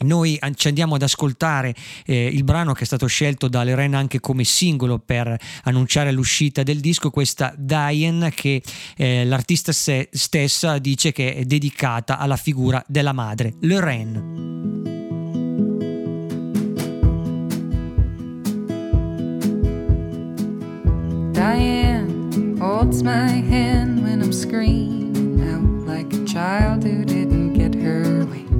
Noi 0.00 0.38
ci 0.54 0.68
andiamo 0.68 0.94
ad 0.96 1.02
ascoltare 1.02 1.74
eh, 2.06 2.26
il 2.26 2.44
brano 2.44 2.72
che 2.72 2.82
è 2.82 2.86
stato 2.86 3.06
scelto 3.06 3.48
da 3.48 3.62
Lorena 3.62 3.98
anche 3.98 4.20
come 4.20 4.44
singolo 4.44 4.98
per 4.98 5.36
annunciare 5.64 6.10
l'uscita 6.12 6.62
del 6.62 6.80
disco, 6.80 7.10
questa 7.10 7.54
Diane 7.56 8.30
che 8.30 8.62
eh, 8.96 9.24
l'artista 9.24 9.70
se- 9.72 10.08
stessa 10.10 10.78
dice 10.78 11.12
che 11.12 11.34
è 11.36 11.44
dedicata 11.44 12.18
alla 12.18 12.36
figura 12.36 12.82
della 12.88 13.12
madre, 13.12 13.54
Lorraine. 13.60 14.50
Diane 21.32 22.56
holds 22.60 23.02
my 23.02 23.42
hand 23.48 24.02
when 24.02 24.20
I'm 24.20 24.32
screaming 24.32 25.40
out 25.52 25.86
like 25.86 26.12
a 26.14 26.24
child 26.24 26.82
who 26.84 27.04
didn't 27.04 27.54
get 27.54 27.74
her 27.74 28.24
way. 28.26 28.51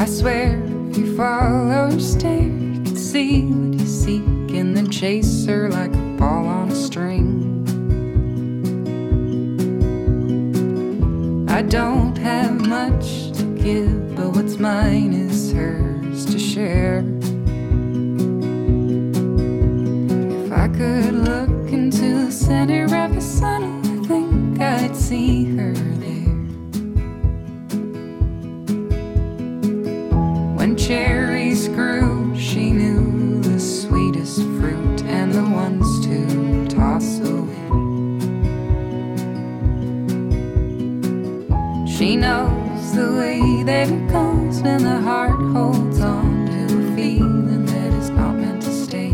I 0.00 0.06
swear 0.06 0.58
if 0.88 0.96
you 0.96 1.14
follow 1.14 1.68
her 1.68 2.00
stare, 2.00 2.40
you 2.40 2.80
can 2.84 2.96
see 2.96 3.42
what 3.42 3.78
you 3.78 3.86
seek 3.86 4.24
in 4.50 4.72
the 4.72 4.88
chaser 4.88 5.68
like 5.68 5.92
a 5.92 6.16
ball 6.16 6.46
on 6.48 6.70
a 6.70 6.74
string. 6.74 7.28
I 11.50 11.60
don't 11.60 12.16
have 12.16 12.66
much 12.66 13.30
to 13.32 13.42
give, 13.62 14.16
but 14.16 14.34
what's 14.34 14.56
mine 14.56 15.12
is 15.12 15.52
hers 15.52 16.24
to 16.24 16.38
share. 16.38 17.04
If 20.46 20.50
I 20.50 20.68
could 20.68 21.12
look 21.12 21.70
into 21.70 22.24
the 22.24 22.32
center 22.32 22.84
of 22.84 23.14
the 23.14 23.20
sun, 23.20 23.82
I 23.84 24.06
think 24.06 24.60
I'd 24.62 24.96
see 24.96 25.44
her 25.56 25.74
cherries 30.90 31.68
grew, 31.68 32.36
she 32.36 32.72
knew 32.72 33.40
the 33.42 33.60
sweetest 33.60 34.40
fruit 34.58 35.04
and 35.04 35.32
the 35.32 35.40
ones 35.40 35.86
to 36.04 36.66
toss 36.66 37.20
away. 37.20 37.68
She 41.86 42.16
knows 42.16 42.92
the 42.92 43.08
way 43.20 43.62
that 43.62 43.88
it 43.88 44.08
goes 44.10 44.62
when 44.62 44.82
the 44.82 45.00
heart 45.00 45.40
holds 45.52 46.00
on 46.00 46.46
to 46.46 46.64
a 46.64 46.96
feeling 46.96 47.66
that 47.66 47.92
is 47.92 48.10
not 48.10 48.34
meant 48.34 48.60
to 48.62 48.72
stay. 48.72 49.12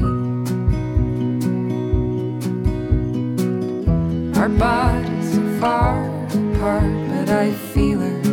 Our 4.41 4.49
bodies 4.49 5.37
are 5.37 5.61
far 5.61 6.07
apart, 6.25 6.95
but 7.11 7.29
I 7.29 7.53
feel 7.75 8.01
her 8.01 8.26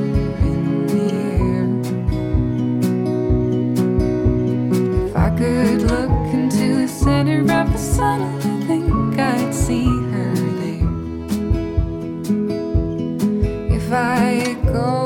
could 5.44 5.82
look 5.82 6.34
into 6.34 6.76
the 6.82 6.88
center 6.88 7.42
of 7.42 7.72
the 7.74 7.78
sun, 7.78 8.22
I 8.22 8.66
think 8.66 9.20
I'd 9.20 9.54
see 9.54 9.84
her 10.14 10.34
there. 10.60 10.88
If 13.78 13.92
I 13.92 14.56
go 14.64 15.03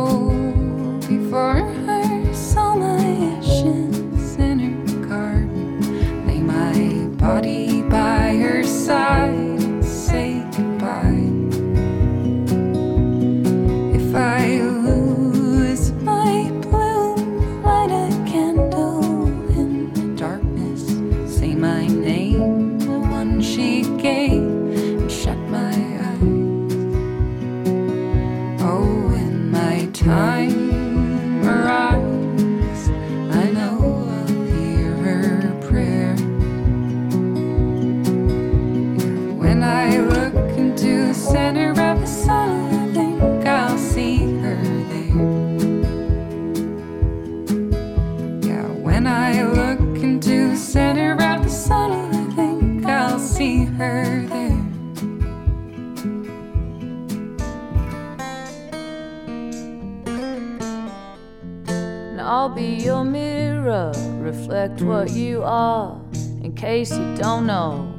case 66.78 66.92
you 66.92 67.16
don't 67.16 67.48
know. 67.48 67.92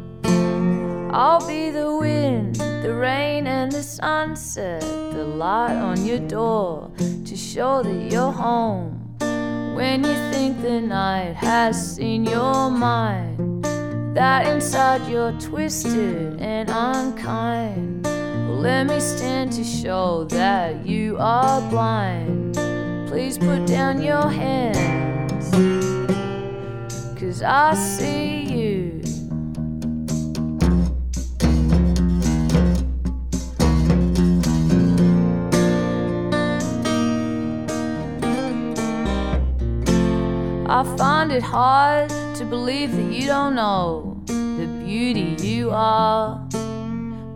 I'll 1.12 1.44
be 1.48 1.70
the 1.70 1.96
wind, 1.96 2.54
the 2.84 2.94
rain, 2.94 3.48
and 3.48 3.72
the 3.72 3.82
sunset, 3.82 4.82
the 4.82 5.24
light 5.24 5.74
on 5.74 6.06
your 6.06 6.20
door 6.20 6.92
to 7.24 7.36
show 7.36 7.82
that 7.82 8.12
you're 8.12 8.30
home. 8.30 9.16
When 9.74 10.04
you 10.04 10.14
think 10.30 10.62
the 10.62 10.80
night 10.80 11.34
has 11.34 11.74
seen 11.96 12.24
your 12.24 12.70
mind, 12.70 13.64
that 14.14 14.46
inside 14.46 15.10
you're 15.10 15.32
twisted 15.40 16.40
and 16.40 16.70
unkind. 16.70 18.04
Well, 18.04 18.60
let 18.68 18.84
me 18.86 19.00
stand 19.00 19.52
to 19.54 19.64
show 19.64 20.24
that 20.38 20.86
you 20.86 21.16
are 21.18 21.60
blind. 21.68 22.54
Please 23.08 23.38
put 23.38 23.66
down 23.66 24.00
your 24.00 24.28
hands, 24.30 25.50
cause 27.18 27.42
I 27.42 27.74
see 27.74 28.47
it 41.38 41.44
hard 41.44 42.10
to 42.34 42.44
believe 42.44 42.90
that 42.96 43.12
you 43.12 43.26
don't 43.26 43.54
know 43.54 44.20
the 44.26 44.66
beauty 44.84 45.36
you 45.40 45.70
are. 45.70 46.44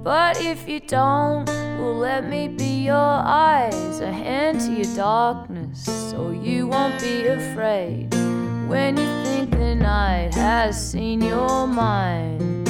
But 0.03 0.41
if 0.41 0.69
you 0.69 0.81
don't, 0.81 1.47
well, 1.79 1.99
let 1.99 2.29
me 2.29 2.49
be 2.49 2.87
your 2.87 2.97
eyes, 2.97 4.01
a 4.01 4.11
hand 4.11 4.61
to 4.62 4.73
your 4.73 4.97
darkness, 4.97 5.85
so 6.11 6.31
you 6.31 6.66
won't 6.66 7.01
be 7.01 7.27
afraid 7.27 8.12
when 8.66 8.97
you 8.97 9.11
think 9.24 9.53
the 9.53 9.77
night 9.77 10.35
has 10.35 10.74
seen 10.91 11.23
your 11.23 11.69
mind. 11.69 12.66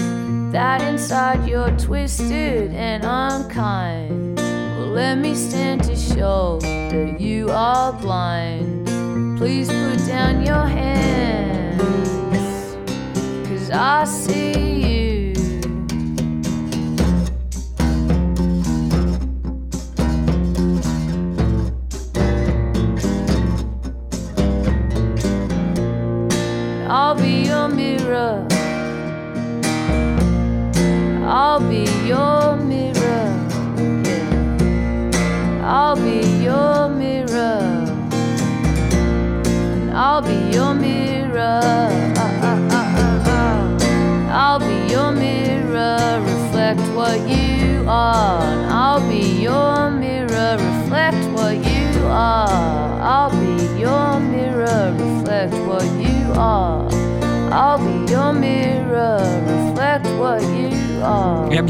That 0.53 0.83
inside 0.83 1.49
you're 1.49 1.75
twisted 1.79 2.75
and 2.75 3.05
unkind. 3.05 4.37
Well, 4.37 4.89
let 4.89 5.17
me 5.17 5.35
stand 5.35 5.83
to 5.85 5.97
show 5.97 6.59
that 6.61 7.19
you 7.19 7.49
are 7.49 7.95
blind. 7.95 8.82
Please 9.43 9.67
put 9.67 10.07
down 10.07 10.47
your 10.47 10.67
hands, 10.67 11.83
cause 13.49 13.71
I 13.73 14.05
see 14.05 14.53
you. 14.87 15.35
I'll 26.89 27.17
be 27.17 27.47
your 27.47 27.69
mirror. 27.69 28.47
I'll 31.27 31.59
be 31.69 31.85
your 32.07 32.57
mirror. 32.59 33.27
I'll 35.65 35.97
be 35.97 36.21
your 36.45 36.82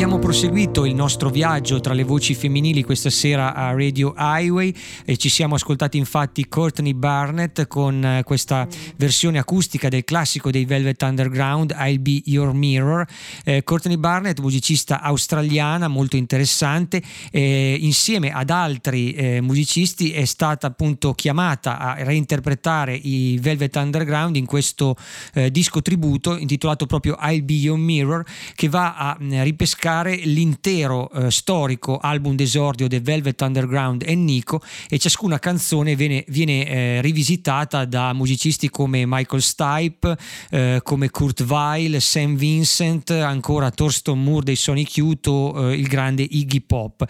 abbiamo 0.02 0.20
proseguito 0.20 0.84
il 0.84 0.96
nostro 0.96 1.30
viaggio 1.30 1.78
tra 1.78 1.94
le 1.94 2.02
voci 2.02 2.34
femminili 2.34 2.82
questa 2.82 3.08
sera 3.08 3.54
a 3.54 3.70
Radio 3.70 4.12
Highway 4.18 4.74
e 5.04 5.16
ci 5.16 5.28
siamo 5.28 5.54
ascoltati 5.54 5.96
infatti 5.96 6.48
Courtney 6.48 6.92
Barnett 6.92 7.68
con 7.68 8.04
eh, 8.04 8.24
questa 8.24 8.66
versione 8.96 9.38
acustica 9.38 9.88
del 9.88 10.02
classico 10.02 10.50
dei 10.50 10.64
Velvet 10.64 11.00
Underground 11.02 11.72
I'll 11.78 12.02
Be 12.02 12.20
Your 12.24 12.52
Mirror. 12.52 13.06
Eh, 13.44 13.62
Courtney 13.62 13.96
Barnett, 13.96 14.40
musicista 14.40 15.02
australiana 15.02 15.86
molto 15.86 16.16
interessante, 16.16 17.00
eh, 17.30 17.76
insieme 17.78 18.32
ad 18.32 18.50
altri 18.50 19.12
eh, 19.12 19.40
musicisti 19.40 20.10
è 20.10 20.24
stata 20.24 20.66
appunto 20.66 21.12
chiamata 21.12 21.78
a 21.78 22.02
reinterpretare 22.02 22.92
i 22.92 23.38
Velvet 23.40 23.76
Underground 23.76 24.34
in 24.34 24.46
questo 24.46 24.96
eh, 25.34 25.52
disco 25.52 25.80
tributo 25.80 26.36
intitolato 26.36 26.86
proprio 26.86 27.16
I'll 27.20 27.44
Be 27.44 27.52
Your 27.52 27.78
Mirror 27.78 28.24
che 28.56 28.68
va 28.68 28.96
a 28.96 29.16
mh, 29.16 29.44
ripescare 29.92 30.16
l'intero 30.16 31.10
eh, 31.10 31.30
storico 31.30 31.98
album 31.98 32.34
d'esordio 32.34 32.88
dei 32.88 33.00
Velvet 33.00 33.40
Underground 33.42 34.02
e 34.06 34.14
Nico 34.14 34.60
e 34.88 34.98
ciascuna 34.98 35.38
canzone 35.38 35.94
viene, 35.94 36.24
viene, 36.28 36.66
eh, 36.66 37.00
rivisitata 37.02 37.84
da 37.84 38.12
musicisti 38.12 38.70
come 38.70 39.04
Michael 39.06 39.42
Stipe, 39.42 40.16
eh, 40.50 40.80
come 40.82 41.10
Kurt 41.10 41.40
Weill, 41.42 41.98
Sam 41.98 42.36
Vincent, 42.36 43.10
ancora 43.10 43.70
Thurston 43.70 44.22
Moore 44.22 44.44
dei 44.44 44.56
Sonic 44.56 44.96
Youth 44.96 45.26
o 45.26 45.70
eh, 45.70 45.76
il 45.76 45.86
grande 45.86 46.22
Iggy 46.22 46.60
Pop. 46.60 47.04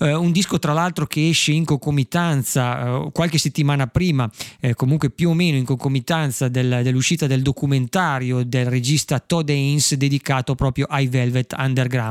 Eh, 0.00 0.14
un 0.14 0.32
disco 0.32 0.58
tra 0.58 0.72
l'altro 0.72 1.06
che 1.06 1.28
esce 1.28 1.52
in 1.52 1.64
concomitanza 1.64 3.04
eh, 3.04 3.10
qualche 3.12 3.38
settimana 3.38 3.86
prima, 3.86 4.28
comunque 4.74 5.10
più 5.10 5.30
o 5.30 5.34
meno 5.34 5.56
in 5.56 5.64
concomitanza 5.64 6.48
del- 6.48 6.80
dell'uscita 6.82 7.26
del 7.26 7.42
documentario 7.42 8.42
del 8.44 8.66
regista 8.66 9.20
Todd 9.20 9.48
Haynes 9.48 9.94
dedicato 9.94 10.54
proprio 10.54 10.86
ai 10.88 11.06
Velvet 11.06 11.54
Underground. 11.56 12.05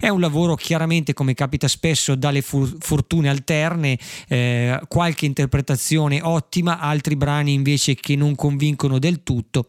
È 0.00 0.08
un 0.08 0.20
lavoro 0.20 0.54
chiaramente 0.54 1.12
come 1.14 1.34
capita 1.34 1.68
spesso 1.68 2.14
dalle 2.14 2.42
fu- 2.42 2.76
fortune 2.78 3.28
alterne, 3.28 3.98
eh, 4.28 4.80
qualche 4.88 5.26
interpretazione 5.26 6.20
ottima, 6.22 6.78
altri 6.78 7.16
brani 7.16 7.52
invece 7.52 7.94
che 7.94 8.16
non 8.16 8.34
convincono 8.34 8.98
del 8.98 9.22
tutto 9.22 9.68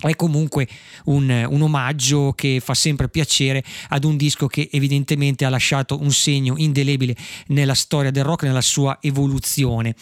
è 0.00 0.14
comunque 0.14 0.68
un, 1.06 1.46
un, 1.48 1.62
omaggio 1.62 2.32
che 2.36 2.60
fa 2.62 2.74
sempre 2.74 3.08
piacere 3.08 3.64
ad 3.88 4.04
un 4.04 4.16
disco 4.16 4.46
che 4.46 4.68
evidentemente 4.70 5.44
ha 5.44 5.48
lasciato 5.48 6.00
un 6.00 6.12
segno 6.12 6.54
indelebile 6.56 7.16
nella 7.48 7.74
storia 7.74 8.12
del 8.12 8.22
rock, 8.22 8.44
nella 8.44 8.60
sua 8.60 8.98
evoluzione. 9.00 9.96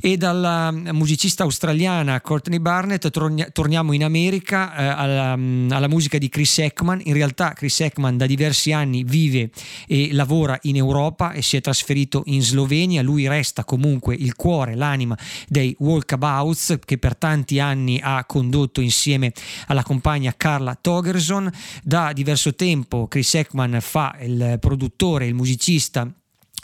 E 0.00 0.18
dalla 0.18 0.70
musicista 0.70 1.44
australiana 1.44 2.20
Courtney 2.20 2.58
Barnett 2.58 3.08
tornia, 3.08 3.48
torniamo 3.50 3.92
in 3.92 4.04
America 4.04 4.74
eh, 4.74 4.84
alla, 4.84 5.32
alla, 5.32 5.88
musica 5.88 6.18
di 6.18 6.28
Chris 6.28 6.58
Ekman. 6.58 7.00
In 7.04 7.14
realtà 7.14 7.52
Chris 7.52 7.80
Ekman 7.80 8.18
da 8.18 8.26
diversi 8.26 8.72
anni 8.72 9.04
vive 9.04 9.50
e 9.86 10.12
lavora 10.12 10.58
in 10.62 10.76
Europa 10.76 11.32
e 11.32 11.40
si 11.40 11.56
è 11.56 11.62
trasferito 11.62 12.22
in 12.26 12.42
Slovenia. 12.42 13.02
Lui 13.02 13.26
resta 13.26 13.64
comunque 13.64 14.14
il 14.14 14.34
cuore, 14.34 14.74
l'anima 14.74 15.16
dei 15.48 15.74
Walkabouts 15.78 16.78
che 16.84 16.98
per 16.98 17.16
tanti 17.16 17.58
anni 17.58 17.98
ha 18.02 18.24
condotto 18.26 18.82
insieme 18.82 19.29
alla 19.66 19.82
compagna 19.82 20.34
Carla 20.36 20.74
Togerson. 20.74 21.50
Da 21.82 22.12
diverso 22.12 22.54
tempo 22.54 23.08
Chris 23.08 23.34
Ekman 23.34 23.78
fa 23.80 24.16
il 24.20 24.56
produttore, 24.60 25.26
il 25.26 25.34
musicista 25.34 26.08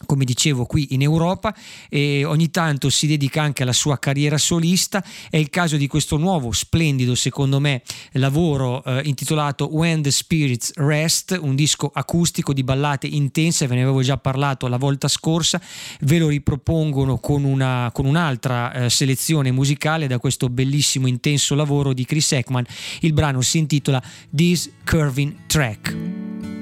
come 0.05 0.25
dicevo 0.25 0.67
qui 0.67 0.89
in 0.91 1.03
Europa 1.03 1.55
e 1.89 2.25
ogni 2.25 2.51
tanto 2.51 2.91
si 2.91 3.07
dedica 3.07 3.43
anche 3.43 3.63
alla 3.63 3.73
sua 3.73 3.99
carriera 3.99 4.37
solista. 4.37 5.03
È 5.31 5.37
il 5.37 5.49
caso 5.49 5.77
di 5.77 5.87
questo 5.87 6.17
nuovo 6.17 6.53
splendido 6.53 7.15
secondo 7.15 7.61
me 7.61 7.83
lavoro 8.13 8.85
eh, 8.85 9.03
intitolato 9.05 9.69
When 9.73 10.03
the 10.03 10.11
Spirits 10.11 10.73
Rest 10.75 11.39
un 11.41 11.55
disco 11.55 11.91
acustico 11.93 12.53
di 12.53 12.63
ballate 12.63 13.07
intense 13.07 13.67
ve 13.67 13.77
ne 13.77 13.83
avevo 13.83 14.03
già 14.03 14.19
parlato 14.19 14.67
la 14.69 14.77
volta 14.77 15.09
scorsa 15.09 15.61
ve 16.01 16.19
lo 16.19 16.29
ripropongono 16.29 17.19
con, 17.19 17.45
una, 17.45 17.91
con 17.93 18.05
un'altra 18.05 18.73
eh, 18.73 18.91
selezione 18.91 19.51
musicale 19.51 20.07
da 20.07 20.19
questo 20.19 20.49
bellissimo 20.49 21.07
intenso 21.07 21.55
lavoro 21.55 21.93
di 21.93 22.05
Chris 22.05 22.33
Ekman. 22.33 22.65
Il 23.01 23.13
brano 23.13 23.41
si 23.41 23.59
intitola 23.59 24.03
This 24.31 24.71
Curving 24.85 25.47
Track 25.47 26.56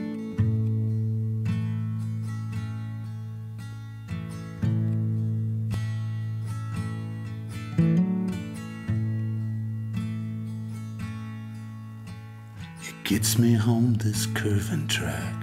gets 13.04 13.38
me 13.38 13.52
home 13.52 13.92
this 13.98 14.24
curving 14.24 14.88
track. 14.88 15.34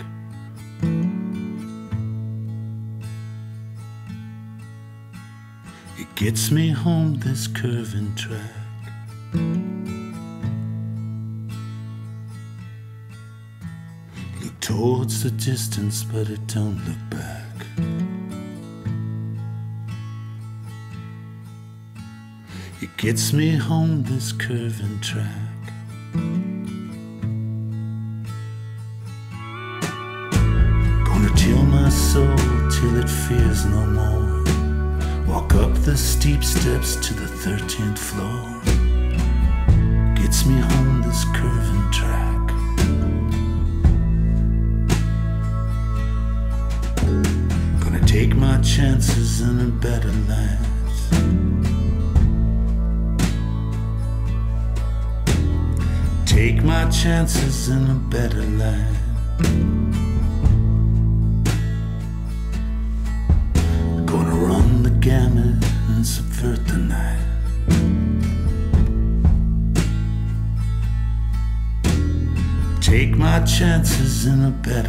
It 5.99 6.15
gets 6.15 6.49
me 6.49 6.71
home 6.71 7.19
this 7.19 7.45
curving 7.45 8.15
track. 8.15 8.51
Look 14.41 14.59
towards 14.59 15.21
the 15.21 15.29
distance, 15.29 16.03
but 16.03 16.31
it 16.31 16.47
don't 16.47 16.81
look 16.87 17.09
back. 17.11 17.67
It 22.81 22.97
gets 22.97 23.33
me 23.33 23.55
home 23.55 24.01
this 24.01 24.31
curving 24.31 24.99
track. 25.01 25.50
Steps 36.51 36.97
to 36.97 37.13
the 37.13 37.25
13th 37.25 37.97
floor. 37.97 38.43
Gets 40.15 40.45
me 40.45 40.59
home 40.59 41.01
this 41.01 41.23
curving 41.33 41.91
track. 41.91 42.47
Gonna 47.81 48.05
take 48.05 48.35
my 48.35 48.59
chances 48.59 49.39
in 49.39 49.61
a 49.61 49.71
better 49.85 50.11
land. 50.27 50.67
Take 56.25 56.63
my 56.63 56.89
chances 56.89 57.69
in 57.69 57.89
a 57.89 57.95
better 57.95 58.43
land. 58.43 58.90
In 74.25 74.43
a 74.43 74.51
better 74.51 74.80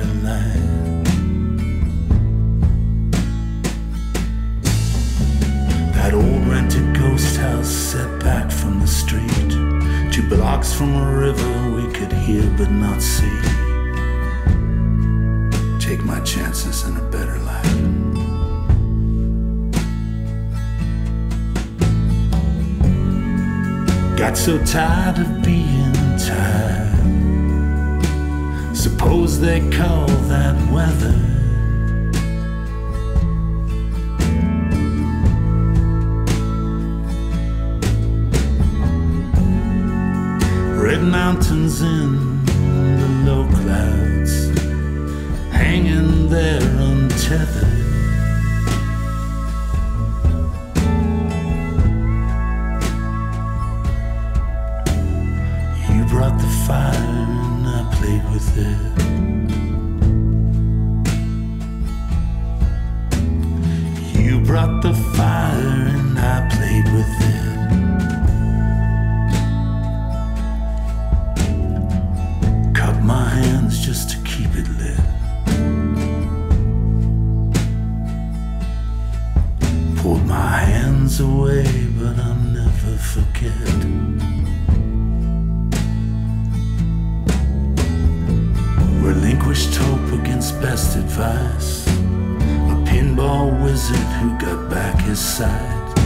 Relinquished 89.53 89.77
hope 89.77 90.12
against 90.19 90.59
best 90.62 90.97
advice. 90.97 91.87
A 91.87 92.77
pinball 92.89 93.62
wizard 93.62 93.99
who 93.99 94.31
got 94.39 94.70
back 94.70 94.99
his 95.03 95.20
side. 95.20 95.99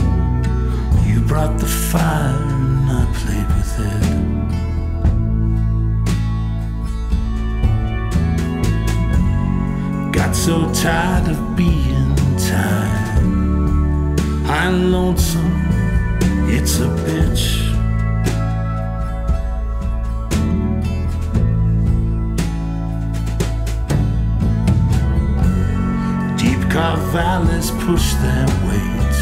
You 1.05 1.21
brought 1.21 1.57
the 1.57 1.65
fire 1.65 2.35
and 2.43 2.89
I 2.91 3.05
played 3.13 3.47
with 3.55 3.79
it. 3.79 4.03
Got 10.11 10.35
so 10.35 10.69
tired 10.73 11.29
of 11.29 11.55
being 11.55 12.15
tired. 12.37 13.23
I'm 14.45 14.91
lonesome, 14.91 15.69
it's 16.49 16.79
a 16.81 16.89
bitch. 17.05 17.66
Carved 26.77 27.11
valleys 27.11 27.71
push 27.71 28.13
their 28.21 28.45
weight. 28.67 29.17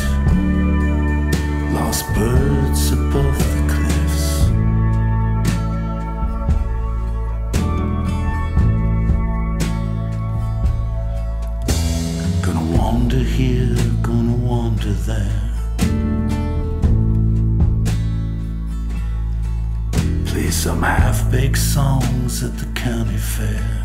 Lost 1.72 2.04
birds 2.14 2.92
above 2.92 3.38
the 3.54 3.62
cliffs. 3.74 4.50
Gonna 12.46 12.78
wander 12.78 13.24
here, 13.24 13.78
gonna 14.02 14.36
wander 14.36 14.92
there. 14.92 15.42
Play 20.26 20.52
some 20.52 20.84
half 20.84 21.32
baked 21.32 21.58
songs 21.58 22.44
at 22.44 22.58
the 22.58 22.66
county 22.74 23.16
fair. 23.16 23.85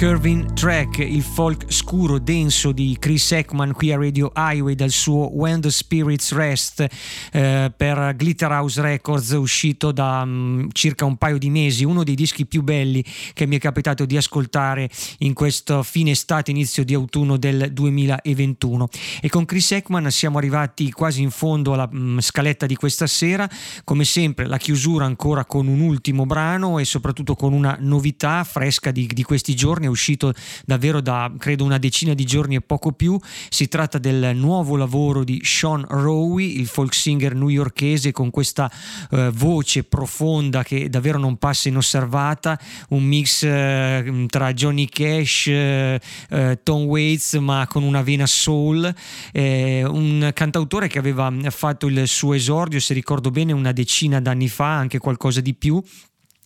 Curving 0.00 0.54
Track, 0.54 0.96
il 0.96 1.22
folk 1.22 1.70
scuro 1.90 2.20
denso 2.20 2.70
di 2.70 2.96
Chris 3.00 3.32
Ekman 3.32 3.72
qui 3.72 3.90
a 3.92 3.96
Radio 3.96 4.30
Highway 4.36 4.76
dal 4.76 4.90
suo 4.90 5.28
When 5.36 5.60
the 5.60 5.72
Spirits 5.72 6.32
Rest 6.32 6.86
eh, 7.32 7.72
per 7.76 8.14
Glitterhouse 8.14 8.80
Records 8.80 9.30
uscito 9.30 9.90
da 9.90 10.24
mm, 10.24 10.68
circa 10.70 11.04
un 11.04 11.16
paio 11.16 11.36
di 11.36 11.50
mesi, 11.50 11.82
uno 11.82 12.04
dei 12.04 12.14
dischi 12.14 12.46
più 12.46 12.62
belli 12.62 13.04
che 13.32 13.44
mi 13.44 13.56
è 13.56 13.58
capitato 13.58 14.04
di 14.06 14.16
ascoltare 14.16 14.88
in 15.18 15.34
questo 15.34 15.82
fine 15.82 16.12
estate, 16.12 16.52
inizio 16.52 16.84
di 16.84 16.94
autunno 16.94 17.36
del 17.36 17.72
2021. 17.72 18.86
E 19.20 19.28
con 19.28 19.44
Chris 19.44 19.72
Ekman 19.72 20.12
siamo 20.12 20.38
arrivati 20.38 20.92
quasi 20.92 21.22
in 21.22 21.32
fondo 21.32 21.72
alla 21.72 21.90
mm, 21.92 22.20
scaletta 22.20 22.66
di 22.66 22.76
questa 22.76 23.08
sera, 23.08 23.50
come 23.82 24.04
sempre 24.04 24.46
la 24.46 24.58
chiusura 24.58 25.06
ancora 25.06 25.44
con 25.44 25.66
un 25.66 25.80
ultimo 25.80 26.24
brano 26.24 26.78
e 26.78 26.84
soprattutto 26.84 27.34
con 27.34 27.52
una 27.52 27.76
novità 27.80 28.44
fresca 28.44 28.92
di, 28.92 29.08
di 29.08 29.24
questi 29.24 29.56
giorni, 29.56 29.86
è 29.86 29.88
uscito 29.88 30.32
davvero 30.64 31.00
da 31.00 31.32
credo 31.36 31.64
una 31.64 31.78
decina 31.80 32.14
di 32.14 32.24
giorni 32.24 32.54
e 32.54 32.60
poco 32.60 32.92
più. 32.92 33.18
Si 33.48 33.66
tratta 33.66 33.98
del 33.98 34.36
nuovo 34.36 34.76
lavoro 34.76 35.24
di 35.24 35.40
Sean 35.42 35.84
Rowe, 35.88 36.44
il 36.44 36.68
folk 36.68 36.94
singer 36.94 37.34
newyorkese 37.34 38.12
con 38.12 38.30
questa 38.30 38.70
eh, 39.10 39.30
voce 39.34 39.82
profonda 39.82 40.62
che 40.62 40.88
davvero 40.88 41.18
non 41.18 41.36
passa 41.36 41.68
inosservata, 41.68 42.56
un 42.90 43.02
mix 43.02 43.42
eh, 43.42 44.26
tra 44.28 44.52
Johnny 44.52 44.86
Cash, 44.86 45.48
eh, 45.48 46.00
eh, 46.30 46.60
Tom 46.62 46.84
Waits, 46.84 47.34
ma 47.34 47.66
con 47.66 47.82
una 47.82 48.02
vena 48.02 48.26
soul. 48.26 48.94
Eh, 49.32 49.82
un 49.84 50.30
cantautore 50.32 50.86
che 50.86 50.98
aveva 50.98 51.32
fatto 51.48 51.88
il 51.88 52.06
suo 52.06 52.34
esordio, 52.34 52.78
se 52.78 52.94
ricordo 52.94 53.30
bene, 53.30 53.52
una 53.52 53.72
decina 53.72 54.20
d'anni 54.20 54.48
fa, 54.48 54.76
anche 54.76 54.98
qualcosa 54.98 55.40
di 55.40 55.54
più 55.54 55.82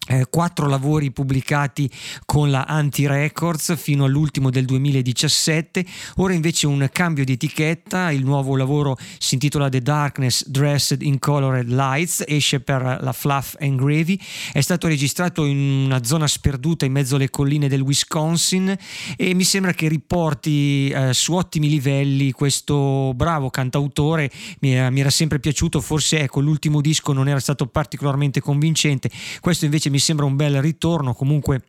eh, 0.06 0.26
quattro 0.28 0.68
lavori 0.68 1.10
pubblicati 1.10 1.90
con 2.26 2.50
la 2.50 2.64
Anti 2.64 3.06
Records 3.06 3.76
fino 3.76 4.04
all'ultimo 4.04 4.50
del 4.50 4.64
2017 4.66 5.84
ora 6.16 6.34
invece 6.34 6.66
un 6.66 6.88
cambio 6.92 7.24
di 7.24 7.32
etichetta. 7.32 8.10
Il 8.10 8.24
nuovo 8.24 8.56
lavoro 8.56 8.96
si 9.18 9.34
intitola 9.34 9.68
The 9.68 9.80
Darkness 9.80 10.46
Dressed 10.46 11.02
in 11.02 11.18
Colored 11.18 11.68
Lights. 11.68 12.24
Esce 12.26 12.60
per 12.60 12.98
la 13.00 13.12
Fluff 13.12 13.54
and 13.60 13.78
Gravy. 13.78 14.18
È 14.52 14.60
stato 14.60 14.86
registrato 14.86 15.44
in 15.44 15.84
una 15.86 16.04
zona 16.04 16.26
sperduta 16.26 16.84
in 16.84 16.92
mezzo 16.92 17.16
alle 17.16 17.30
colline 17.30 17.68
del 17.68 17.80
Wisconsin 17.80 18.76
e 19.16 19.34
mi 19.34 19.44
sembra 19.44 19.72
che 19.72 19.88
riporti 19.88 20.88
eh, 20.88 21.12
su 21.12 21.32
ottimi 21.34 21.68
livelli 21.68 22.32
questo 22.32 23.12
bravo 23.14 23.50
cantautore. 23.50 24.30
Mi, 24.60 24.90
mi 24.90 25.00
era 25.00 25.10
sempre 25.10 25.40
piaciuto. 25.40 25.80
Forse 25.80 26.20
ecco 26.20 26.40
l'ultimo 26.40 26.80
disco 26.80 27.12
non 27.12 27.28
era 27.28 27.40
stato 27.40 27.66
particolarmente 27.66 28.40
convincente. 28.40 29.10
Questo 29.40 29.64
invece 29.64 29.90
mi 29.90 29.93
sembra 29.98 30.26
un 30.26 30.36
bel 30.36 30.60
ritorno 30.60 31.14
comunque 31.14 31.62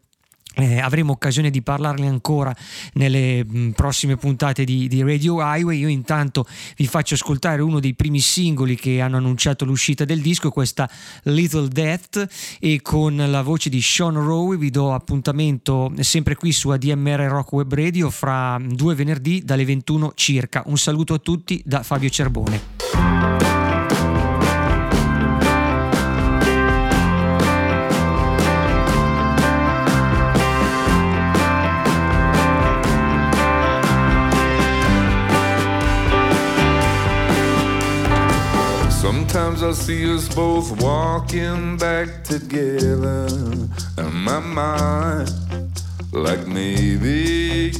eh, 0.56 0.80
avremo 0.80 1.11
occasione 1.11 1.49
di 1.49 1.61
parlarne 1.61 2.07
ancora 2.07 2.56
nelle 2.93 3.43
mh, 3.43 3.72
prossime 3.72 4.15
puntate 4.18 4.64
di, 4.64 4.88
di, 4.88 5.02
Radio 5.03 5.39
Highway. 5.41 5.80
Io 5.80 5.88
intanto 5.88 6.45
vi 6.77 6.88
faccio 6.88 7.15
ascoltare 7.15 7.61
uno 7.61 7.80
dei 7.80 7.93
primi 7.93 8.19
singoli 8.19 8.76
che 8.76 9.02
hanno 9.02 9.18
annunciato 9.18 9.65
l'uscita 9.65 10.06
del 10.06 10.22
disco, 10.22 10.52
questa 10.52 10.89
Little 11.23 11.68
Death, 11.68 12.57
e 12.60 12.81
con 12.81 13.15
la 13.15 13.41
voce 13.41 13.69
di 13.69 13.81
Sean 13.81 14.14
Rowe 14.14 14.57
vi 14.57 14.69
do 14.69 14.93
appuntamento 14.93 15.91
sempre 15.99 16.35
qui 16.35 16.52
su 16.52 16.69
ADMR 16.69 17.19
Rock 17.27 17.52
Web 17.52 17.73
Radio 17.73 18.10
fra 18.10 18.60
due 18.65 18.95
venerdì 18.95 19.43
dalle 19.43 19.65
21 19.65 20.14
circa. 20.15 20.64
Un 20.68 20.77
saluto 20.77 21.14
a 21.15 21.19
tutti 21.19 21.61
da 21.65 21.84
Fabio 21.84 22.10
Cerbone. 22.10 23.64
Sometimes 39.56 39.80
I 39.80 39.84
see 39.84 40.14
us 40.14 40.36
both 40.36 40.82
walking 40.82 41.77
back 41.77 42.26
together 42.26 43.26
in 43.98 44.14
my 44.14 44.40
mind, 44.40 45.32
like 46.11 46.45
maybe 46.45 47.72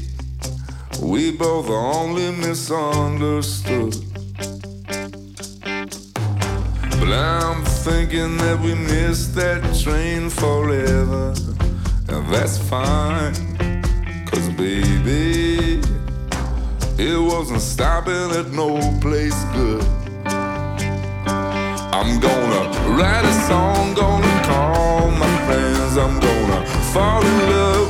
we 1.02 1.32
both 1.32 1.70
only 1.70 2.32
misunderstood. 2.32 3.94
But 6.92 7.12
I'm 7.12 7.66
thinking 7.66 8.38
that 8.38 8.58
we 8.64 8.74
missed 8.76 9.36
that 9.36 9.62
train 9.84 10.30
forever, 10.30 11.34
and 12.08 12.34
that's 12.34 12.58
fine, 12.58 13.34
cause 14.28 14.48
baby, 14.52 15.82
it 16.98 17.20
wasn't 17.22 17.60
stopping 17.60 18.32
at 18.32 18.48
no 18.52 18.80
place 19.02 19.44
good. 19.52 20.05
I'm 21.98 22.20
gonna 22.20 22.62
write 22.98 23.24
a 23.24 23.34
song, 23.48 23.94
gonna 23.94 24.44
call 24.44 25.12
my 25.12 25.32
friends. 25.46 25.96
I'm 25.96 26.20
gonna 26.20 26.66
fall 26.92 27.26
in 27.26 27.40
love 27.50 27.85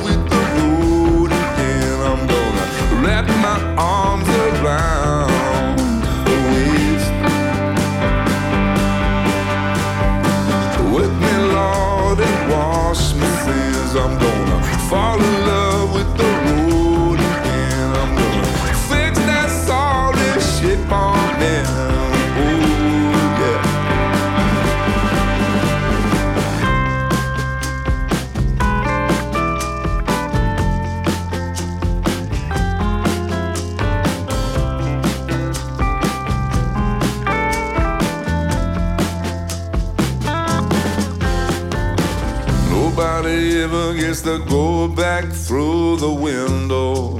to 44.26 44.44
go 44.48 44.88
back 44.88 45.24
through 45.30 45.96
the 45.98 46.12
window 46.12 47.16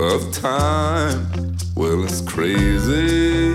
of 0.00 0.32
time. 0.32 1.24
Well, 1.76 2.02
it's 2.02 2.20
crazy, 2.20 3.54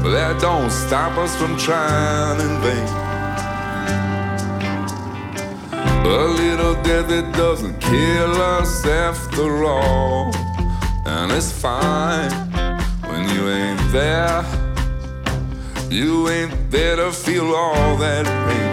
but 0.00 0.10
that 0.10 0.38
don't 0.40 0.70
stop 0.70 1.18
us 1.18 1.36
from 1.36 1.54
trying 1.58 2.40
in 2.40 2.60
vain. 2.62 2.88
A 6.06 6.24
little 6.42 6.76
death 6.82 7.08
that 7.08 7.34
doesn't 7.36 7.78
kill 7.78 8.40
us 8.40 8.86
after 8.86 9.64
all, 9.64 10.34
and 11.04 11.30
it's 11.30 11.52
fine 11.52 12.30
when 13.02 13.28
you 13.28 13.50
ain't 13.50 13.92
there. 13.92 14.42
You 15.90 16.30
ain't 16.30 16.70
there 16.70 16.96
to 16.96 17.12
feel 17.12 17.54
all 17.54 17.98
that 17.98 18.24
pain. 18.48 18.65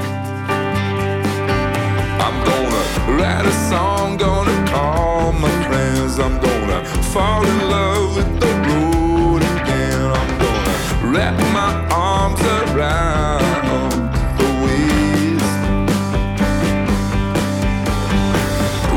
I'm 2.34 2.44
gonna 2.46 2.84
write 3.18 3.46
a 3.46 3.56
song, 3.70 4.18
gonna 4.18 4.58
call 4.72 5.34
my 5.34 5.52
friends. 5.68 6.20
I'm 6.20 6.40
gonna 6.42 6.84
fall 7.14 7.46
in 7.46 7.60
love 7.70 8.16
with 8.16 8.40
the 8.40 8.52
road 8.68 9.42
again. 9.56 10.02
I'm 10.20 10.32
gonna 10.44 10.76
wrap 11.14 11.36
my 11.60 11.72
arms 11.92 12.42
around 12.60 13.94
the 14.40 14.50
waist. 14.64 15.54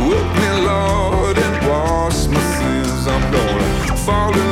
Whip 0.06 0.28
me, 0.40 0.50
Lord, 0.70 1.36
and 1.46 1.56
wash 1.68 2.20
my 2.34 2.42
sins. 2.56 3.06
I'm 3.06 3.24
gonna 3.36 3.96
fall 4.06 4.32
in 4.32 4.45